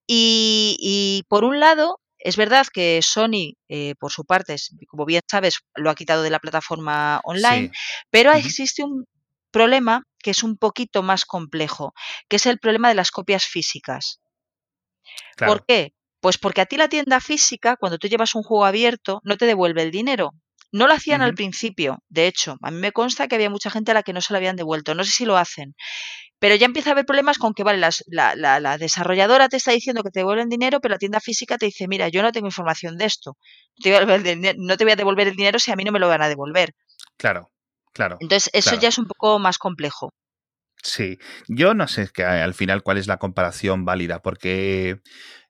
Y, 0.07 0.77
y, 0.79 1.23
por 1.27 1.43
un 1.43 1.59
lado, 1.59 1.99
es 2.25 2.37
verdad 2.37 2.65
que 2.73 3.01
Sony, 3.03 3.53
eh, 3.69 3.93
por 3.99 4.11
su 4.11 4.25
parte, 4.25 4.55
como 4.87 5.05
bien 5.05 5.21
sabes, 5.29 5.59
lo 5.75 5.91
ha 5.91 5.95
quitado 5.95 6.23
de 6.23 6.31
la 6.31 6.39
plataforma 6.39 7.21
online, 7.23 7.69
pero 8.09 8.33
existe 8.33 8.83
un 8.83 9.05
problema 9.51 10.01
que 10.23 10.31
es 10.31 10.41
un 10.41 10.57
poquito 10.57 11.03
más 11.03 11.25
complejo, 11.25 11.93
que 12.27 12.37
es 12.37 12.47
el 12.47 12.57
problema 12.57 12.89
de 12.89 12.95
las 12.95 13.11
copias 13.11 13.45
físicas. 13.45 14.21
¿Por 15.37 15.67
qué? 15.67 15.93
Pues 16.19 16.39
porque 16.39 16.61
a 16.61 16.65
ti 16.65 16.77
la 16.77 16.89
tienda 16.89 17.19
física, 17.19 17.75
cuando 17.77 17.99
tú 17.99 18.07
llevas 18.07 18.33
un 18.33 18.41
juego 18.41 18.65
abierto, 18.65 19.21
no 19.23 19.37
te 19.37 19.45
devuelve 19.45 19.83
el 19.83 19.91
dinero. 19.91 20.31
No 20.75 20.87
lo 20.87 20.93
hacían 20.93 21.21
al 21.21 21.35
principio, 21.35 22.03
de 22.09 22.27
hecho, 22.27 22.57
a 22.61 22.69
mí 22.69 22.77
me 22.77 22.91
consta 22.91 23.29
que 23.29 23.35
había 23.35 23.49
mucha 23.49 23.69
gente 23.69 23.91
a 23.91 23.93
la 23.93 24.03
que 24.03 24.11
no 24.11 24.19
se 24.19 24.33
lo 24.33 24.37
habían 24.37 24.57
devuelto, 24.57 24.93
no 24.93 25.05
sé 25.05 25.11
si 25.11 25.23
lo 25.23 25.37
hacen, 25.37 25.73
pero 26.37 26.53
ya 26.55 26.65
empieza 26.65 26.89
a 26.89 26.91
haber 26.91 27.05
problemas 27.05 27.37
con 27.37 27.53
que, 27.53 27.63
vale, 27.63 27.79
la, 28.07 28.77
desarrolladora 28.77 29.47
te 29.47 29.55
está 29.55 29.71
diciendo 29.71 30.03
que 30.03 30.11
te 30.11 30.19
devuelven 30.19 30.49
dinero, 30.49 30.81
pero 30.81 30.95
la 30.95 30.99
tienda 30.99 31.21
física 31.21 31.57
te 31.57 31.67
dice, 31.67 31.87
mira, 31.87 32.09
yo 32.09 32.21
no 32.21 32.33
tengo 32.33 32.47
información 32.47 32.97
de 32.97 33.05
esto. 33.05 33.37
No 33.85 34.75
te 34.75 34.83
voy 34.83 34.91
a 34.91 34.95
devolver 34.97 35.29
el 35.29 35.37
dinero 35.37 35.59
si 35.59 35.71
a 35.71 35.77
mí 35.77 35.85
no 35.85 35.93
me 35.93 35.99
lo 35.99 36.09
van 36.09 36.21
a 36.21 36.27
devolver. 36.27 36.73
Claro, 37.15 37.51
claro. 37.93 38.17
Entonces, 38.19 38.49
eso 38.51 38.75
ya 38.77 38.89
es 38.89 38.97
un 38.97 39.05
poco 39.05 39.39
más 39.39 39.57
complejo. 39.57 40.13
Sí, 40.87 41.17
yo 41.47 41.73
no 41.73 41.87
sé 41.87 42.09
que 42.13 42.23
al 42.23 42.53
final 42.53 42.83
cuál 42.83 42.99
es 42.99 43.07
la 43.07 43.17
comparación 43.17 43.85
válida, 43.85 44.21
porque 44.21 45.01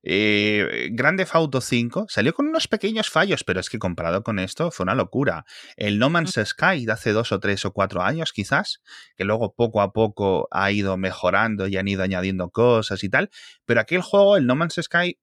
eh, 0.02 0.88
Grande 0.94 1.28
Auto 1.30 1.60
5 1.60 2.06
salió 2.08 2.34
con 2.34 2.48
unos 2.48 2.70
pequeños 2.70 3.10
fallos, 3.10 3.44
pero 3.44 3.60
es 3.60 3.70
que 3.70 3.78
comparado 3.78 4.24
con 4.24 4.40
esto 4.40 4.72
fue 4.72 4.86
una 4.86 4.96
locura. 4.96 5.44
El 5.76 6.00
No 6.00 6.10
Man's 6.10 6.40
Sky 6.42 6.86
de 6.86 6.94
hace 6.94 7.12
dos 7.12 7.34
o 7.34 7.42
tres 7.42 7.66
o 7.66 7.74
cuatro 7.74 8.02
años 8.02 8.32
quizás, 8.32 8.82
que 9.18 9.26
luego 9.26 9.54
poco 9.54 9.82
a 9.82 9.92
poco 9.92 10.48
ha 10.52 10.72
ido 10.72 10.96
mejorando 10.96 11.68
y 11.68 11.76
han 11.76 11.90
ido 11.90 12.04
añadiendo 12.04 12.50
cosas 12.50 13.04
y 13.04 13.10
tal, 13.10 13.30
pero 13.66 13.82
aquel 13.82 14.02
juego, 14.02 14.38
el 14.38 14.46
No 14.46 14.56
Man's 14.56 14.80
Sky, 14.82 15.20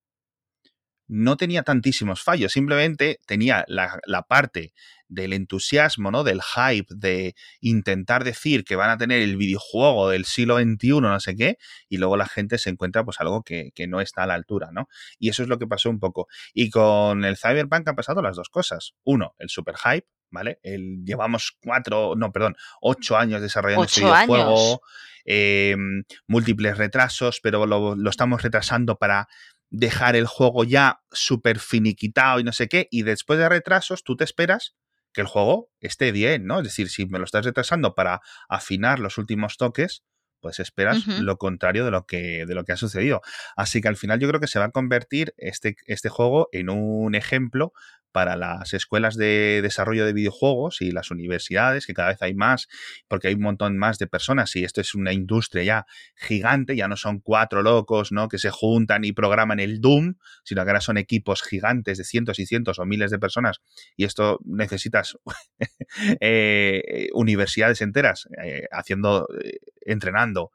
no 1.12 1.36
tenía 1.36 1.62
tantísimos 1.62 2.22
fallos, 2.22 2.52
simplemente 2.52 3.20
tenía 3.26 3.66
la, 3.68 4.00
la 4.06 4.22
parte 4.22 4.72
del 5.08 5.34
entusiasmo, 5.34 6.10
¿no? 6.10 6.24
Del 6.24 6.40
hype, 6.40 6.86
de 6.88 7.34
intentar 7.60 8.24
decir 8.24 8.64
que 8.64 8.76
van 8.76 8.88
a 8.88 8.96
tener 8.96 9.20
el 9.20 9.36
videojuego 9.36 10.08
del 10.08 10.24
siglo 10.24 10.56
XXI, 10.56 11.00
no 11.02 11.20
sé 11.20 11.36
qué, 11.36 11.58
y 11.90 11.98
luego 11.98 12.16
la 12.16 12.26
gente 12.26 12.56
se 12.56 12.70
encuentra 12.70 13.04
pues 13.04 13.20
algo 13.20 13.42
que, 13.42 13.72
no 13.88 14.00
está 14.00 14.22
a 14.22 14.26
la 14.26 14.34
altura, 14.34 14.70
¿no? 14.72 14.88
Y 15.18 15.28
eso 15.28 15.42
es 15.42 15.50
lo 15.50 15.58
que 15.58 15.66
pasó 15.66 15.90
un 15.90 16.00
poco. 16.00 16.28
Y 16.54 16.70
con 16.70 17.26
el 17.26 17.36
Cyberpunk 17.36 17.86
han 17.86 17.96
pasado 17.96 18.22
las 18.22 18.36
dos 18.36 18.48
cosas. 18.48 18.94
Uno, 19.04 19.34
el 19.38 19.50
super 19.50 19.74
hype, 19.76 20.06
¿vale? 20.30 20.60
El, 20.62 21.04
llevamos 21.04 21.58
cuatro, 21.62 22.14
no, 22.16 22.32
perdón, 22.32 22.56
ocho 22.80 23.18
años 23.18 23.42
desarrollando 23.42 23.84
este 23.84 24.00
videojuego, 24.00 24.80
em, 25.26 26.04
múltiples 26.26 26.78
retrasos, 26.78 27.40
pero 27.42 27.66
lo, 27.66 27.96
lo 27.96 28.08
estamos 28.10 28.40
retrasando 28.40 28.96
para 28.96 29.28
dejar 29.72 30.16
el 30.16 30.26
juego 30.26 30.64
ya 30.64 31.00
súper 31.10 31.58
finiquitado 31.58 32.38
y 32.38 32.44
no 32.44 32.52
sé 32.52 32.68
qué, 32.68 32.88
y 32.90 33.02
después 33.02 33.38
de 33.38 33.48
retrasos 33.48 34.04
tú 34.04 34.16
te 34.16 34.24
esperas 34.24 34.76
que 35.12 35.22
el 35.22 35.26
juego 35.26 35.70
esté 35.80 36.12
bien, 36.12 36.46
¿no? 36.46 36.58
Es 36.58 36.64
decir, 36.64 36.88
si 36.88 37.06
me 37.06 37.18
lo 37.18 37.24
estás 37.24 37.44
retrasando 37.44 37.94
para 37.94 38.20
afinar 38.48 38.98
los 38.98 39.18
últimos 39.18 39.56
toques, 39.56 40.04
pues 40.40 40.58
esperas 40.58 41.06
lo 41.06 41.38
contrario 41.38 41.84
de 41.84 41.90
lo, 41.90 42.04
que, 42.04 42.44
de 42.46 42.54
lo 42.54 42.64
que 42.64 42.72
ha 42.72 42.76
sucedido. 42.76 43.22
Así 43.56 43.80
que 43.80 43.88
al 43.88 43.96
final 43.96 44.18
yo 44.18 44.28
creo 44.28 44.40
que 44.40 44.48
se 44.48 44.58
va 44.58 44.66
a 44.66 44.70
convertir 44.70 45.34
este, 45.36 45.76
este 45.86 46.08
juego 46.08 46.48
en 46.52 46.68
un 46.68 47.14
ejemplo 47.14 47.72
para 48.12 48.36
las 48.36 48.74
escuelas 48.74 49.16
de 49.16 49.60
desarrollo 49.62 50.06
de 50.06 50.12
videojuegos 50.12 50.80
y 50.82 50.92
las 50.92 51.10
universidades, 51.10 51.86
que 51.86 51.94
cada 51.94 52.08
vez 52.08 52.22
hay 52.22 52.34
más, 52.34 52.68
porque 53.08 53.28
hay 53.28 53.34
un 53.34 53.42
montón 53.42 53.78
más 53.78 53.98
de 53.98 54.06
personas 54.06 54.54
y 54.56 54.64
esto 54.64 54.80
es 54.80 54.94
una 54.94 55.12
industria 55.12 55.62
ya 55.62 55.86
gigante, 56.14 56.76
ya 56.76 56.88
no 56.88 56.96
son 56.96 57.20
cuatro 57.20 57.62
locos, 57.62 58.12
¿no? 58.12 58.28
Que 58.28 58.38
se 58.38 58.50
juntan 58.50 59.04
y 59.04 59.12
programan 59.12 59.60
el 59.60 59.80
Doom, 59.80 60.14
sino 60.44 60.62
que 60.62 60.70
ahora 60.70 60.80
son 60.80 60.98
equipos 60.98 61.42
gigantes 61.42 61.98
de 61.98 62.04
cientos 62.04 62.38
y 62.38 62.46
cientos 62.46 62.78
o 62.78 62.84
miles 62.84 63.10
de 63.10 63.18
personas 63.18 63.60
y 63.96 64.04
esto 64.04 64.38
necesitas 64.44 65.16
eh, 66.20 67.08
universidades 67.14 67.80
enteras 67.80 68.28
eh, 68.42 68.66
haciendo, 68.70 69.28
eh, 69.42 69.58
entrenando, 69.80 70.52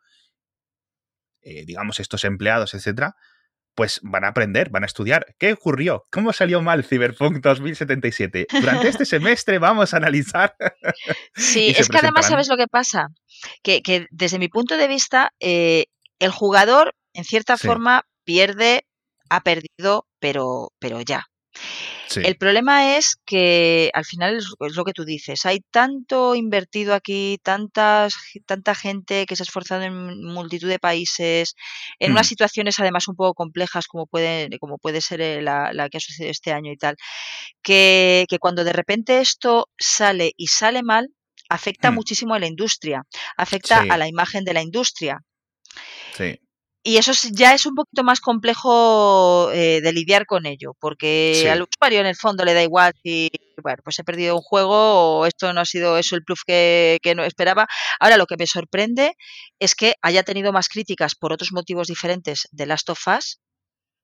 digamos, 1.66 2.02
estos 2.02 2.26
empleados, 2.26 2.74
etcétera 2.74 3.16
pues 3.78 4.00
van 4.02 4.24
a 4.24 4.30
aprender, 4.30 4.72
van 4.72 4.82
a 4.82 4.88
estudiar. 4.88 5.36
¿Qué 5.38 5.54
ocurrió? 5.54 6.04
¿Cómo 6.12 6.34
salió 6.34 6.64
mal 6.64 6.84
Cyberpunk 6.84 7.44
2077? 7.44 8.48
Durante 8.60 8.88
este 8.88 9.06
semestre 9.06 9.60
vamos 9.60 9.94
a 9.94 9.98
analizar. 9.98 10.56
Sí, 11.36 11.76
es 11.78 11.88
que 11.88 12.00
además 12.00 12.26
sabes 12.26 12.48
lo 12.48 12.58
que 12.58 12.66
pasa, 12.68 13.10
que, 13.62 14.08
desde 14.10 14.40
mi 14.40 14.48
punto 14.48 14.78
de 14.78 14.88
vista, 14.88 15.32
eh, 15.40 15.86
el 16.18 16.32
jugador 16.32 16.96
en 17.14 17.24
cierta 17.24 17.56
forma 17.56 18.04
pierde, 18.24 18.88
ha 19.30 19.42
perdido, 19.42 20.08
pero, 20.20 20.72
pero 20.80 21.02
ya. 21.02 21.28
El 22.16 22.38
problema 22.38 22.98
es 22.98 23.18
que 23.26 23.92
al 23.94 24.06
final 24.06 24.38
es, 24.38 24.76
lo 24.76 24.86
que 24.86 24.94
tú 24.94 25.04
dices, 25.04 25.46
hay 25.46 25.60
tanto 25.72 26.36
invertido 26.36 26.94
aquí, 26.94 27.40
tantas, 27.44 28.16
tanta 28.46 28.76
gente 28.76 29.26
que 29.26 29.36
se 29.36 29.44
ha 29.44 29.46
esforzado 29.46 29.84
en 29.84 30.24
multitud 30.24 30.70
de 30.70 30.80
países, 30.80 31.56
en 32.00 32.12
unas 32.12 32.28
mm. 32.28 32.30
situaciones 32.30 32.80
además 32.80 33.08
un 33.08 33.16
poco 33.16 33.34
complejas 33.34 33.88
como 33.88 34.08
puede, 34.08 34.50
como 34.60 34.78
puede 34.78 35.02
ser 35.02 35.22
eh, 35.22 35.42
la, 35.42 35.90
que 35.90 35.98
ha 35.98 36.02
sucedido 36.02 36.32
este 36.32 36.54
año 36.54 36.72
y 36.72 36.78
tal, 36.78 36.96
que, 37.62 38.26
cuando 38.40 38.64
de 38.64 38.74
repente 38.74 39.20
esto 39.20 39.70
sale 39.78 40.32
y 40.38 40.48
sale 40.48 40.84
mal, 40.84 41.10
afecta 41.50 41.92
mm. 41.92 41.96
muchísimo 41.96 42.34
a 42.34 42.40
la 42.40 42.48
industria, 42.48 43.04
afecta 43.36 43.86
a 43.90 43.98
la 43.98 44.08
imagen 44.08 44.44
de 44.44 44.54
la 44.54 44.62
industria. 44.62 45.20
Sí. 46.16 46.40
Y 46.88 46.96
eso 46.96 47.12
ya 47.34 47.54
es 47.54 47.66
un 47.66 47.76
poquito 47.76 48.06
más 48.06 48.22
complejo 48.22 49.52
eh, 49.52 49.82
de 49.82 49.92
lidiar 49.92 50.26
con 50.26 50.46
ello, 50.46 50.74
porque 50.80 51.46
al 51.52 51.62
usuario 51.62 52.00
en 52.00 52.06
el 52.06 52.16
fondo 52.16 52.46
le 52.46 52.54
da 52.54 52.64
igual 52.64 52.94
si, 53.04 53.30
bueno, 53.62 53.82
pues 53.84 54.00
he 54.00 54.06
perdido 54.06 54.38
un 54.38 54.42
juego 54.42 55.20
o 55.20 55.26
esto 55.26 55.52
no 55.52 55.60
ha 55.60 55.66
sido 55.66 55.98
eso 55.98 56.16
el 56.16 56.24
plus 56.24 56.46
que, 56.46 56.98
no 57.14 57.26
esperaba. 57.26 57.68
Ahora, 58.00 58.16
lo 58.16 58.26
que 58.26 58.38
me 58.38 58.48
sorprende 58.48 59.18
es 59.60 59.76
que 59.76 59.96
haya 60.02 60.24
tenido 60.24 60.54
más 60.54 60.70
críticas 60.70 61.16
por 61.16 61.34
otros 61.34 61.52
motivos 61.52 61.88
diferentes 61.90 62.48
de 62.54 62.66
Last 62.66 62.90
of 62.90 63.06
Us 63.06 63.42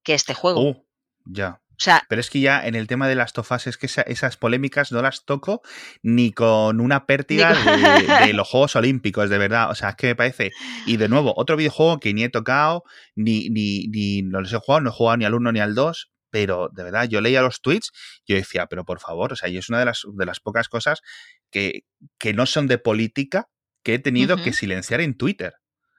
que 0.04 0.13
este 0.13 0.34
juego. 0.34 0.72
Oh, 0.72 0.86
ya. 1.24 1.62
Pero 2.08 2.22
es 2.22 2.30
que 2.30 2.39
ya 2.39 2.65
en 2.65 2.76
el 2.76 2.88
tema 2.88 3.08
de 3.08 3.15
las 3.15 3.34
tofas 3.34 3.67
es 3.67 3.78
que 3.78 3.88
esas 3.88 4.38
polémicas 4.38 4.91
no 4.91 5.02
las 5.02 5.26
toco 5.26 5.62
ni 6.02 6.32
con 6.32 6.80
una 6.80 7.06
pértiga 7.06 7.54
de, 8.26 8.34
los 8.34 8.48
Juegos 8.48 8.76
Olímpicos, 8.76 9.30
de 9.30 9.38
verdad. 9.38 9.69
O 9.72 9.76
sea, 9.76 9.89
es 9.89 9.96
que 9.96 10.08
me 10.08 10.15
parece. 10.15 10.52
Y 10.86 10.98
de 10.98 11.10
nuevo, 11.10 11.34
otro 11.36 11.58
videojuego 11.58 12.00
que 12.00 12.13
ni 12.13 12.24
he 12.24 12.30
tocado, 12.30 12.84
ni, 13.15 13.50
ni, 13.50 13.88
ni 13.88 14.22
no 14.22 14.41
los 14.41 14.54
he 14.54 14.58
jugado, 14.58 14.82
no 14.82 14.89
he 14.89 14.93
jugado 14.93 15.17
ni 15.17 15.26
al 15.26 15.34
1 15.34 15.52
ni 15.52 15.60
al 15.60 15.76
2, 15.76 16.12
pero 16.30 16.69
de 16.74 16.84
verdad, 16.84 17.08
yo 17.08 17.22
leía 17.22 17.41
los 17.41 17.62
tweets 17.62 17.91
y 18.26 18.34
yo 18.34 18.38
decía, 18.38 18.65
pero 18.65 18.86
por 18.86 19.00
favor, 19.00 19.34
o 19.34 19.36
sea, 19.36 19.50
y 19.50 19.58
es 19.58 19.69
una 19.69 19.80
de 19.80 19.86
las, 19.86 20.02
de 20.12 20.26
las 20.26 20.39
pocas 20.39 20.67
cosas 20.67 21.02
que, 21.52 21.82
que 22.17 22.34
no 22.34 22.46
son 22.46 22.67
de 22.67 22.80
política 22.80 23.50
que 23.84 23.96
he 23.96 24.00
tenido 24.00 24.38
que 24.38 24.54
silenciar 24.54 25.02
en 25.02 25.15
Twitter. 25.15 25.54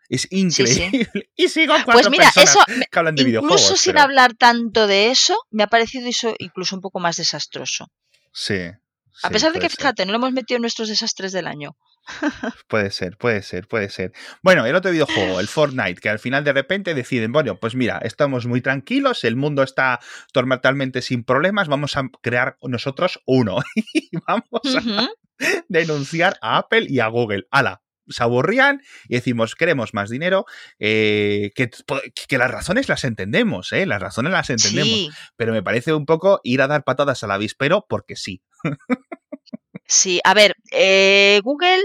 Es 0.09 0.27
increíble. 0.31 1.09
Y 1.37 1.49
sigo 1.49 1.75
cuatro 1.85 1.93
pues 1.93 2.11
mira, 2.11 2.31
eso, 2.37 2.61
que 2.91 2.99
hablan 2.99 3.15
de 3.15 3.25
videojuegos. 3.25 3.63
Incluso 3.63 3.83
sin 3.83 3.99
hablar 3.99 4.35
tanto 4.35 4.87
de 4.87 5.11
eso, 5.11 5.37
me 5.51 5.63
ha 5.63 5.67
parecido 5.67 6.09
eso 6.09 6.35
incluso 6.39 6.77
un 6.77 6.83
poco 6.83 7.01
más 7.01 7.17
desastroso. 7.17 7.87
Sí. 8.33 8.71
A 9.23 9.31
pesar 9.31 9.53
de 9.53 9.61
que, 9.61 9.69
fíjate, 9.69 10.05
no 10.05 10.13
lo 10.13 10.19
hemos 10.19 10.33
metido 10.33 10.57
en 10.57 10.63
nuestros 10.63 10.89
desastres 10.89 11.33
del 11.33 11.47
año. 11.47 11.77
Puede 12.69 12.91
ser, 12.91 13.17
puede 13.17 13.43
ser, 13.43 13.67
puede 13.67 13.89
ser. 13.89 14.13
Bueno, 14.43 14.67
el 14.67 14.75
otro 14.75 14.91
videojuego, 14.91 15.41
el 15.41 15.49
Fortnite, 15.49 16.01
que 16.01 16.11
al 16.11 16.19
final 16.19 16.45
de 16.45 16.53
repente 16.53 16.93
deciden, 16.93 17.33
bueno, 17.33 17.59
pues 17.59 17.75
mira, 17.75 17.99
estamos 18.03 18.47
muy 18.47 18.61
tranquilos, 18.61 19.25
el 19.25 19.37
mundo 19.37 19.63
está 19.63 20.01
totalmente 20.33 21.01
sin 21.01 21.25
problemas, 21.25 21.69
vamos 21.69 21.97
a 21.97 22.03
crear 22.21 22.59
nosotros 22.61 23.23
uno 23.25 23.59
y 23.95 24.11
vamos 24.27 24.77
a 24.77 25.09
denunciar 25.69 26.37
a 26.43 26.59
Apple 26.59 26.87
y 26.89 27.01
a 27.01 27.07
Google. 27.07 27.47
¡Hala! 27.51 27.84
Se 28.09 28.23
aburrían 28.23 28.81
y 29.09 29.15
decimos, 29.15 29.55
queremos 29.55 29.95
más 29.95 30.11
dinero, 30.11 30.47
eh, 30.79 31.53
que, 31.55 31.71
que, 32.29 32.39
las 32.39 32.51
razones 32.51 32.89
las 32.89 33.05
entendemos, 33.05 33.73
¿eh? 33.73 33.87
las 33.87 34.01
razones 34.01 34.33
las 34.33 34.51
entendemos, 34.51 35.11
pero 35.37 35.53
me 35.53 35.63
parece 35.63 35.93
un 35.93 36.07
poco 36.07 36.41
ir 36.43 36.63
a 36.63 36.67
dar 36.67 36.85
patadas 36.85 37.23
al 37.23 37.31
avispero 37.31 37.87
porque 37.89 38.17
sí. 38.17 38.43
Sí, 39.87 40.21
a 40.25 40.33
ver, 40.33 40.55
eh, 40.73 41.41
Google 41.45 41.83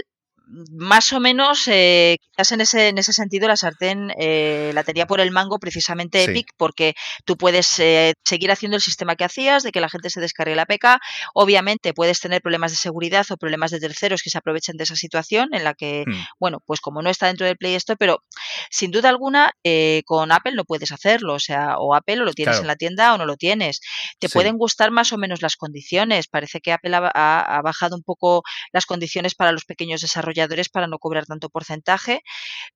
más 0.71 1.13
o 1.13 1.19
menos, 1.19 1.67
eh, 1.67 2.17
quizás 2.31 2.51
en 2.53 2.61
ese, 2.61 2.87
en 2.87 2.97
ese 2.97 3.13
sentido, 3.13 3.47
la 3.47 3.55
sartén 3.55 4.11
eh, 4.17 4.71
la 4.73 4.83
tenía 4.83 5.05
por 5.05 5.19
el 5.19 5.31
mango 5.31 5.59
precisamente 5.59 6.23
Epic, 6.23 6.51
porque 6.57 6.95
tú 7.25 7.37
puedes 7.37 7.79
eh, 7.79 8.13
seguir 8.25 8.51
haciendo 8.51 8.75
el 8.75 8.81
sistema 8.81 9.15
que 9.15 9.25
hacías, 9.25 9.63
de 9.63 9.71
que 9.71 9.81
la 9.81 9.89
gente 9.89 10.09
se 10.09 10.19
descargue 10.19 10.55
la 10.55 10.63
APK. 10.63 11.01
Obviamente 11.33 11.93
puedes 11.93 12.19
tener 12.19 12.41
problemas 12.41 12.71
de 12.71 12.77
seguridad 12.77 13.25
o 13.29 13.37
problemas 13.37 13.71
de 13.71 13.79
terceros 13.79 14.23
que 14.23 14.29
se 14.29 14.37
aprovechen 14.37 14.77
de 14.77 14.85
esa 14.85 14.95
situación 14.95 15.49
en 15.53 15.63
la 15.63 15.73
que, 15.75 16.03
hmm. 16.07 16.13
bueno, 16.39 16.59
pues 16.65 16.81
como 16.81 17.01
no 17.01 17.09
está 17.09 17.27
dentro 17.27 17.45
del 17.45 17.57
Play 17.57 17.75
Store, 17.75 17.97
pero 17.97 18.23
sin 18.71 18.91
duda 18.91 19.09
alguna 19.09 19.51
con 20.05 20.31
Apple 20.31 20.53
no 20.55 20.65
puedes 20.65 20.91
hacerlo, 20.91 21.35
o 21.35 21.39
sea, 21.39 21.77
o 21.77 21.93
Apple 21.93 22.21
o 22.21 22.25
lo 22.25 22.33
tienes 22.33 22.59
en 22.59 22.67
la 22.67 22.75
tienda 22.75 23.13
o 23.13 23.17
no 23.17 23.25
lo 23.25 23.35
tienes. 23.35 23.81
Te 24.19 24.29
pueden 24.29 24.57
gustar 24.57 24.91
más 24.91 25.13
o 25.13 25.17
menos 25.17 25.41
las 25.41 25.55
condiciones. 25.55 26.27
Parece 26.27 26.59
que 26.59 26.71
Apple 26.71 26.95
ha 26.95 27.61
bajado 27.63 27.95
un 27.95 28.03
poco 28.03 28.43
las 28.71 28.85
condiciones 28.85 29.35
para 29.35 29.51
los 29.51 29.65
pequeños 29.65 30.01
desarrolladores 30.01 30.38
para 30.69 30.87
no 30.87 30.99
cobrar 30.99 31.25
tanto 31.25 31.49
porcentaje, 31.49 32.21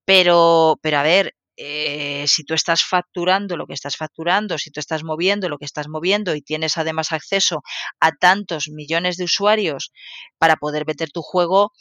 pero, 0.06 0.80
pero 0.82 0.97
a 0.97 1.04
ver, 1.04 1.36
eh, 1.56 2.26
si 2.28 2.43
tú 2.43 2.56
estás 2.56 2.84
facturando 2.84 3.58
lo 3.58 3.67
que 3.67 3.73
estás 3.73 3.95
facturando, 3.95 4.58
si 4.58 4.71
tú 4.71 4.80
estás 4.80 5.04
moviendo 5.04 5.49
lo 5.49 5.60
que 5.60 5.65
estás 5.65 5.88
moviendo 5.88 6.36
y 6.36 6.41
tienes 6.41 6.78
además 6.78 7.12
acceso 7.12 7.62
a 7.99 8.12
tantos 8.12 8.69
millones 8.69 9.17
de 9.17 9.26
usuarios 9.26 9.91
para 10.39 10.56
poder 10.56 10.86
meter 10.88 11.12
tu 11.12 11.21
juego, 11.21 11.71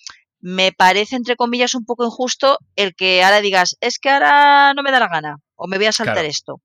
me 0.41 0.73
parece, 0.73 1.17
entre 1.17 1.37
comillas, 1.37 1.75
un 1.75 1.85
poco 1.85 2.05
injusto 2.05 2.59
el 2.77 2.95
que 2.95 3.23
ahora 3.23 3.41
digas, 3.41 3.77
es 3.81 3.99
que 3.99 4.11
ahora 4.11 4.75
no 4.75 4.83
me 4.83 4.91
da 4.91 5.01
la 5.01 5.09
gana 5.09 5.37
o 5.55 5.69
me 5.69 5.79
voy 5.79 5.87
a 5.87 5.93
saltar 5.93 6.25
esto. 6.25 6.61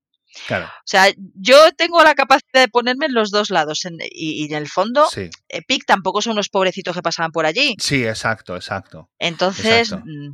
Claro. 0.47 0.65
O 0.65 0.85
sea, 0.85 1.05
yo 1.35 1.71
tengo 1.73 2.03
la 2.03 2.15
capacidad 2.15 2.61
de 2.61 2.67
ponerme 2.67 3.07
en 3.07 3.13
los 3.13 3.31
dos 3.31 3.49
lados 3.49 3.87
y, 4.11 4.45
en 4.45 4.53
el 4.53 4.67
fondo, 4.67 5.07
Epic 5.49 5.85
tampoco 5.85 6.21
son 6.21 6.33
unos 6.33 6.49
pobrecitos 6.49 6.95
que 6.95 7.01
pasaban 7.01 7.31
por 7.31 7.45
allí. 7.45 7.75
Sí, 7.79 8.05
exacto, 8.05 8.55
exacto. 8.55 9.09
Entonces, 9.19 9.91
mm, 9.93 10.33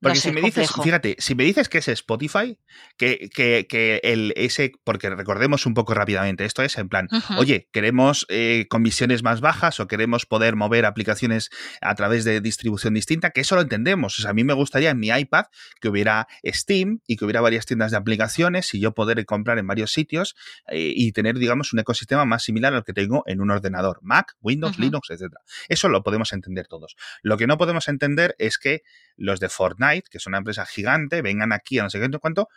porque 0.00 0.18
si 0.18 0.32
me 0.32 0.40
dices, 0.40 0.70
fíjate, 0.82 1.16
si 1.18 1.34
me 1.34 1.44
dices 1.44 1.68
que 1.68 1.78
es 1.78 1.88
Spotify, 1.88 2.58
que, 2.96 3.28
que, 3.34 3.66
que, 3.68 4.00
el 4.02 4.32
ese, 4.36 4.72
porque 4.84 5.10
recordemos 5.10 5.66
un 5.66 5.74
poco 5.74 5.94
rápidamente, 5.94 6.44
esto 6.44 6.62
es 6.62 6.78
en 6.78 6.88
plan, 6.88 7.08
oye, 7.36 7.68
queremos 7.72 8.26
eh, 8.28 8.66
comisiones 8.70 9.22
más 9.22 9.40
bajas 9.40 9.78
o 9.80 9.86
queremos 9.86 10.24
poder 10.26 10.56
mover 10.56 10.86
aplicaciones 10.86 11.50
a 11.80 11.94
través 11.94 12.24
de 12.24 12.40
distribución 12.40 12.94
distinta, 12.94 13.30
que 13.30 13.42
eso 13.42 13.56
lo 13.56 13.62
entendemos. 13.62 14.18
O 14.18 14.22
sea, 14.22 14.30
a 14.30 14.34
mí 14.34 14.44
me 14.44 14.54
gustaría 14.54 14.90
en 14.90 14.98
mi 14.98 15.08
iPad 15.08 15.46
que 15.80 15.88
hubiera 15.88 16.28
Steam 16.46 17.00
y 17.06 17.16
que 17.16 17.24
hubiera 17.24 17.40
varias 17.40 17.66
tiendas 17.66 17.90
de 17.90 17.98
aplicaciones 17.98 18.72
y 18.74 18.80
yo 18.80 18.92
poder 18.92 19.24
comprar 19.26 19.58
en 19.58 19.66
varios 19.66 19.92
sitios 19.92 20.34
eh, 20.68 20.92
y 20.94 21.12
tener, 21.12 21.38
digamos, 21.38 21.72
un 21.72 21.80
ecosistema 21.80 22.24
más 22.24 22.42
similar 22.42 22.74
al 22.74 22.84
que 22.84 22.92
tengo 22.92 23.22
en 23.26 23.40
un 23.40 23.50
ordenador, 23.50 23.98
Mac, 24.02 24.36
Windows, 24.40 24.78
Linux, 24.78 25.10
etc. 25.10 25.34
Eso 25.68 25.88
lo 25.88 26.02
podemos 26.02 26.32
entender 26.32 26.66
todos. 26.68 26.96
Lo 27.22 27.36
que 27.36 27.46
no 27.46 27.58
podemos 27.58 27.88
entender 27.88 28.34
es 28.38 28.58
que 28.58 28.82
los 29.16 29.40
de 29.40 29.48
Fortnite, 29.48 29.89
que 30.10 30.18
es 30.18 30.26
una 30.26 30.38
empresa 30.38 30.66
gigante, 30.66 31.22
vengan 31.22 31.52
aquí 31.52 31.78
a 31.78 31.82
no 31.82 31.90
sé 31.90 32.00
qué 32.00 32.08
cuánto, 32.18 32.48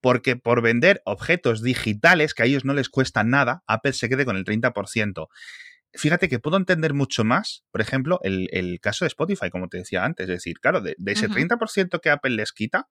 porque 0.00 0.36
por 0.36 0.62
vender 0.62 1.02
objetos 1.04 1.62
digitales 1.62 2.34
que 2.34 2.42
a 2.42 2.46
ellos 2.46 2.64
no 2.64 2.74
les 2.74 2.88
cuesta 2.88 3.24
nada, 3.24 3.62
Apple 3.66 3.92
se 3.92 4.08
quede 4.08 4.24
con 4.24 4.36
el 4.36 4.44
30%. 4.44 5.28
Fíjate 5.92 6.28
que 6.28 6.38
puedo 6.38 6.56
entender 6.56 6.94
mucho 6.94 7.24
más, 7.24 7.64
por 7.72 7.80
ejemplo, 7.80 8.20
el, 8.22 8.78
caso 8.80 9.04
de 9.04 9.08
Spotify, 9.08 9.50
como 9.50 9.68
te 9.68 9.78
decía 9.78 10.04
antes. 10.04 10.24
Es 10.24 10.36
decir, 10.36 10.60
claro, 10.60 10.80
de, 10.80 10.94
ese 11.06 11.28
30% 11.28 12.00
que 12.00 12.10
Apple 12.10 12.36
les 12.36 12.52
quita, 12.52 12.88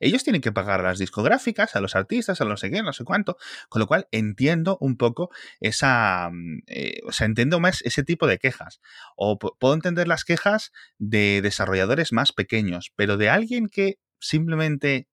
ellos 0.00 0.24
tienen 0.24 0.40
que 0.40 0.52
pagar 0.52 0.80
a 0.80 0.84
las 0.84 0.98
discográficas, 0.98 1.76
a 1.76 1.80
los 1.80 1.96
artistas, 1.96 2.40
a 2.40 2.44
no 2.44 2.56
sé 2.56 2.70
qué, 2.70 2.82
no 2.82 2.92
sé 2.92 3.04
cuánto, 3.04 3.36
con 3.68 3.80
lo 3.80 3.86
cual 3.86 4.08
entiendo 4.10 4.78
un 4.80 4.96
poco 4.96 5.30
esa, 5.60 6.30
mm, 6.32 6.62
eh, 6.66 7.00
o 7.06 7.12
sea, 7.12 7.26
entiendo 7.26 7.60
más 7.60 7.82
ese 7.82 8.02
tipo 8.02 8.26
de 8.26 8.38
quejas. 8.38 8.80
O 9.16 9.38
puedo 9.38 9.74
entender 9.74 10.08
las 10.08 10.24
quejas 10.24 10.72
de 10.98 11.40
desarrolladores 11.42 12.12
más 12.12 12.32
pequeños, 12.32 12.92
pero 12.96 13.16
de 13.16 13.30
alguien 13.30 13.68
que 13.68 13.98
simplemente 14.20 15.08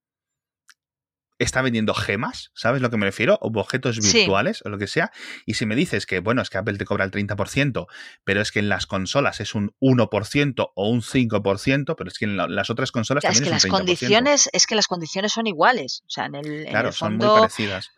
está 1.39 1.61
vendiendo 1.61 1.93
gemas, 1.93 2.51
¿sabes 2.53 2.81
lo 2.81 2.89
que 2.89 2.97
me 2.97 3.05
refiero? 3.05 3.37
O 3.41 3.51
objetos 3.59 3.99
virtuales 3.99 4.61
o 4.65 4.69
lo 4.69 4.77
que 4.77 4.87
sea. 4.87 5.11
Y 5.45 5.55
si 5.55 5.65
me 5.65 5.75
dices 5.75 6.05
que, 6.05 6.19
bueno, 6.19 6.41
es 6.41 6.49
que 6.49 6.57
Apple 6.57 6.77
te 6.77 6.85
cobra 6.85 7.05
el 7.05 7.11
30%, 7.11 7.87
pero 8.23 8.41
es 8.41 8.51
que 8.51 8.59
en 8.59 8.69
las 8.69 8.85
consolas 8.85 9.39
es 9.39 9.55
un 9.55 9.75
1% 9.81 10.71
o 10.75 10.89
un 10.89 11.01
5%, 11.01 11.95
pero 11.97 12.09
es 12.09 12.17
que 12.17 12.25
en 12.25 12.37
las 12.37 12.69
otras 12.69 12.91
consolas 12.91 13.23
también 13.23 13.43
es, 13.43 13.49
que 13.49 13.53
las 13.53 13.65
condiciones 13.65 14.49
Es 14.53 14.67
que 14.67 14.75
las 14.75 14.87
condiciones 14.87 15.33
son 15.33 15.47
iguales. 15.47 16.03
O 16.07 16.09
sea, 16.09 16.25
en 16.25 16.35
el, 16.35 16.65
claro, 16.69 16.91
son 16.91 17.17
muy 17.17 17.27
parecidas. 17.27 17.91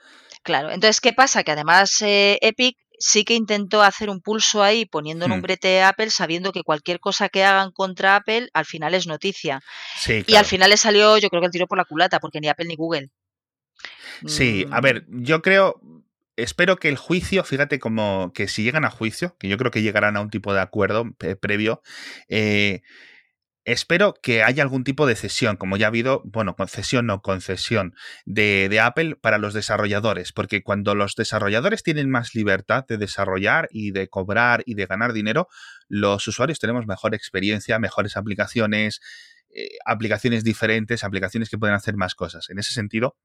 Claro, 0.44 0.72
entonces, 0.72 1.02
¿qué 1.02 1.14
pasa? 1.14 1.44
Que 1.44 1.52
además 1.52 2.02
eh, 2.02 2.40
Epic 2.42 2.78
sí 3.00 3.26
que 3.26 3.36
intentó 3.36 3.84
hacer 3.84 4.10
un 4.10 4.22
pulso 4.22 4.64
ahí 4.64 4.86
poniendo 4.86 5.28
hmm. 5.28 5.32
un 5.32 5.42
brete 5.42 5.84
Apple, 5.84 6.10
sabiendo 6.10 6.52
que 6.52 6.64
cualquier 6.64 7.00
cosa 7.00 7.30
que 7.30 7.44
hagan 7.44 7.72
contra 7.72 8.16
Apple 8.16 8.50
al 8.54 8.66
final 8.66 8.94
es 8.96 9.06
noticia. 9.08 9.62
Y 10.26 10.36
al 10.36 10.46
final 10.46 10.70
le 10.72 10.78
salió, 10.78 11.18
yo 11.18 11.30
creo 11.30 11.42
que 11.42 11.48
el 11.48 11.52
tiro 11.52 11.68
por 11.68 11.78
la 11.78 11.86
culata, 11.86 12.20
porque 12.20 12.40
ni 12.40 12.48
Apple 12.48 12.66
ni 12.66 12.76
Google 12.76 13.10
Sí, 14.26 14.66
a 14.72 14.82
ver, 14.82 15.06
mm. 15.08 15.24
yo 15.24 15.42
creo, 15.42 15.82
espero 16.36 16.78
que 16.78 16.90
el 16.90 16.98
juicio, 16.98 17.44
fíjate 17.44 17.80
como 17.80 18.32
que 18.34 18.48
si 18.48 18.64
llegan 18.64 18.86
a 18.86 18.90
juicio, 18.90 19.36
que 19.40 19.48
yo 19.48 19.58
creo 19.58 19.72
que 19.72 19.82
llegarán 19.82 20.18
a 20.18 20.22
un 20.22 20.30
tipo 20.30 20.54
de 20.54 20.62
acuerdo 20.62 21.06
previo, 21.40 21.82
eh, 22.30 22.82
espero 23.68 24.14
que 24.14 24.44
haya 24.44 24.64
algún 24.64 24.86
tipo 24.86 25.06
de 25.06 25.16
cesión, 25.16 25.58
como 25.58 25.76
ya 25.76 25.88
ha 25.88 25.90
habido, 25.90 26.22
bueno, 26.24 26.56
concesión 26.56 27.10
o 27.10 27.22
concesión 27.22 27.94
de, 28.26 28.68
de, 28.70 28.80
Apple 28.80 29.18
para 29.18 29.38
los 29.38 29.54
desarrolladores, 29.54 30.32
porque 30.32 30.64
cuando 30.64 30.96
los 30.96 31.16
desarrolladores 31.16 31.84
tienen 31.84 32.10
más 32.10 32.34
libertad 32.34 32.86
de 32.88 32.98
desarrollar 32.98 33.68
y 33.70 33.92
de 33.92 34.08
cobrar 34.08 34.64
y 34.66 34.76
de 34.76 34.86
ganar 34.86 35.12
dinero, 35.12 35.50
los 35.90 36.26
usuarios 36.30 36.60
tenemos 36.60 36.88
mejor 36.88 37.14
experiencia, 37.14 37.78
mejores 37.78 38.16
aplicaciones, 38.16 39.02
eh, 39.50 39.78
aplicaciones 39.86 40.46
diferentes, 40.46 41.04
aplicaciones 41.04 41.50
que 41.50 41.58
pueden 41.58 41.76
hacer 41.76 41.98
más 41.98 42.16
cosas. 42.16 42.50
En 42.50 42.60
ese 42.60 42.72
sentido, 42.72 43.18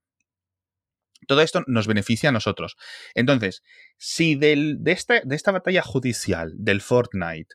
todo 1.26 1.40
esto 1.40 1.62
nos 1.66 1.86
beneficia 1.86 2.28
a 2.28 2.32
nosotros. 2.32 2.76
Entonces, 3.14 3.62
si 3.96 4.34
de, 4.34 4.78
esta, 4.86 5.20
de 5.20 5.36
esta 5.36 5.52
batalla 5.52 5.82
judicial 5.82 6.52
del 6.56 6.80
Fortnite 6.80 7.54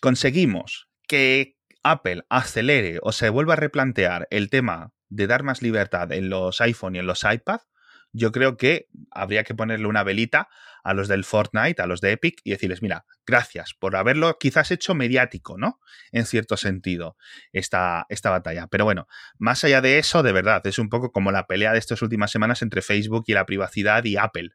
conseguimos 0.00 0.88
que 1.06 1.56
Apple 1.82 2.22
acelere 2.30 2.98
o 3.02 3.12
se 3.12 3.28
vuelva 3.28 3.54
a 3.54 3.56
replantear 3.56 4.26
el 4.30 4.48
tema 4.48 4.92
de 5.08 5.26
dar 5.26 5.42
más 5.42 5.60
libertad 5.62 6.10
en 6.12 6.30
los 6.30 6.60
iPhone 6.60 6.96
y 6.96 7.00
en 7.00 7.06
los 7.06 7.24
iPad, 7.24 7.60
yo 8.12 8.32
creo 8.32 8.56
que 8.56 8.88
habría 9.10 9.44
que 9.44 9.54
ponerle 9.54 9.86
una 9.86 10.04
velita 10.04 10.48
a 10.82 10.94
los 10.94 11.08
del 11.08 11.24
Fortnite, 11.24 11.80
a 11.80 11.86
los 11.86 12.00
de 12.00 12.12
Epic, 12.12 12.40
y 12.44 12.50
decirles, 12.50 12.82
mira, 12.82 13.04
gracias 13.26 13.74
por 13.78 13.96
haberlo 13.96 14.38
quizás 14.38 14.70
hecho 14.70 14.94
mediático, 14.94 15.58
¿no? 15.58 15.80
En 16.10 16.26
cierto 16.26 16.56
sentido, 16.56 17.16
esta, 17.52 18.06
esta 18.08 18.30
batalla. 18.30 18.66
Pero 18.66 18.84
bueno, 18.84 19.06
más 19.38 19.64
allá 19.64 19.80
de 19.80 19.98
eso, 19.98 20.22
de 20.22 20.32
verdad, 20.32 20.66
es 20.66 20.78
un 20.78 20.88
poco 20.88 21.12
como 21.12 21.32
la 21.32 21.46
pelea 21.46 21.72
de 21.72 21.78
estas 21.78 22.02
últimas 22.02 22.30
semanas 22.30 22.62
entre 22.62 22.82
Facebook 22.82 23.24
y 23.26 23.32
la 23.32 23.46
privacidad 23.46 24.04
y 24.04 24.16
Apple. 24.16 24.50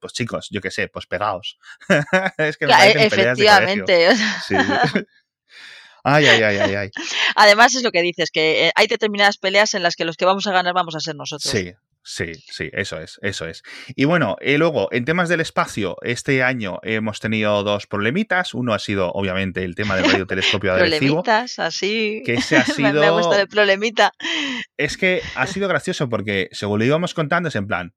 Pues 0.00 0.12
chicos, 0.12 0.48
yo 0.50 0.60
qué 0.60 0.70
sé, 0.70 0.88
pues 0.88 1.06
pegaos. 1.06 1.58
es 2.38 2.56
que 2.56 2.66
me 2.66 2.90
efectivamente. 2.90 4.14
Sí. 4.46 4.56
Ay, 6.02 6.26
ay, 6.26 6.42
ay, 6.42 6.56
ay, 6.56 6.74
ay. 6.74 6.90
Además 7.36 7.74
es 7.74 7.82
lo 7.82 7.90
que 7.90 8.00
dices, 8.00 8.30
que 8.30 8.68
eh, 8.68 8.72
hay 8.74 8.86
determinadas 8.86 9.36
peleas 9.36 9.74
en 9.74 9.82
las 9.82 9.96
que 9.96 10.06
los 10.06 10.16
que 10.16 10.24
vamos 10.24 10.46
a 10.46 10.52
ganar 10.52 10.72
vamos 10.72 10.94
a 10.94 11.00
ser 11.00 11.14
nosotros. 11.14 11.52
Sí, 11.52 11.74
Sí, 12.02 12.32
sí, 12.34 12.70
eso 12.72 12.98
es, 12.98 13.18
eso 13.20 13.46
es. 13.46 13.62
Y 13.94 14.06
bueno, 14.06 14.36
y 14.40 14.56
luego, 14.56 14.88
en 14.90 15.04
temas 15.04 15.28
del 15.28 15.40
espacio, 15.40 15.96
este 16.02 16.42
año 16.42 16.78
hemos 16.82 17.20
tenido 17.20 17.62
dos 17.62 17.86
problemitas. 17.86 18.54
Uno 18.54 18.72
ha 18.72 18.78
sido, 18.78 19.12
obviamente, 19.12 19.64
el 19.64 19.74
tema 19.74 19.96
del 19.96 20.04
radiotelescopio 20.10 20.72
adhesivo. 20.72 21.22
Problemitas, 21.22 21.58
así. 21.58 22.22
Que 22.24 22.34
ese 22.34 22.56
ha 22.56 22.64
sido... 22.64 23.00
Me 23.00 23.10
gusta 23.10 23.40
el 23.40 23.48
problemita. 23.48 24.12
Es 24.78 24.96
que 24.96 25.20
ha 25.34 25.46
sido 25.46 25.68
gracioso 25.68 26.08
porque, 26.08 26.48
según 26.52 26.78
lo 26.78 26.84
íbamos 26.86 27.14
contando, 27.14 27.48
es 27.48 27.56
en 27.56 27.66
plan... 27.66 27.94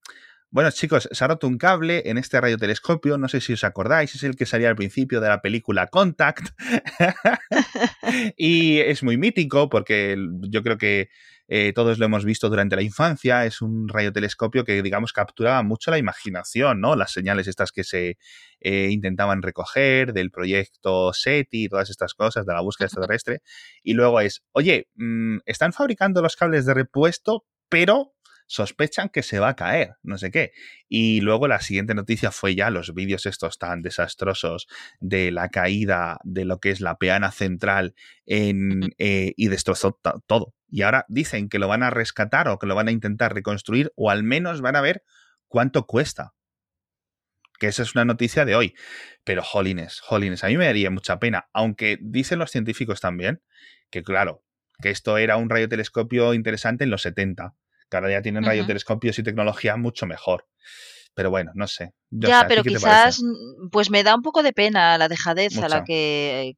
Bueno, 0.50 0.70
chicos, 0.70 1.10
se 1.12 1.24
ha 1.24 1.28
roto 1.28 1.48
un 1.48 1.58
cable 1.58 2.04
en 2.06 2.20
este 2.20 2.39
radiotelescopio, 2.39 3.18
no 3.18 3.28
sé 3.28 3.42
si 3.42 3.54
os 3.54 3.63
acordáis, 3.63 4.13
es 4.13 4.22
el 4.22 4.36
que 4.36 4.46
salía 4.46 4.70
al 4.70 4.76
principio 4.76 5.20
de 5.20 5.28
la 5.28 5.42
película 5.42 5.88
Contact. 5.88 6.50
y 8.38 8.78
es 8.78 9.02
muy 9.02 9.18
mítico 9.18 9.68
porque 9.68 10.16
yo 10.42 10.62
creo 10.62 10.78
que 10.78 11.10
eh, 11.47 11.73
todos 11.73 11.99
lo 11.99 12.06
hemos 12.06 12.25
visto 12.25 12.49
durante 12.49 12.75
la 12.75 12.82
infancia, 12.82 13.45
es 13.45 13.62
un 13.62 13.88
radiotelescopio 13.89 14.63
que, 14.63 14.82
digamos, 14.82 15.13
capturaba 15.13 15.62
mucho 15.63 15.91
la 15.91 15.97
imaginación, 15.97 16.79
¿no? 16.79 16.95
Las 16.95 17.12
señales 17.12 17.47
estas 17.47 17.71
que 17.71 17.84
se 17.84 18.17
eh, 18.60 18.89
intentaban 18.91 19.41
recoger 19.41 20.13
del 20.13 20.32
proyecto 20.32 21.12
SETI 21.13 21.65
y 21.65 21.69
todas 21.69 21.89
estas 21.89 22.13
cosas 22.13 22.45
de 22.45 22.53
la 22.53 22.62
búsqueda 22.62 22.88
extraterrestre. 22.88 23.41
Y 23.84 23.93
luego 23.93 24.21
es, 24.21 24.43
oye, 24.53 24.88
mm, 24.95 25.39
están 25.45 25.73
fabricando 25.73 26.21
los 26.21 26.36
cables 26.36 26.65
de 26.65 26.73
repuesto, 26.73 27.45
pero 27.69 28.12
sospechan 28.47 29.10
que 29.10 29.23
se 29.23 29.39
va 29.39 29.49
a 29.49 29.56
caer, 29.56 29.95
no 30.03 30.17
sé 30.17 30.32
qué. 30.32 30.51
Y 30.88 31.21
luego 31.21 31.47
la 31.47 31.62
siguiente 31.62 31.95
noticia 31.95 32.32
fue 32.32 32.56
ya 32.56 32.69
los 32.69 32.93
vídeos 32.93 33.25
estos 33.25 33.58
tan 33.58 33.82
desastrosos 33.82 34.67
de 34.99 35.32
la 35.32 35.49
caída 35.49 36.19
de 36.23 36.45
lo 36.45 36.60
que 36.60 36.71
es 36.71 36.82
la 36.82 36.97
peana 36.97 37.32
central 37.32 37.95
en, 38.25 38.93
eh, 38.97 39.34
y 39.36 39.47
destrozó 39.47 39.99
todo. 40.27 40.53
Y 40.69 40.82
ahora 40.82 41.06
dicen 41.08 41.49
que 41.49 41.60
lo 41.60 41.67
van 41.67 41.84
a 41.84 41.89
rescatar 41.89 42.47
o 42.47 42.60
que 42.60 42.67
lo 42.67 42.75
van 42.75 42.88
a 42.88 42.91
intentar 42.91 43.34
reconstruir 43.34 43.91
o 43.95 44.10
al 44.10 44.23
menos 44.23 44.62
van 44.62 44.75
a 44.75 44.82
ver 44.82 45.03
cuánto 45.47 45.86
cuesta. 45.86 46.34
Que 47.60 47.67
esa 47.67 47.84
es 47.84 47.95
una 47.95 48.06
noticia 48.06 48.45
de 48.45 48.56
hoy. 48.56 48.73
Pero 49.23 49.43
jolines, 49.43 49.99
jolines, 50.01 50.43
a 50.43 50.47
mí 50.47 50.58
me 50.58 50.65
daría 50.65 50.89
mucha 50.89 51.19
pena, 51.19 51.47
aunque 51.53 51.97
dicen 52.01 52.39
los 52.39 52.51
científicos 52.51 52.99
también 52.99 53.41
que 53.93 54.01
claro, 54.01 54.43
que 54.82 54.89
esto 54.89 55.19
era 55.19 55.38
un 55.38 55.51
radiotelescopio 55.51 56.34
interesante 56.34 56.84
en 56.84 56.89
los 56.89 57.03
70 57.03 57.53
ahora 57.97 58.12
ya 58.12 58.21
tienen 58.21 58.43
radiotelescopios 58.43 59.17
y 59.19 59.23
tecnología 59.23 59.77
mucho 59.77 60.06
mejor. 60.06 60.45
Pero 61.15 61.29
bueno, 61.29 61.51
no 61.53 61.67
sé. 61.67 61.91
ya, 62.10 62.47
pero 62.47 62.63
quizás, 62.63 63.21
pues 63.71 63.91
me 63.91 64.01
da 64.01 64.15
un 64.15 64.23
poco 64.23 64.41
de 64.41 64.51
pena 64.51 64.97
la 64.97 65.08
dejadez 65.08 65.56
a 65.60 65.69
la 65.69 65.84
que, 65.84 66.56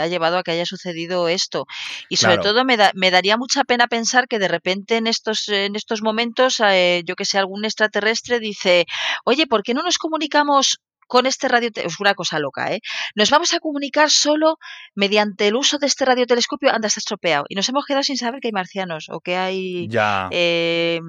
ha 0.00 0.06
llevado 0.06 0.38
a 0.38 0.42
que 0.42 0.52
haya 0.52 0.64
sucedido 0.64 1.28
esto. 1.28 1.66
Y 2.08 2.16
sobre 2.16 2.38
todo 2.38 2.64
me, 2.64 2.78
me, 2.94 3.10
daría 3.10 3.36
mucha 3.36 3.64
pena 3.64 3.88
pensar 3.88 4.28
que 4.28 4.38
de 4.38 4.48
repente 4.48 4.96
en 4.96 5.06
estos, 5.06 5.48
en 5.48 5.76
estos 5.76 6.00
momentos, 6.00 6.60
eh, 6.60 7.02
yo 7.04 7.16
que 7.16 7.26
sé, 7.26 7.38
algún 7.38 7.66
extraterrestre 7.66 8.40
dice, 8.40 8.86
oye, 9.24 9.46
¿por 9.46 9.62
qué 9.62 9.74
no 9.74 9.82
nos 9.82 9.98
comunicamos 9.98 10.78
con 11.12 11.26
este 11.26 11.46
radio, 11.46 11.68
es 11.74 12.00
una 12.00 12.14
cosa 12.14 12.38
loca, 12.38 12.72
¿eh? 12.72 12.80
Nos 13.14 13.28
vamos 13.28 13.52
a 13.52 13.60
comunicar 13.60 14.08
solo 14.08 14.56
mediante 14.94 15.46
el 15.46 15.56
uso 15.56 15.76
de 15.76 15.86
este 15.86 16.06
radiotelescopio, 16.06 16.72
anda, 16.72 16.88
está 16.88 17.00
estropeado. 17.00 17.44
Y 17.50 17.54
nos 17.54 17.68
hemos 17.68 17.84
quedado 17.84 18.02
sin 18.02 18.16
saber 18.16 18.40
que 18.40 18.48
hay 18.48 18.52
marcianos 18.52 19.08
o 19.10 19.20
que 19.20 19.36
hay 19.36 19.90
eh, 20.30 21.00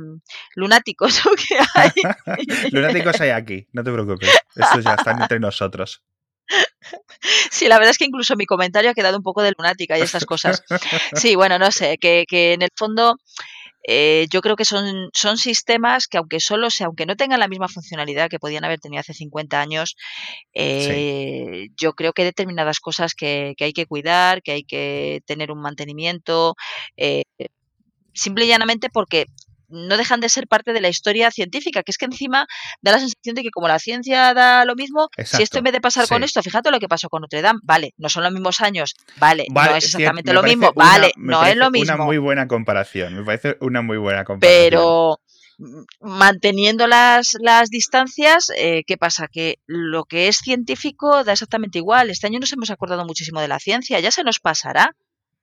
lunáticos 0.55 1.25
o 1.25 1.29
que 1.35 1.57
hay... 1.75 1.91
lunáticos 2.73 3.21
hay 3.21 3.29
aquí, 3.29 3.65
no 3.71 3.81
te 3.81 3.93
preocupes. 3.93 4.29
Estos 4.53 4.83
ya 4.83 4.95
están 4.95 5.21
entre 5.21 5.39
nosotros. 5.39 6.03
Sí, 7.49 7.69
la 7.69 7.77
verdad 7.77 7.91
es 7.91 7.97
que 7.97 8.03
incluso 8.03 8.35
mi 8.35 8.45
comentario 8.45 8.91
ha 8.91 8.93
quedado 8.93 9.15
un 9.15 9.23
poco 9.23 9.41
de 9.41 9.53
lunática 9.57 9.97
y 9.97 10.01
estas 10.01 10.25
cosas. 10.25 10.65
Sí, 11.13 11.37
bueno, 11.37 11.57
no 11.59 11.71
sé, 11.71 11.97
que, 11.97 12.25
que 12.27 12.51
en 12.51 12.61
el 12.61 12.71
fondo 12.75 13.15
eh, 13.85 14.27
yo 14.29 14.41
creo 14.41 14.55
que 14.55 14.65
son, 14.65 15.09
son 15.13 15.37
sistemas 15.37 16.07
que 16.07 16.17
aunque 16.17 16.39
solo 16.39 16.69
sea, 16.69 16.87
aunque 16.87 17.05
no 17.05 17.15
tengan 17.15 17.39
la 17.39 17.47
misma 17.47 17.67
funcionalidad 17.67 18.29
que 18.29 18.39
podían 18.39 18.63
haber 18.63 18.79
tenido 18.79 19.01
hace 19.01 19.13
50 19.13 19.59
años, 19.59 19.95
eh, 20.53 21.67
yo 21.77 21.93
creo 21.93 22.13
que 22.13 22.21
hay 22.21 22.27
determinadas 22.27 22.79
cosas 22.79 23.13
que, 23.13 23.53
que, 23.57 23.65
hay 23.65 23.73
que 23.73 23.85
cuidar, 23.85 24.41
que 24.41 24.53
hay 24.53 24.63
que 24.63 25.21
tener 25.25 25.51
un 25.51 25.61
mantenimiento, 25.61 26.55
eh, 26.97 27.23
simple 28.13 28.45
y 28.45 28.47
llanamente 28.49 28.89
porque 28.89 29.25
no 29.73 29.97
dejan 29.97 30.19
de 30.19 30.29
ser 30.29 30.47
parte 30.47 30.73
de 30.73 30.81
la 30.81 30.89
historia 30.89 31.31
científica, 31.31 31.83
que 31.83 31.91
es 31.91 31.97
que 31.97 32.05
encima 32.05 32.47
da 32.81 32.91
la 32.91 32.99
sensación 32.99 33.35
de 33.35 33.43
que 33.43 33.49
como 33.49 33.67
la 33.67 33.79
ciencia 33.79 34.33
da 34.33 34.65
lo 34.65 34.75
mismo, 34.75 35.09
si 35.23 35.43
esto 35.43 35.57
en 35.57 35.65
vez 35.65 35.73
de 35.73 35.81
pasar 35.81 36.07
con 36.07 36.23
esto, 36.23 36.41
fíjate 36.41 36.71
lo 36.71 36.79
que 36.79 36.87
pasó 36.87 37.09
con 37.09 37.21
Notre 37.21 37.41
Dame, 37.41 37.59
vale, 37.63 37.93
no 37.97 38.09
son 38.09 38.23
los 38.23 38.31
mismos 38.31 38.61
años, 38.61 38.95
vale, 39.17 39.45
no 39.49 39.75
es 39.75 39.85
exactamente 39.85 40.33
lo 40.33 40.43
mismo, 40.43 40.71
vale, 40.75 41.11
no 41.17 41.45
es 41.45 41.55
lo 41.55 41.71
mismo. 41.71 41.93
Una 41.93 42.03
muy 42.03 42.17
buena 42.17 42.47
comparación, 42.47 43.15
me 43.15 43.23
parece 43.23 43.57
una 43.59 43.81
muy 43.81 43.97
buena 43.97 44.23
comparación. 44.23 44.69
Pero 44.69 45.19
manteniendo 45.99 46.87
las, 46.87 47.35
las 47.39 47.69
distancias, 47.69 48.51
eh, 48.57 48.83
¿qué 48.85 48.97
pasa? 48.97 49.27
Que 49.31 49.59
lo 49.65 50.03
que 50.05 50.27
es 50.27 50.37
científico 50.37 51.23
da 51.23 51.33
exactamente 51.33 51.77
igual. 51.77 52.09
Este 52.09 52.27
año 52.27 52.39
nos 52.39 52.51
hemos 52.53 52.69
acordado 52.69 53.05
muchísimo 53.05 53.39
de 53.39 53.47
la 53.47 53.59
ciencia, 53.59 53.99
ya 53.99 54.11
se 54.11 54.23
nos 54.23 54.39
pasará 54.39 54.95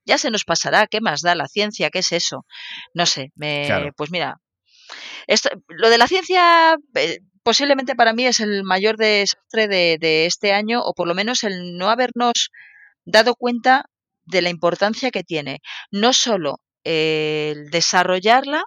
ya 0.05 0.19
se 0.19 0.31
nos 0.31 0.45
pasará, 0.45 0.87
¿qué 0.87 1.01
más 1.01 1.23
da 1.23 1.35
la 1.35 1.49
ciencia? 1.49 1.91
¿Qué 1.91 2.01
es 2.01 2.13
eso? 2.13 2.47
No 2.95 3.07
sé, 3.07 3.33
me, 3.35 3.93
pues 3.97 4.11
mira, 4.11 4.41
esto, 5.27 5.51
lo 5.69 5.91
de 5.91 5.99
la 5.99 6.09
ciencia 6.09 6.77
eh, 6.95 7.21
posiblemente 7.43 7.95
para 7.95 8.13
mí 8.13 8.27
es 8.27 8.41
el 8.41 8.65
mayor 8.65 8.97
desastre 8.97 9.69
de, 9.69 10.27
este 10.27 10.53
año, 10.53 10.83
o 10.83 10.95
por 10.95 11.09
lo 11.09 11.15
menos 11.15 11.45
el 11.45 11.77
no 11.77 11.91
habernos 11.91 12.51
dado 13.05 13.35
cuenta 13.35 13.87
de 14.25 14.43
la 14.43 14.51
importancia 14.51 15.11
que 15.11 15.25
tiene, 15.25 15.61
no 15.91 16.13
solo 16.13 16.61
el 16.85 17.71
desarrollarla, 17.71 18.65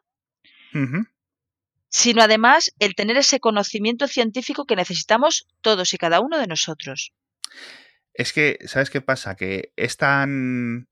sino 1.90 2.24
además 2.24 2.72
el 2.80 2.96
tener 2.96 3.18
ese 3.18 3.40
conocimiento 3.40 4.08
científico 4.08 4.66
que 4.66 4.76
necesitamos 4.76 5.48
todos 5.62 5.94
y 5.94 5.98
cada 5.98 6.20
uno 6.20 6.40
de 6.40 6.48
nosotros. 6.48 7.14
Es 8.14 8.34
que, 8.34 8.60
¿sabes 8.66 8.90
qué 8.90 9.02
pasa? 9.02 9.36
Que 9.36 9.72
es 9.76 9.98
tan 9.98 10.88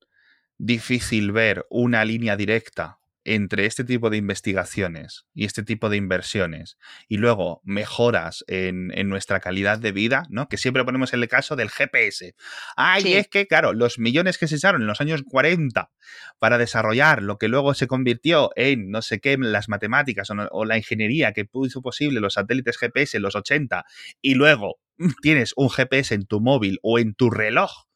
difícil 0.62 1.32
ver 1.32 1.66
una 1.70 2.04
línea 2.04 2.36
directa 2.36 3.00
entre 3.24 3.66
este 3.66 3.82
tipo 3.84 4.10
de 4.10 4.16
investigaciones 4.16 5.26
y 5.34 5.44
este 5.44 5.64
tipo 5.64 5.88
de 5.88 5.96
inversiones 5.96 6.76
y 7.08 7.16
luego 7.18 7.60
mejoras 7.64 8.44
en, 8.46 8.88
nuestra 9.08 9.40
calidad 9.40 9.78
de 9.78 9.92
vida, 9.92 10.24
¿no? 10.28 10.48
Que 10.48 10.56
siempre 10.56 10.84
ponemos 10.84 11.12
el 11.12 11.26
caso 11.28 11.56
del 11.56 11.68
GPS. 11.68 12.34
Ay, 12.76 13.14
es 13.14 13.28
que, 13.28 13.46
claro, 13.46 13.72
los 13.72 13.98
millones 13.98 14.38
que 14.38 14.46
se 14.46 14.56
echaron 14.56 14.82
en 14.82 14.86
los 14.86 15.00
años 15.00 15.22
40 15.28 15.90
para 16.38 16.58
desarrollar 16.58 17.22
lo 17.22 17.38
que 17.38 17.48
luego 17.48 17.74
se 17.74 17.88
convirtió 17.88 18.50
en 18.54 18.90
no 18.90 19.02
sé 19.02 19.20
qué, 19.20 19.36
las 19.38 19.68
matemáticas 19.68 20.30
o, 20.30 20.34
o 20.50 20.64
la 20.64 20.76
ingeniería 20.76 21.32
que 21.32 21.44
puso 21.44 21.82
posible 21.82 22.20
los 22.20 22.34
satélites 22.34 22.78
GPS 22.78 23.16
en 23.16 23.22
los 23.24 23.34
80 23.34 23.84
y 24.20 24.34
luego 24.34 24.78
tienes 25.22 25.52
un 25.56 25.70
GPS 25.70 26.14
en 26.14 26.26
tu 26.26 26.40
móvil 26.40 26.78
o 26.82 26.98
en 27.00 27.14
tu 27.14 27.30
reloj 27.30 27.86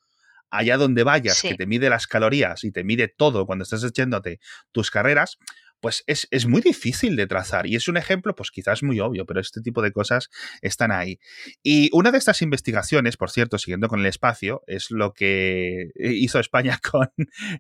allá 0.51 0.77
donde 0.77 1.05
vayas, 1.05 1.43
que 1.43 1.55
te 1.55 1.67
mide 1.67 1.91
las 1.91 2.07
calorías 2.07 2.65
y 2.65 2.73
te 2.73 2.85
mide 2.85 3.09
todo 3.09 3.47
cuando 3.47 3.63
estás 3.65 3.85
echándote 3.85 4.41
tus 4.73 4.91
carreras, 4.91 5.39
pues 5.81 6.05
es, 6.07 6.27
es, 6.31 6.47
muy 6.47 6.63
difícil 6.63 7.17
de 7.17 7.27
trazar. 7.27 7.67
Y 7.67 7.77
es 7.77 7.89
un 7.89 7.97
ejemplo, 7.97 8.35
pues 8.35 8.51
quizás 8.51 8.83
muy 8.83 8.99
obvio, 9.01 9.27
pero 9.27 9.41
este 9.41 9.61
tipo 9.61 9.83
de 9.83 9.93
cosas 9.93 10.31
están 10.63 10.91
ahí. 10.91 11.19
Y 11.63 11.91
una 11.93 12.11
de 12.11 12.19
estas 12.19 12.43
investigaciones, 12.43 13.17
por 13.17 13.31
cierto, 13.31 13.59
siguiendo 13.59 13.89
con 13.89 14.01
el 14.01 14.07
espacio, 14.07 14.63
es 14.67 14.91
lo 14.91 15.13
que 15.13 15.91
hizo 15.97 16.39
España 16.41 16.81
con 16.91 17.09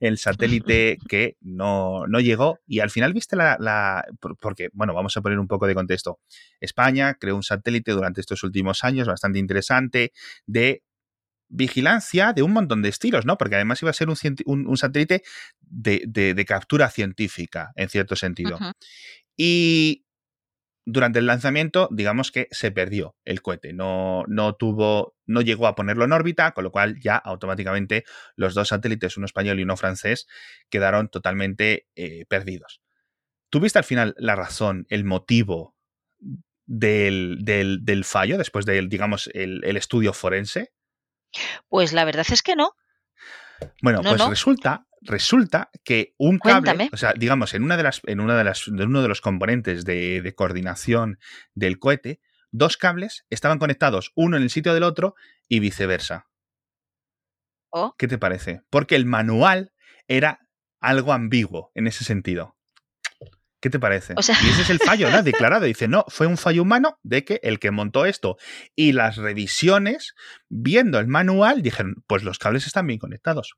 el 0.01 0.18
satélite 0.18 0.99
que 1.09 1.37
no, 1.40 2.07
no 2.07 2.20
llegó. 2.20 2.59
Y 2.66 2.81
al 2.81 2.90
final 2.90 3.12
viste 3.12 3.37
la, 3.37 3.57
la, 3.61 4.05
Porque, 4.40 4.70
bueno, 4.72 4.94
vamos 4.94 5.16
a 5.16 5.20
poner 5.20 5.38
un 5.38 5.49
poco 5.49 5.66
de 5.66 5.75
contexto. 5.75 6.20
España 6.61 7.14
creó 7.20 7.37
un 7.37 7.42
satélite 7.42 7.92
durante 7.92 8.20
estos 8.20 8.42
últimos 8.42 8.83
años 8.85 9.07
bastante 9.07 9.38
interesante 9.38 10.12
de 10.46 10.83
vigilancia 11.48 12.32
de 12.32 12.42
un 12.42 12.52
montón 12.52 12.82
de 12.82 12.88
estilos, 12.88 13.26
¿no? 13.26 13.38
Porque 13.38 13.56
además 13.56 13.80
iba 13.82 13.90
a 13.90 13.94
ser 13.94 14.09
un, 14.09 14.76
satélite 14.76 15.22
de, 15.61 16.44
captura 16.46 16.90
científica, 16.90 17.72
en 17.76 17.88
cierto 17.88 18.16
sentido. 18.16 18.59
Y 19.37 20.04
durante 20.85 21.18
el 21.18 21.26
lanzamiento, 21.26 21.88
digamos 21.90 22.30
que 22.30 22.48
se 22.52 22.70
perdió 22.70 23.16
el 23.24 23.42
cohete, 23.42 23.72
no, 23.72 24.24
no 24.28 24.54
tuvo, 24.54 25.16
no 25.26 25.40
llegó 25.40 25.66
a 25.66 25.74
ponerlo 25.74 26.04
en 26.04 26.12
órbita, 26.12 26.52
con 26.52 26.64
lo 26.64 26.70
cual 26.70 27.00
ya 27.00 27.16
automáticamente 27.16 28.04
los 28.37 28.54
dos 28.54 28.68
satélites, 28.68 29.16
uno 29.16 29.26
español 29.26 29.59
y 29.59 29.64
uno 29.64 29.76
francés, 29.76 30.26
quedaron 30.70 31.09
totalmente 31.09 31.88
eh, 31.96 32.24
perdidos. 32.28 32.80
¿Tuviste 33.50 33.78
al 33.78 33.85
final 33.85 34.14
la 34.18 34.37
razón, 34.37 34.87
el 34.88 35.04
motivo 35.04 35.76
del, 36.66 37.38
del, 37.42 38.04
fallo 38.04 38.38
después 38.38 38.64
del, 38.64 38.88
digamos, 38.88 39.28
el 39.32 39.76
estudio 39.76 40.12
forense? 40.12 40.72
Pues 41.68 41.92
la 41.92 42.04
verdad 42.04 42.26
es 42.30 42.42
que 42.42 42.56
no. 42.56 42.72
Bueno, 43.82 44.02
pues 44.02 44.26
resulta, 44.26 44.86
resulta 45.00 45.70
que 45.84 46.14
un 46.18 46.38
cable, 46.38 46.90
o 46.92 46.96
sea, 46.96 47.14
digamos, 47.16 47.54
en 47.54 47.62
una 47.62 47.76
de 47.76 47.82
las, 47.82 48.02
en 48.06 48.20
una 48.20 48.36
de 48.36 48.44
las, 48.44 48.64
de 48.66 48.84
uno 48.84 49.02
de 49.02 49.08
los 49.08 49.20
componentes 49.20 49.84
de, 49.84 50.32
coordinación 50.36 51.18
del 51.54 51.78
cohete, 51.78 52.20
dos 52.51 52.76
cables 52.76 53.24
estaban 53.30 53.59
conectados 53.59 54.12
uno 54.14 54.36
en 54.36 54.42
el 54.42 54.51
sitio 54.51 54.74
del 54.74 54.82
otro 54.82 55.14
y 55.48 55.61
viceversa. 55.61 56.26
¿Oh? 57.70 57.94
¿Qué 57.98 58.09
te 58.09 58.18
parece? 58.18 58.62
Porque 58.70 58.96
el 58.96 59.07
manual 59.07 59.72
era 60.09 60.40
algo 60.80 61.12
ambiguo 61.12 61.72
en 61.74 61.86
ese 61.86 62.05
sentido. 62.05 62.55
¿Qué 63.66 63.70
te 63.70 63.80
parece? 63.80 64.14
y 64.16 64.20
ese 64.20 64.62
es 64.62 64.70
el 64.70 64.78
fallo, 64.78 65.10
¿no? 65.10 65.24
Declarado. 65.24 65.64
Dice, 65.64 65.88
no, 65.88 66.04
fue 66.06 66.28
un 66.28 66.36
fallo 66.36 66.62
humano 66.62 67.00
de 67.02 67.24
que 67.24 67.40
el 67.42 67.58
que 67.58 67.72
montó 67.72 68.06
esto 68.06 68.36
y 68.76 68.92
las 68.92 69.16
revisiones, 69.16 70.14
viendo 70.48 71.00
el 71.00 71.08
manual, 71.08 71.62
dijeron, 71.62 72.04
pues 72.06 72.22
los 72.22 72.38
cables 72.38 72.64
están 72.68 72.86
bien 72.86 73.00
conectados. 73.00 73.56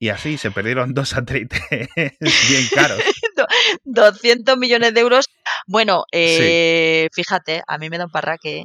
Y 0.00 0.08
así 0.08 0.36
se 0.36 0.50
perdieron 0.50 0.94
dos 0.94 1.10
satélites 1.10 1.62
bien 1.70 2.68
caros. 2.74 3.00
200 3.84 4.58
millones 4.58 4.92
de 4.94 5.00
euros. 5.00 5.28
Bueno, 5.68 6.02
eh, 6.10 7.08
fíjate, 7.12 7.62
a 7.68 7.78
mí 7.78 7.90
me 7.90 7.98
da 7.98 8.06
un 8.06 8.10
parraque. 8.10 8.64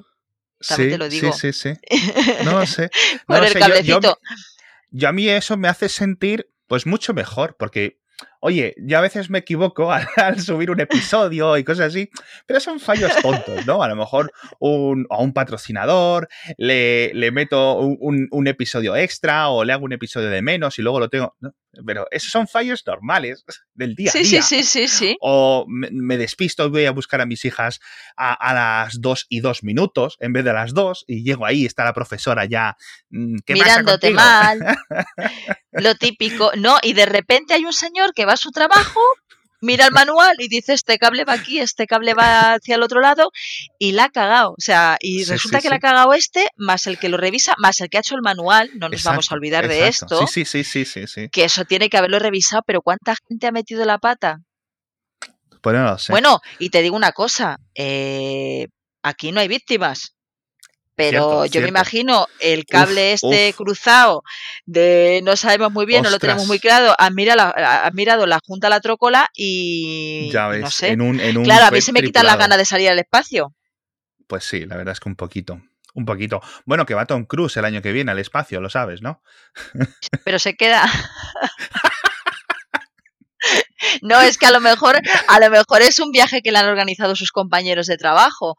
También 0.67 0.93
te 0.93 0.97
lo 0.97 1.09
digo. 1.09 1.31
Sí, 1.31 1.53
sí, 1.53 1.75
sí. 1.75 1.79
No 2.43 2.57
lo 2.57 2.65
sé. 2.65 2.89
No 3.27 3.37
el 3.37 3.53
cablecito. 3.53 4.17
yo, 4.89 5.09
a 5.09 5.11
mí 5.11 5.29
eso 5.29 5.57
me 5.57 5.67
hace 5.67 5.89
sentir 5.89 6.49
pues 6.65 6.87
mucho 6.87 7.13
mejor, 7.13 7.55
porque 7.55 7.99
Oye, 8.45 8.75
yo 8.77 8.97
a 8.97 9.01
veces 9.01 9.29
me 9.29 9.37
equivoco 9.37 9.89
al, 10.17 10.41
subir 10.41 10.69
un 10.69 10.81
episodio 10.81 11.57
y 11.57 11.63
cosas 11.63 11.87
así, 11.87 12.09
pero 12.45 12.59
son 12.59 12.81
fallos 12.81 13.15
tontos, 13.21 13.65
¿no? 13.65 13.81
A 13.81 13.87
lo 13.87 13.95
mejor 13.95 14.33
un, 14.59 15.07
a 15.09 15.21
un 15.21 15.31
patrocinador 15.31 16.27
le, 16.57 17.13
le 17.13 17.31
meto 17.31 17.79
un, 17.79 18.27
un, 18.29 18.47
episodio 18.47 18.97
extra 18.97 19.47
o 19.47 19.63
le 19.63 19.71
hago 19.71 19.85
un 19.85 19.93
episodio 19.93 20.29
de 20.29 20.41
menos 20.41 20.77
y 20.77 20.81
luego 20.81 20.99
lo 20.99 21.07
tengo. 21.07 21.37
Pero 21.87 22.05
esos 22.11 22.29
son 22.29 22.47
fallos 22.47 22.83
normales 22.85 23.45
del 23.73 23.95
día 23.95 24.11
a 24.11 24.19
día. 24.19 24.41
Sí, 24.41 24.41
sí, 24.41 24.63
sí, 24.63 24.87
sí. 24.87 25.17
O 25.21 25.65
me, 25.67 26.17
despisto 26.17 26.65
y 26.65 26.69
voy 26.69 26.85
a 26.85 26.91
buscar 26.91 27.21
a 27.21 27.25
mis 27.25 27.45
hijas 27.45 27.79
a, 28.17 28.53
las 28.53 28.99
dos 28.99 29.25
y 29.29 29.39
dos 29.39 29.63
minutos 29.63 30.17
en 30.19 30.33
vez 30.33 30.43
de 30.43 30.51
a 30.51 30.53
las 30.53 30.73
dos 30.73 31.05
y 31.07 31.23
llego 31.23 31.45
ahí, 31.45 31.65
está 31.65 31.83
la 31.85 31.93
profesora 31.93 32.45
ya. 32.45 32.75
Mm, 33.09 33.37
Mirándote 33.47 34.11
mal. 34.11 34.59
lo 35.71 35.95
típico. 35.95 36.51
No, 36.57 36.77
y 36.83 36.93
de 36.93 37.05
repente 37.05 37.53
hay 37.53 37.65
un 37.65 37.73
señor 37.73 38.13
que 38.13 38.25
va 38.25 38.32
a 38.33 38.37
su 38.37 38.51
trabajo 38.51 38.99
mira 39.63 39.85
el 39.85 39.91
manual 39.91 40.35
y 40.39 40.49
dice 40.49 40.73
este 40.73 40.99
cable 40.99 41.23
va 41.23 41.33
aquí, 41.33 41.59
este 41.59 41.87
cable 41.87 42.13
va 42.13 42.55
hacia 42.55 42.75
el 42.75 42.83
otro 42.83 42.99
lado 42.99 43.31
y 43.79 43.93
la 43.93 44.05
ha 44.05 44.09
cagado. 44.09 44.51
O 44.51 44.61
sea, 44.61 44.97
y 44.99 45.23
resulta 45.23 45.61
que 45.61 45.69
la 45.69 45.77
ha 45.77 45.79
cagado 45.79 46.13
este, 46.13 46.47
más 46.57 46.85
el 46.85 46.99
que 46.99 47.09
lo 47.09 47.17
revisa, 47.17 47.55
más 47.57 47.79
el 47.79 47.89
que 47.89 47.97
ha 47.97 48.01
hecho 48.01 48.15
el 48.15 48.21
manual, 48.21 48.69
no 48.75 48.89
nos 48.89 49.03
vamos 49.03 49.31
a 49.31 49.35
olvidar 49.35 49.67
de 49.67 49.87
esto. 49.87 50.27
Sí, 50.27 50.43
sí, 50.45 50.63
sí, 50.63 50.85
sí, 50.85 51.07
sí, 51.07 51.29
Que 51.29 51.45
eso 51.45 51.63
tiene 51.63 51.89
que 51.89 51.97
haberlo 51.97 52.19
revisado, 52.19 52.61
pero 52.67 52.81
¿cuánta 52.81 53.15
gente 53.27 53.47
ha 53.47 53.51
metido 53.51 53.85
la 53.85 53.97
pata? 53.97 54.41
Pues 55.61 55.75
no 55.75 55.97
sé. 55.97 56.11
Bueno, 56.11 56.41
y 56.59 56.69
te 56.69 56.81
digo 56.81 56.97
una 56.97 57.13
cosa, 57.13 57.57
eh, 57.73 58.67
aquí 59.01 59.31
no 59.31 59.39
hay 59.39 59.47
víctimas. 59.47 60.15
Pero 60.95 61.45
yo 61.47 61.61
me 61.61 61.69
imagino 61.69 62.27
el 62.39 62.65
cable 62.65 63.13
este 63.13 63.53
cruzado 63.53 64.23
de 64.65 65.21
no 65.23 65.35
sabemos 65.35 65.71
muy 65.71 65.85
bien, 65.85 66.03
no 66.03 66.11
lo 66.11 66.19
tenemos 66.19 66.45
muy 66.45 66.59
claro, 66.59 66.93
ha 66.97 67.09
mirado, 67.09 67.53
mirado 67.93 68.27
la 68.27 68.39
junta 68.45 68.69
la 68.69 68.79
trócola 68.79 69.29
y 69.35 70.29
ya 70.31 70.47
ves, 70.49 70.61
no 70.61 70.69
sé. 70.69 70.89
En 70.89 71.01
un, 71.01 71.17
claro, 71.43 71.65
a 71.65 71.71
mí 71.71 71.81
se 71.81 71.93
me 71.93 72.03
quitan 72.03 72.25
las 72.25 72.37
ganas 72.37 72.57
de 72.57 72.65
salir 72.65 72.89
al 72.89 72.99
espacio. 72.99 73.55
Pues 74.27 74.43
sí, 74.43 74.65
la 74.65 74.77
verdad 74.77 74.93
es 74.93 74.99
que 74.99 75.09
un 75.09 75.15
poquito. 75.15 75.61
Un 75.95 76.05
poquito. 76.05 76.41
Bueno, 76.65 76.85
que 76.85 76.95
va 76.95 77.05
Tom 77.05 77.25
Cruise 77.25 77.55
el 77.57 77.65
año 77.65 77.81
que 77.81 77.91
viene 77.91 78.11
al 78.11 78.19
espacio, 78.19 78.61
lo 78.61 78.69
sabes, 78.69 79.01
¿no? 79.01 79.21
Pero 80.23 80.39
se 80.39 80.55
queda. 80.55 80.83
No, 84.01 84.21
es 84.21 84.37
que 84.37 84.45
a 84.45 84.51
lo 84.51 84.61
mejor, 84.61 84.95
a 85.27 85.39
lo 85.39 85.49
mejor 85.49 85.81
es 85.81 85.99
un 85.99 86.11
viaje 86.11 86.41
que 86.41 86.51
le 86.51 86.57
han 86.57 86.67
organizado 86.67 87.15
sus 87.15 87.31
compañeros 87.31 87.87
de 87.87 87.97
trabajo. 87.97 88.57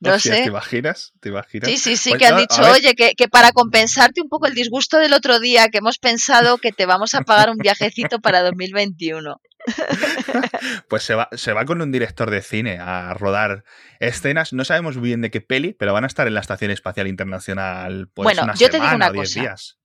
No 0.00 0.18
sé. 0.18 0.42
¿Te 0.42 0.48
imaginas? 0.48 1.12
¿Te 1.20 1.28
imaginas? 1.30 1.68
Sí, 1.68 1.76
sí, 1.76 1.96
sí, 1.96 2.12
que 2.14 2.26
han 2.26 2.36
dicho, 2.36 2.62
oye, 2.62 2.94
que, 2.94 3.28
para 3.28 3.52
compensarte 3.52 4.20
un 4.20 4.28
poco 4.28 4.46
el 4.46 4.54
disgusto 4.54 4.98
del 4.98 5.12
otro 5.12 5.40
día, 5.40 5.68
que 5.68 5.78
hemos 5.78 5.98
pensado 5.98 6.58
que 6.58 6.72
te 6.72 6.86
vamos 6.86 7.14
a 7.14 7.22
pagar 7.22 7.50
un 7.50 7.58
viajecito 7.58 8.20
para 8.20 8.42
2021. 8.42 9.40
Pues 10.88 11.02
se 11.02 11.14
va, 11.14 11.28
se 11.32 11.52
va 11.52 11.64
con 11.64 11.82
un 11.82 11.92
director 11.92 12.30
de 12.30 12.40
cine 12.40 12.78
a 12.78 13.12
rodar 13.12 13.64
escenas. 14.00 14.52
No 14.52 14.64
sabemos 14.64 14.96
muy 14.96 15.08
bien 15.08 15.20
de 15.20 15.30
qué 15.30 15.40
peli, 15.40 15.74
pero 15.74 15.92
van 15.92 16.04
a 16.04 16.06
estar 16.06 16.26
en 16.26 16.34
la 16.34 16.40
Estación 16.40 16.70
Espacial 16.70 17.06
Internacional. 17.06 18.08
Pues, 18.14 18.24
bueno, 18.24 18.54
yo 18.54 18.70
te 18.70 18.80
digo 18.80 18.94
una 18.94 19.12
cosa. 19.12 19.40
Días. 19.40 19.78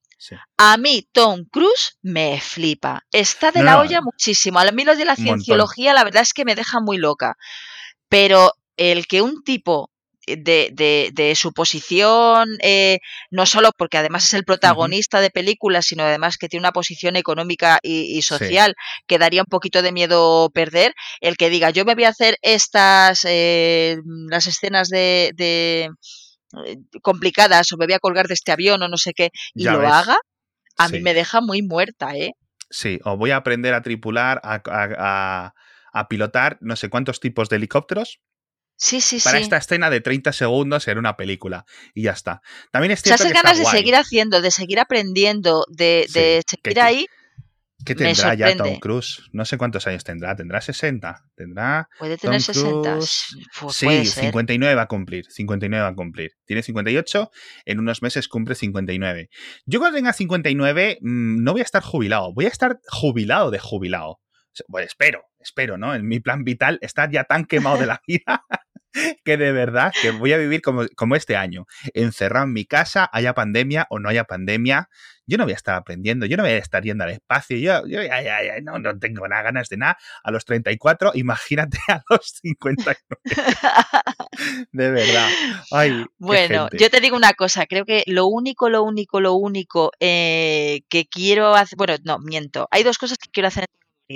A 0.57 0.77
mí 0.77 1.09
Tom 1.11 1.45
Cruise 1.51 1.97
me 2.01 2.39
flipa. 2.39 3.05
Está 3.11 3.51
de 3.51 3.63
la 3.63 3.79
olla 3.79 4.01
muchísimo. 4.01 4.59
A 4.59 4.71
mí 4.71 4.85
lo 4.85 4.95
de 4.95 5.05
la 5.05 5.15
cienciología 5.15 5.93
la 5.93 6.03
verdad 6.03 6.21
es 6.21 6.33
que 6.33 6.45
me 6.45 6.55
deja 6.55 6.79
muy 6.79 6.97
loca. 6.97 7.35
Pero 8.07 8.53
el 8.77 9.07
que 9.07 9.21
un 9.21 9.43
tipo 9.43 9.91
de, 10.27 11.11
de, 11.13 11.35
su 11.35 11.53
posición, 11.53 12.57
eh, 12.61 12.99
no 13.31 13.45
solo 13.45 13.71
porque 13.77 13.97
además 13.97 14.25
es 14.25 14.33
el 14.33 14.45
protagonista 14.45 15.21
de 15.21 15.29
películas, 15.29 15.85
sino 15.85 16.03
además 16.03 16.37
que 16.37 16.47
tiene 16.47 16.61
una 16.61 16.71
posición 16.71 17.15
económica 17.15 17.79
y, 17.81 18.21
social 18.21 18.75
que 19.07 19.17
daría 19.17 19.41
un 19.41 19.49
poquito 19.49 19.81
de 19.81 19.91
miedo 19.91 20.49
perder, 20.53 20.93
el 21.21 21.35
que 21.35 21.49
diga 21.49 21.71
yo 21.71 21.85
me 21.85 21.95
voy 21.95 22.05
a 22.05 22.09
hacer 22.09 22.37
estas, 22.41 23.25
eh, 23.25 23.97
las 24.29 24.47
escenas 24.47 24.89
de, 24.89 25.31
de 25.35 25.89
eh, 26.65 26.77
complicadas 27.01 27.71
o 27.71 27.77
me 27.77 27.85
voy 27.85 27.95
a 27.95 27.99
colgar 27.99 28.27
de 28.27 28.35
este 28.35 28.51
avión 28.51 28.81
o 28.83 28.87
no 28.87 28.97
sé 28.97 29.13
qué 29.13 29.29
y 29.53 29.65
lo 29.65 29.87
haga, 29.87 30.17
a 30.77 30.89
mí 30.89 31.01
me 31.01 31.13
deja 31.13 31.41
muy 31.41 31.61
muerta, 31.61 32.15
¿eh? 32.15 32.31
Sí, 32.69 32.99
o 33.03 33.17
voy 33.17 33.31
a 33.31 33.37
aprender 33.37 33.73
a 33.73 33.83
tripular, 33.83 34.41
a, 34.43 35.53
a, 35.93 36.07
pilotar 36.07 36.57
no 36.59 36.75
sé 36.75 36.89
cuántos 36.89 37.19
tipos 37.19 37.49
de 37.49 37.57
helicópteros. 37.57 38.19
Sí, 38.75 39.01
sí, 39.01 39.19
para 39.23 39.39
esta 39.39 39.57
escena 39.57 39.89
de 39.89 40.01
30 40.01 40.33
segundos 40.33 40.87
en 40.87 40.97
una 40.97 41.15
película 41.15 41.65
y 41.93 42.03
ya 42.03 42.11
está. 42.11 42.41
También 42.71 42.91
es 42.91 43.01
cierto 43.01 43.23
ganas 43.33 43.57
de 43.57 43.65
seguir 43.65 43.95
haciendo, 43.95 44.41
de 44.41 44.51
seguir 44.51 44.79
aprendiendo, 44.79 45.65
de, 45.69 46.07
de 46.13 46.43
seguir 46.47 46.81
ahí 46.81 47.05
¿Qué 47.85 47.95
tendrá 47.95 48.33
ya 48.33 48.55
Tom 48.55 48.79
Cruise? 48.79 49.23
No 49.31 49.45
sé 49.45 49.57
cuántos 49.57 49.87
años 49.87 50.03
tendrá. 50.03 50.35
¿Tendrá 50.35 50.61
60? 50.61 51.25
¿Tendrá 51.35 51.89
Puede 51.99 52.17
tener 52.17 52.41
60. 52.41 53.01
sí, 53.01 54.05
59 54.05 54.75
va 54.75 54.83
a 54.83 54.87
cumplir. 54.87 55.25
59 55.29 55.83
va 55.83 55.89
a 55.89 55.95
cumplir. 55.95 56.31
Tiene 56.45 56.63
58, 56.63 57.31
en 57.65 57.79
unos 57.79 58.01
meses 58.01 58.27
cumple 58.27 58.55
59. 58.55 59.29
Yo 59.65 59.79
cuando 59.79 59.97
tenga 59.97 60.13
59 60.13 60.99
mm, 61.01 61.43
no 61.43 61.51
voy 61.51 61.61
a 61.61 61.65
estar 61.65 61.83
jubilado, 61.83 62.33
voy 62.33 62.45
a 62.45 62.49
estar 62.49 62.79
jubilado 62.87 63.51
de 63.51 63.59
jubilado. 63.59 64.19
Bueno, 64.67 64.85
espero, 64.85 65.23
espero, 65.43 65.77
¿no? 65.77 65.93
En 65.93 66.07
mi 66.07 66.19
plan 66.19 66.43
vital 66.43 66.79
estar 66.81 67.11
ya 67.11 67.23
tan 67.25 67.45
quemado 67.45 67.77
de 67.77 67.85
la 67.85 68.01
vida 68.07 68.43
que 69.23 69.37
de 69.37 69.51
verdad 69.51 69.91
que 70.01 70.11
voy 70.11 70.33
a 70.33 70.37
vivir 70.37 70.61
como, 70.61 70.83
como 70.95 71.15
este 71.15 71.35
año, 71.35 71.65
encerrado 71.93 72.45
en 72.45 72.53
mi 72.53 72.65
casa, 72.65 73.09
haya 73.11 73.33
pandemia 73.33 73.87
o 73.89 73.99
no 73.99 74.09
haya 74.09 74.25
pandemia, 74.25 74.89
yo 75.25 75.37
no 75.37 75.45
voy 75.45 75.53
a 75.53 75.55
estar 75.55 75.75
aprendiendo, 75.75 76.25
yo 76.25 76.37
no 76.37 76.43
voy 76.43 76.51
a 76.51 76.57
estar 76.57 76.83
yendo 76.83 77.03
al 77.03 77.11
espacio, 77.11 77.57
yo, 77.57 77.87
yo 77.87 77.99
no, 78.61 78.79
no, 78.79 78.99
tengo 78.99 79.27
nada 79.27 79.41
ganas 79.43 79.69
de 79.69 79.77
nada. 79.77 79.97
A 80.23 80.31
los 80.31 80.45
34, 80.45 81.11
imagínate 81.15 81.77
a 81.87 82.03
los 82.09 82.39
59. 82.41 82.99
de 84.71 84.91
verdad. 84.91 85.29
bueno, 86.17 86.67
yo 86.77 86.89
te 86.89 86.99
digo 86.99 87.15
una 87.15 87.33
cosa, 87.33 87.65
creo 87.65 87.85
que 87.85 88.03
lo 88.07 88.27
único, 88.27 88.69
lo 88.69 88.83
único, 88.83 89.21
lo 89.21 89.33
único 89.33 89.91
eh, 89.99 90.81
que 90.89 91.05
quiero 91.05 91.55
hacer, 91.55 91.77
bueno, 91.77 91.95
no, 92.03 92.19
miento, 92.19 92.67
hay 92.69 92.83
dos 92.83 92.97
cosas 92.97 93.17
que 93.17 93.29
quiero 93.31 93.47
hacer 93.47 93.65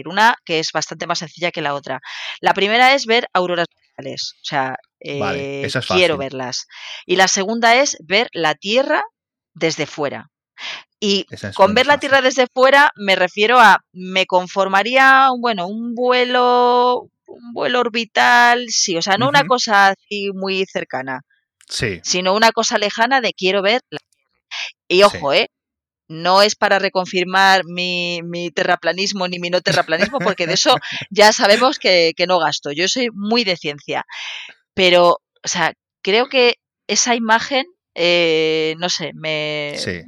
una 0.05 0.35
que 0.45 0.59
es 0.59 0.71
bastante 0.71 1.07
más 1.07 1.19
sencilla 1.19 1.51
que 1.51 1.61
la 1.61 1.73
otra. 1.73 2.01
La 2.41 2.53
primera 2.53 2.93
es 2.93 3.05
ver 3.05 3.27
auroras 3.33 3.67
boreales, 3.73 4.33
o 4.41 4.45
sea, 4.45 4.77
eh, 4.99 5.67
quiero 5.87 6.17
verlas. 6.17 6.67
Y 7.05 7.15
la 7.15 7.27
segunda 7.27 7.75
es 7.75 7.97
ver 8.01 8.29
la 8.33 8.55
Tierra 8.55 9.03
desde 9.53 9.85
fuera. 9.85 10.29
Y 10.99 11.25
con 11.55 11.73
ver 11.73 11.85
la 11.85 11.99
Tierra 11.99 12.21
desde 12.21 12.47
fuera 12.51 12.91
me 12.95 13.15
refiero 13.15 13.59
a, 13.59 13.79
me 13.91 14.25
conformaría, 14.25 15.29
bueno, 15.39 15.67
un 15.67 15.93
vuelo, 15.93 17.09
un 17.27 17.53
vuelo 17.53 17.79
orbital, 17.79 18.65
sí, 18.69 18.97
o 18.97 19.01
sea, 19.01 19.17
no 19.17 19.29
una 19.29 19.45
cosa 19.45 19.89
así 19.89 20.31
muy 20.33 20.65
cercana, 20.65 21.21
sí. 21.67 21.99
sino 22.03 22.33
una 22.33 22.51
cosa 22.51 22.79
lejana 22.79 23.21
de 23.21 23.33
quiero 23.33 23.61
ver 23.61 23.81
la 23.91 23.99
Y 24.87 25.03
ojo, 25.03 25.33
¿eh? 25.33 25.49
No 26.07 26.41
es 26.41 26.55
para 26.55 26.79
reconfirmar 26.79 27.63
mi, 27.65 28.21
mi, 28.23 28.51
terraplanismo 28.51 29.27
ni 29.27 29.39
mi 29.39 29.49
no 29.49 29.61
terraplanismo, 29.61 30.19
porque 30.19 30.47
de 30.47 30.53
eso 30.53 30.77
ya 31.09 31.33
sabemos 31.33 31.79
que, 31.79 32.13
que 32.15 32.27
no 32.27 32.39
gasto. 32.39 32.71
Yo 32.71 32.87
soy 32.87 33.09
muy 33.13 33.43
de 33.43 33.57
ciencia. 33.57 34.05
Pero, 34.73 35.17
o 35.43 35.47
sea, 35.47 35.73
creo 36.01 36.29
que 36.29 36.55
esa 36.87 37.15
imagen, 37.15 37.65
eh, 37.95 38.75
no 38.79 38.89
sé, 38.89 39.11
me, 39.15 39.73
sí 39.77 40.03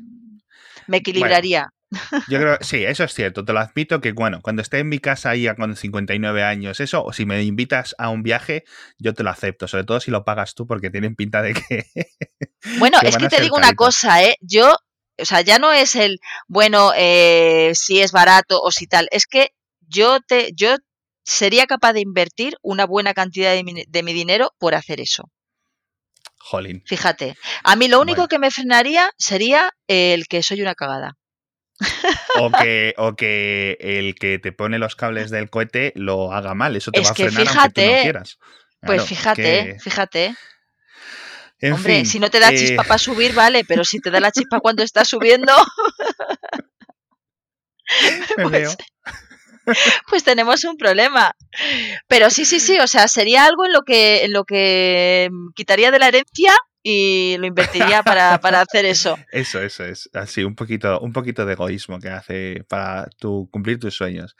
me 0.89 0.97
equilibraría. 0.97 1.71
yo 2.27 2.39
creo, 2.39 2.57
sí, 2.61 2.83
eso 2.83 3.03
es 3.03 3.13
cierto, 3.13 3.45
te 3.45 3.53
lo 3.53 3.59
admito 3.59 4.01
que, 4.01 4.11
bueno, 4.11 4.41
cuando 4.41 4.61
esté 4.61 4.79
en 4.79 4.89
mi 4.89 4.99
casa 4.99 5.31
ahí 5.31 5.47
con 5.55 5.75
59 5.75 6.43
años, 6.43 6.79
eso, 6.79 7.03
o 7.03 7.13
si 7.13 7.25
me 7.25 7.41
invitas 7.43 7.95
a 7.97 8.09
un 8.09 8.21
viaje, 8.21 8.63
yo 8.97 9.13
te 9.13 9.23
lo 9.23 9.29
acepto, 9.29 9.67
sobre 9.67 9.85
todo 9.85 9.99
si 9.99 10.11
lo 10.11 10.25
pagas 10.25 10.53
tú, 10.53 10.67
porque 10.67 10.89
tienen 10.89 11.15
pinta 11.15 11.41
de 11.41 11.53
que... 11.53 11.85
Bueno, 12.77 12.99
es 13.03 13.17
que 13.17 13.27
te 13.27 13.41
digo 13.41 13.55
una 13.55 13.73
cosa, 13.73 14.23
¿eh? 14.23 14.35
Yo, 14.41 14.75
o 15.21 15.25
sea, 15.25 15.41
ya 15.41 15.59
no 15.59 15.71
es 15.73 15.95
el, 15.95 16.19
bueno, 16.47 16.91
eh, 16.95 17.71
si 17.75 18.01
es 18.01 18.11
barato 18.11 18.61
o 18.61 18.71
si 18.71 18.87
tal, 18.87 19.07
es 19.11 19.25
que 19.25 19.51
yo 19.87 20.19
te, 20.21 20.51
yo 20.55 20.75
sería 21.23 21.67
capaz 21.67 21.93
de 21.93 22.01
invertir 22.01 22.55
una 22.61 22.85
buena 22.85 23.13
cantidad 23.13 23.53
de 23.53 24.03
mi 24.03 24.13
dinero 24.13 24.53
por 24.57 24.75
hacer 24.75 24.99
eso. 24.99 25.29
Jolín. 26.39 26.81
Fíjate, 26.85 27.35
a 27.63 27.75
mí 27.75 27.87
lo 27.87 28.01
único 28.01 28.27
que 28.27 28.39
me 28.39 28.49
frenaría 28.49 29.11
sería 29.17 29.71
el 29.87 30.27
que 30.27 30.41
soy 30.41 30.61
una 30.61 30.73
cagada. 30.73 31.17
o, 32.39 32.49
que, 32.65 32.93
o 32.97 33.15
que 33.15 33.77
el 33.79 34.15
que 34.15 34.39
te 34.39 34.51
pone 34.51 34.79
los 34.79 34.95
cables 34.95 35.29
del 35.29 35.49
cohete 35.49 35.93
lo 35.95 36.33
haga 36.33 36.55
mal. 36.55 36.75
Eso 36.75 36.91
te 36.91 37.01
va 37.01 37.09
a 37.09 37.13
frenar 37.13 37.47
fíjate, 37.47 37.59
aunque 37.59 37.81
tú 37.81 37.95
no 37.95 38.01
quieras. 38.01 38.39
pues 38.81 39.03
fíjate, 39.03 39.77
fíjate. 39.79 40.35
Hombre, 41.61 42.05
si 42.05 42.19
no 42.19 42.29
te 42.29 42.39
da 42.39 42.49
chispa 42.51 42.83
eh, 42.83 42.87
para 42.87 42.97
subir, 42.97 43.33
vale, 43.33 43.65
pero 43.65 43.83
si 43.83 43.99
te 43.99 44.09
da 44.09 44.19
la 44.19 44.31
chispa 44.31 44.59
cuando 44.61 44.83
estás 44.83 45.09
subiendo. 45.09 45.53
pues, 48.49 48.77
pues, 50.07 50.23
tenemos 50.23 50.63
un 50.63 50.77
problema. 50.77 51.35
Pero 52.07 52.29
sí, 52.29 52.45
sí, 52.45 52.59
sí, 52.59 52.79
o 52.79 52.87
sea, 52.87 53.07
sería 53.07 53.45
algo 53.45 53.65
en 53.65 53.73
lo 53.73 53.81
que, 53.81 54.23
en 54.23 54.33
lo 54.33 54.45
que 54.45 55.29
quitaría 55.55 55.91
de 55.91 55.99
la 55.99 56.07
herencia 56.07 56.53
y 56.81 57.35
lo 57.37 57.47
invertiría 57.47 58.03
para, 58.03 58.35
hacer 58.61 58.85
eso. 58.85 59.17
Eso, 59.31 59.61
eso 59.61 59.83
es. 59.83 60.09
Así, 60.13 60.43
un 60.43 60.55
poquito, 60.55 60.99
un 60.99 61.11
poquito 61.11 61.45
de 61.45 61.53
egoísmo 61.53 61.99
que 61.99 62.09
hace 62.09 62.63
para 62.67 63.07
tu, 63.17 63.49
cumplir 63.51 63.79
tus 63.79 63.95
sueños. 63.95 64.35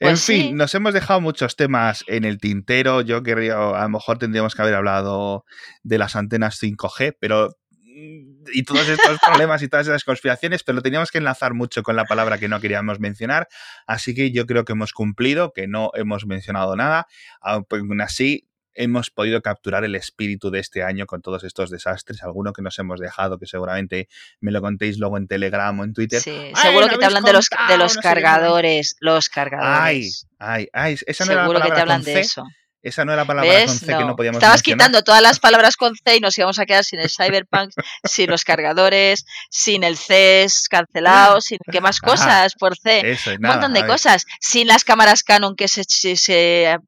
en 0.00 0.10
pues 0.10 0.24
fin, 0.24 0.56
nos 0.56 0.74
hemos 0.74 0.92
dejado 0.94 1.20
muchos 1.20 1.56
temas 1.56 2.04
en 2.06 2.24
el 2.24 2.38
tintero. 2.38 3.00
Yo 3.00 3.22
querría, 3.22 3.54
a 3.54 3.82
lo 3.82 3.88
mejor 3.88 4.18
tendríamos 4.18 4.54
que 4.54 4.62
haber 4.62 4.74
hablado 4.74 5.44
de 5.82 5.98
las 5.98 6.16
antenas 6.16 6.60
5G, 6.62 7.16
pero 7.18 7.56
mm, 7.80 8.38
y 8.52 8.62
todos 8.64 8.88
estos 8.88 9.18
problemas 9.26 9.62
y 9.62 9.68
todas 9.68 9.86
esas 9.86 10.04
conspiraciones, 10.04 10.64
pero 10.64 10.76
lo 10.76 10.82
teníamos 10.82 11.10
que 11.10 11.18
enlazar 11.18 11.54
mucho 11.54 11.82
con 11.82 11.96
la 11.96 12.04
palabra 12.04 12.38
que 12.38 12.48
no 12.48 12.60
queríamos 12.60 13.00
mencionar. 13.00 13.48
Así 13.86 14.14
que 14.14 14.30
yo 14.30 14.46
creo 14.46 14.64
que 14.64 14.72
hemos 14.72 14.92
cumplido, 14.92 15.52
que 15.54 15.66
no 15.66 15.90
hemos 15.94 16.26
mencionado 16.26 16.76
nada. 16.76 17.06
Aún 17.40 18.00
así, 18.02 18.47
hemos 18.78 19.10
podido 19.10 19.42
capturar 19.42 19.84
el 19.84 19.94
espíritu 19.96 20.50
de 20.50 20.60
este 20.60 20.82
año 20.82 21.06
con 21.06 21.20
todos 21.20 21.44
estos 21.44 21.68
desastres, 21.68 22.22
alguno 22.22 22.52
que 22.52 22.62
nos 22.62 22.78
hemos 22.78 23.00
dejado, 23.00 23.38
que 23.38 23.46
seguramente 23.46 24.08
me 24.40 24.52
lo 24.52 24.60
contéis 24.60 24.98
luego 24.98 25.18
en 25.18 25.26
Telegram 25.26 25.78
o 25.78 25.84
en 25.84 25.92
Twitter. 25.92 26.20
Sí, 26.20 26.52
seguro 26.54 26.88
que 26.88 26.96
te 26.96 27.04
hablan 27.04 27.24
de 27.24 27.32
los, 27.32 27.50
de 27.68 27.76
los 27.76 27.96
cargadores, 27.96 28.96
los 29.00 29.28
cargadores. 29.28 30.26
Ay, 30.38 30.68
ay, 30.68 30.68
ay, 30.72 30.96
esa 31.06 31.24
no 31.24 31.32
seguro 31.32 31.58
era 31.58 31.66
que 31.66 31.72
te 31.72 31.80
hablan 31.80 32.02
de 32.02 32.20
eso. 32.20 32.44
Esa 32.88 33.04
no 33.04 33.12
era 33.12 33.22
la 33.22 33.26
palabra 33.26 33.66
con 33.66 33.78
C 33.78 33.86
que 33.86 34.04
no 34.04 34.16
podíamos 34.16 34.38
Estabas 34.38 34.62
quitando 34.62 35.02
todas 35.02 35.22
las 35.22 35.40
palabras 35.40 35.76
con 35.76 35.94
C 35.94 36.16
y 36.16 36.20
nos 36.20 36.36
íbamos 36.38 36.58
a 36.58 36.66
quedar 36.66 36.84
sin 36.84 37.00
el 37.00 37.10
Cyberpunk, 37.10 37.72
sin 38.04 38.30
los 38.30 38.44
cargadores, 38.44 39.24
sin 39.50 39.84
el 39.84 39.96
CES 39.96 40.68
cancelado, 40.68 41.40
sin 41.48 41.58
qué 41.70 41.80
más 41.80 42.00
cosas 42.00 42.54
por 42.54 42.76
C. 42.76 43.18
un 43.36 43.46
montón 43.46 43.74
de 43.74 43.86
cosas. 43.86 44.24
Sin 44.40 44.66
las 44.66 44.84
cámaras 44.84 45.22
Canon 45.22 45.56
que 45.56 45.68
se, 45.68 45.84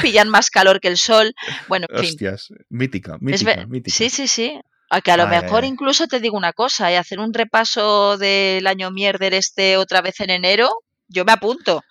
pillan 0.00 0.28
más 0.28 0.50
calor 0.50 0.80
que 0.80 0.88
el 0.88 0.98
sol. 0.98 1.34
Bueno, 1.68 1.86
en 1.90 2.00
Hostias, 2.00 2.48
mítica, 2.68 3.16
mítica, 3.20 3.66
mítica. 3.66 3.96
Sí, 3.96 4.10
sí, 4.10 4.28
sí. 4.28 4.60
A 4.90 5.00
que 5.00 5.10
a 5.10 5.16
lo 5.16 5.26
mejor 5.26 5.64
incluso 5.64 6.06
te 6.06 6.20
digo 6.20 6.36
una 6.36 6.52
cosa, 6.52 6.92
y 6.92 6.94
hacer 6.94 7.18
un 7.18 7.34
repaso 7.34 8.16
del 8.16 8.66
año 8.66 8.90
mierder 8.90 9.34
este 9.34 9.76
otra 9.76 10.02
vez 10.02 10.20
en 10.20 10.30
enero, 10.30 10.70
yo 11.08 11.24
me 11.24 11.32
apunto. 11.32 11.82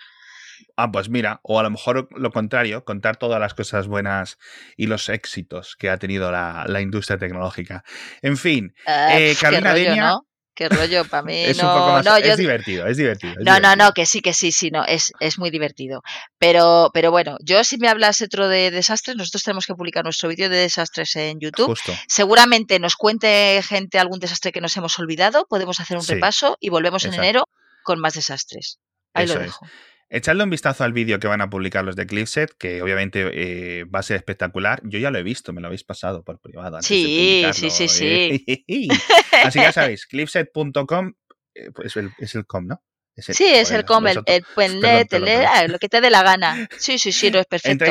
Ah, 0.75 0.91
pues 0.91 1.09
mira, 1.09 1.39
o 1.43 1.59
a 1.59 1.63
lo 1.63 1.69
mejor 1.69 2.07
lo 2.11 2.31
contrario, 2.31 2.83
contar 2.85 3.17
todas 3.17 3.39
las 3.39 3.53
cosas 3.53 3.87
buenas 3.87 4.37
y 4.77 4.87
los 4.87 5.09
éxitos 5.09 5.75
que 5.75 5.89
ha 5.89 5.97
tenido 5.97 6.31
la, 6.31 6.81
industria 6.81 7.17
tecnológica. 7.17 7.83
En 8.21 8.37
fin, 8.37 8.73
ah, 8.85 9.19
eh, 9.19 9.35
Carolina 9.39 9.73
Denia, 9.73 10.19
Qué 10.55 10.69
rollo, 10.69 11.05
para 11.05 11.23
mí 11.23 11.35
es 11.35 11.57
no, 11.57 12.01
no 12.01 12.15
es 12.17 12.37
divertido, 12.37 12.85
es 12.85 12.97
divertido. 12.97 13.35
no, 13.39 13.59
no, 13.59 13.75
no, 13.75 13.91
que 13.93 14.05
sí, 14.05 14.21
que 14.21 14.33
sí, 14.33 14.51
sí, 14.51 14.69
no, 14.69 14.85
es, 14.85 15.11
es 15.19 15.39
muy 15.39 15.49
divertido. 15.49 16.03
Pero, 16.37 16.91
pero 16.93 17.11
bueno, 17.11 17.37
yo 17.41 17.63
si 17.63 17.77
me 17.77 17.87
hablas 17.87 18.21
otro 18.21 18.47
de 18.47 18.71
desastres, 18.71 19.17
nosotros 19.17 19.43
tenemos 19.43 19.65
que 19.65 19.73
publicar 19.73 20.03
nuestro 20.03 20.29
vídeo 20.29 20.49
de 20.49 20.57
desastres 20.57 21.15
en 21.15 21.39
YouTube. 21.39 21.77
Seguramente 22.07 22.79
nos 22.79 22.95
cuente 22.95 23.61
gente 23.63 23.99
algún 23.99 24.19
desastre 24.19 24.51
que 24.51 24.61
nos 24.61 24.75
hemos 24.77 24.97
olvidado, 24.99 25.45
podemos 25.49 25.79
hacer 25.79 25.97
un 25.97 26.05
repaso 26.05 26.57
y 26.59 26.69
volvemos 26.69 27.05
en 27.05 27.15
enero 27.15 27.45
con 27.83 27.99
más 27.99 28.13
desastres. 28.13 28.79
Ahí 29.13 29.27
lo 29.27 29.35
dejo. 29.35 29.65
Echadle 30.09 30.43
un 30.43 30.49
vistazo 30.49 30.83
al 30.83 30.93
vídeo 30.93 31.19
que 31.19 31.27
van 31.27 31.41
a 31.41 31.49
publicar 31.49 31.83
los 31.83 31.95
de 31.95 32.05
Clipset, 32.05 32.53
que 32.57 32.81
obviamente 32.81 33.31
eh, 33.33 33.83
va 33.85 33.99
a 33.99 34.03
ser 34.03 34.17
espectacular. 34.17 34.81
Yo 34.83 34.99
ya 34.99 35.09
lo 35.09 35.17
he 35.17 35.23
visto, 35.23 35.53
me 35.53 35.61
lo 35.61 35.67
habéis 35.67 35.83
pasado 35.83 36.23
por 36.23 36.39
privado. 36.39 36.77
Antes 36.77 36.87
sí, 36.87 37.43
sí, 37.53 37.69
sí, 37.69 37.87
sí. 37.87 38.45
Así 39.43 39.59
que 39.59 39.65
ya 39.65 39.71
sabéis, 39.71 40.05
clipset.com 40.05 41.13
eh, 41.55 41.71
pues 41.71 41.95
es 42.17 42.35
el 42.35 42.45
com, 42.45 42.65
¿no? 42.65 42.81
sí, 43.15 43.45
es 43.45 43.71
el 43.71 43.85
com, 43.85 44.07
el, 44.07 44.21
el, 44.25 44.43
el, 44.57 45.71
lo 45.71 45.79
que 45.79 45.89
te 45.89 46.01
dé 46.01 46.09
la 46.09 46.23
gana. 46.23 46.67
Sí, 46.77 46.97
sí, 46.97 47.11
sí, 47.11 47.29
no 47.29 47.39
es 47.39 47.45
perfecto. 47.49 47.85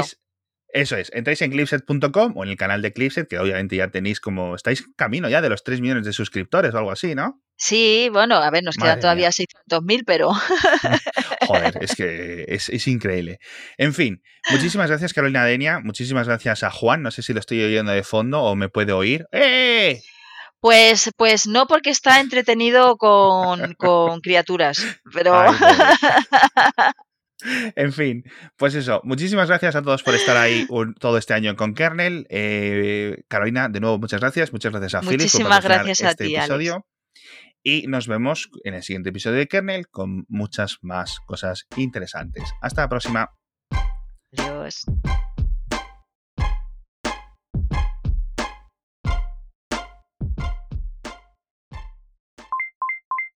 eso 0.68 0.96
es, 0.96 1.10
entráis 1.14 1.42
en 1.42 1.52
clipset.com 1.52 2.36
o 2.36 2.44
en 2.44 2.50
el 2.50 2.56
canal 2.56 2.82
de 2.82 2.92
Clipset, 2.92 3.28
que 3.28 3.38
obviamente 3.38 3.76
ya 3.76 3.88
tenéis 3.90 4.20
como, 4.20 4.56
estáis 4.56 4.84
camino 4.96 5.28
ya 5.28 5.40
de 5.40 5.48
los 5.48 5.62
3 5.62 5.80
millones 5.80 6.04
de 6.04 6.12
suscriptores 6.12 6.74
o 6.74 6.78
algo 6.78 6.90
así, 6.90 7.14
¿no? 7.14 7.40
Sí, 7.62 8.08
bueno, 8.12 8.38
a 8.38 8.50
ver, 8.50 8.64
nos 8.64 8.74
quedan 8.74 8.98
todavía 8.98 9.28
600.000, 9.28 10.02
pero... 10.04 10.32
Joder, 11.46 11.78
es 11.80 11.94
que 11.94 12.44
es, 12.48 12.88
increíble. 12.88 13.38
En 13.78 13.94
fin, 13.94 14.20
muchísimas 14.50 14.88
gracias 14.88 15.12
Carolina 15.12 15.44
Denia, 15.44 15.78
muchísimas 15.78 16.26
gracias 16.26 16.64
a 16.64 16.72
Juan, 16.72 17.02
no 17.02 17.12
sé 17.12 17.22
si 17.22 17.32
lo 17.32 17.38
estoy 17.38 17.62
oyendo 17.62 17.92
de 17.92 18.02
fondo 18.02 18.42
o 18.42 18.56
me 18.56 18.68
puede 18.68 18.92
oír. 18.92 19.26
¡Eh! 19.30 20.00
Pues, 20.58 21.12
pues 21.16 21.46
no 21.46 21.68
porque 21.68 21.90
está 21.90 22.18
entretenido 22.18 22.96
con, 22.96 23.76
criaturas, 24.22 24.84
pero... 25.14 25.44
en 27.76 27.92
fin, 27.92 28.24
pues 28.56 28.74
eso. 28.74 29.00
Muchísimas 29.04 29.46
gracias 29.46 29.76
a 29.76 29.82
todos 29.82 30.02
por 30.02 30.16
estar 30.16 30.36
ahí 30.36 30.66
todo 30.98 31.16
este 31.16 31.32
año 31.32 31.54
con 31.54 31.76
Kernel. 31.76 32.26
Eh, 32.28 33.22
Carolina, 33.28 33.68
de 33.68 33.78
nuevo, 33.78 34.00
muchas 34.00 34.20
gracias. 34.20 34.52
Muchas 34.52 34.72
gracias 34.72 34.94
a 34.94 35.02
Muchísimas 35.02 35.62
gracias 35.62 36.02
a 36.02 36.10
este 36.10 36.24
ti, 36.24 36.34
episodio. 36.34 36.84
Y 37.62 37.86
nos 37.86 38.08
vemos 38.08 38.50
en 38.64 38.74
el 38.74 38.82
siguiente 38.82 39.10
episodio 39.10 39.38
de 39.38 39.48
Kernel 39.48 39.88
con 39.88 40.24
muchas 40.28 40.78
más 40.82 41.20
cosas 41.20 41.66
interesantes. 41.76 42.52
Hasta 42.60 42.82
la 42.82 42.88
próxima. 42.88 43.30
Adiós. 44.36 44.84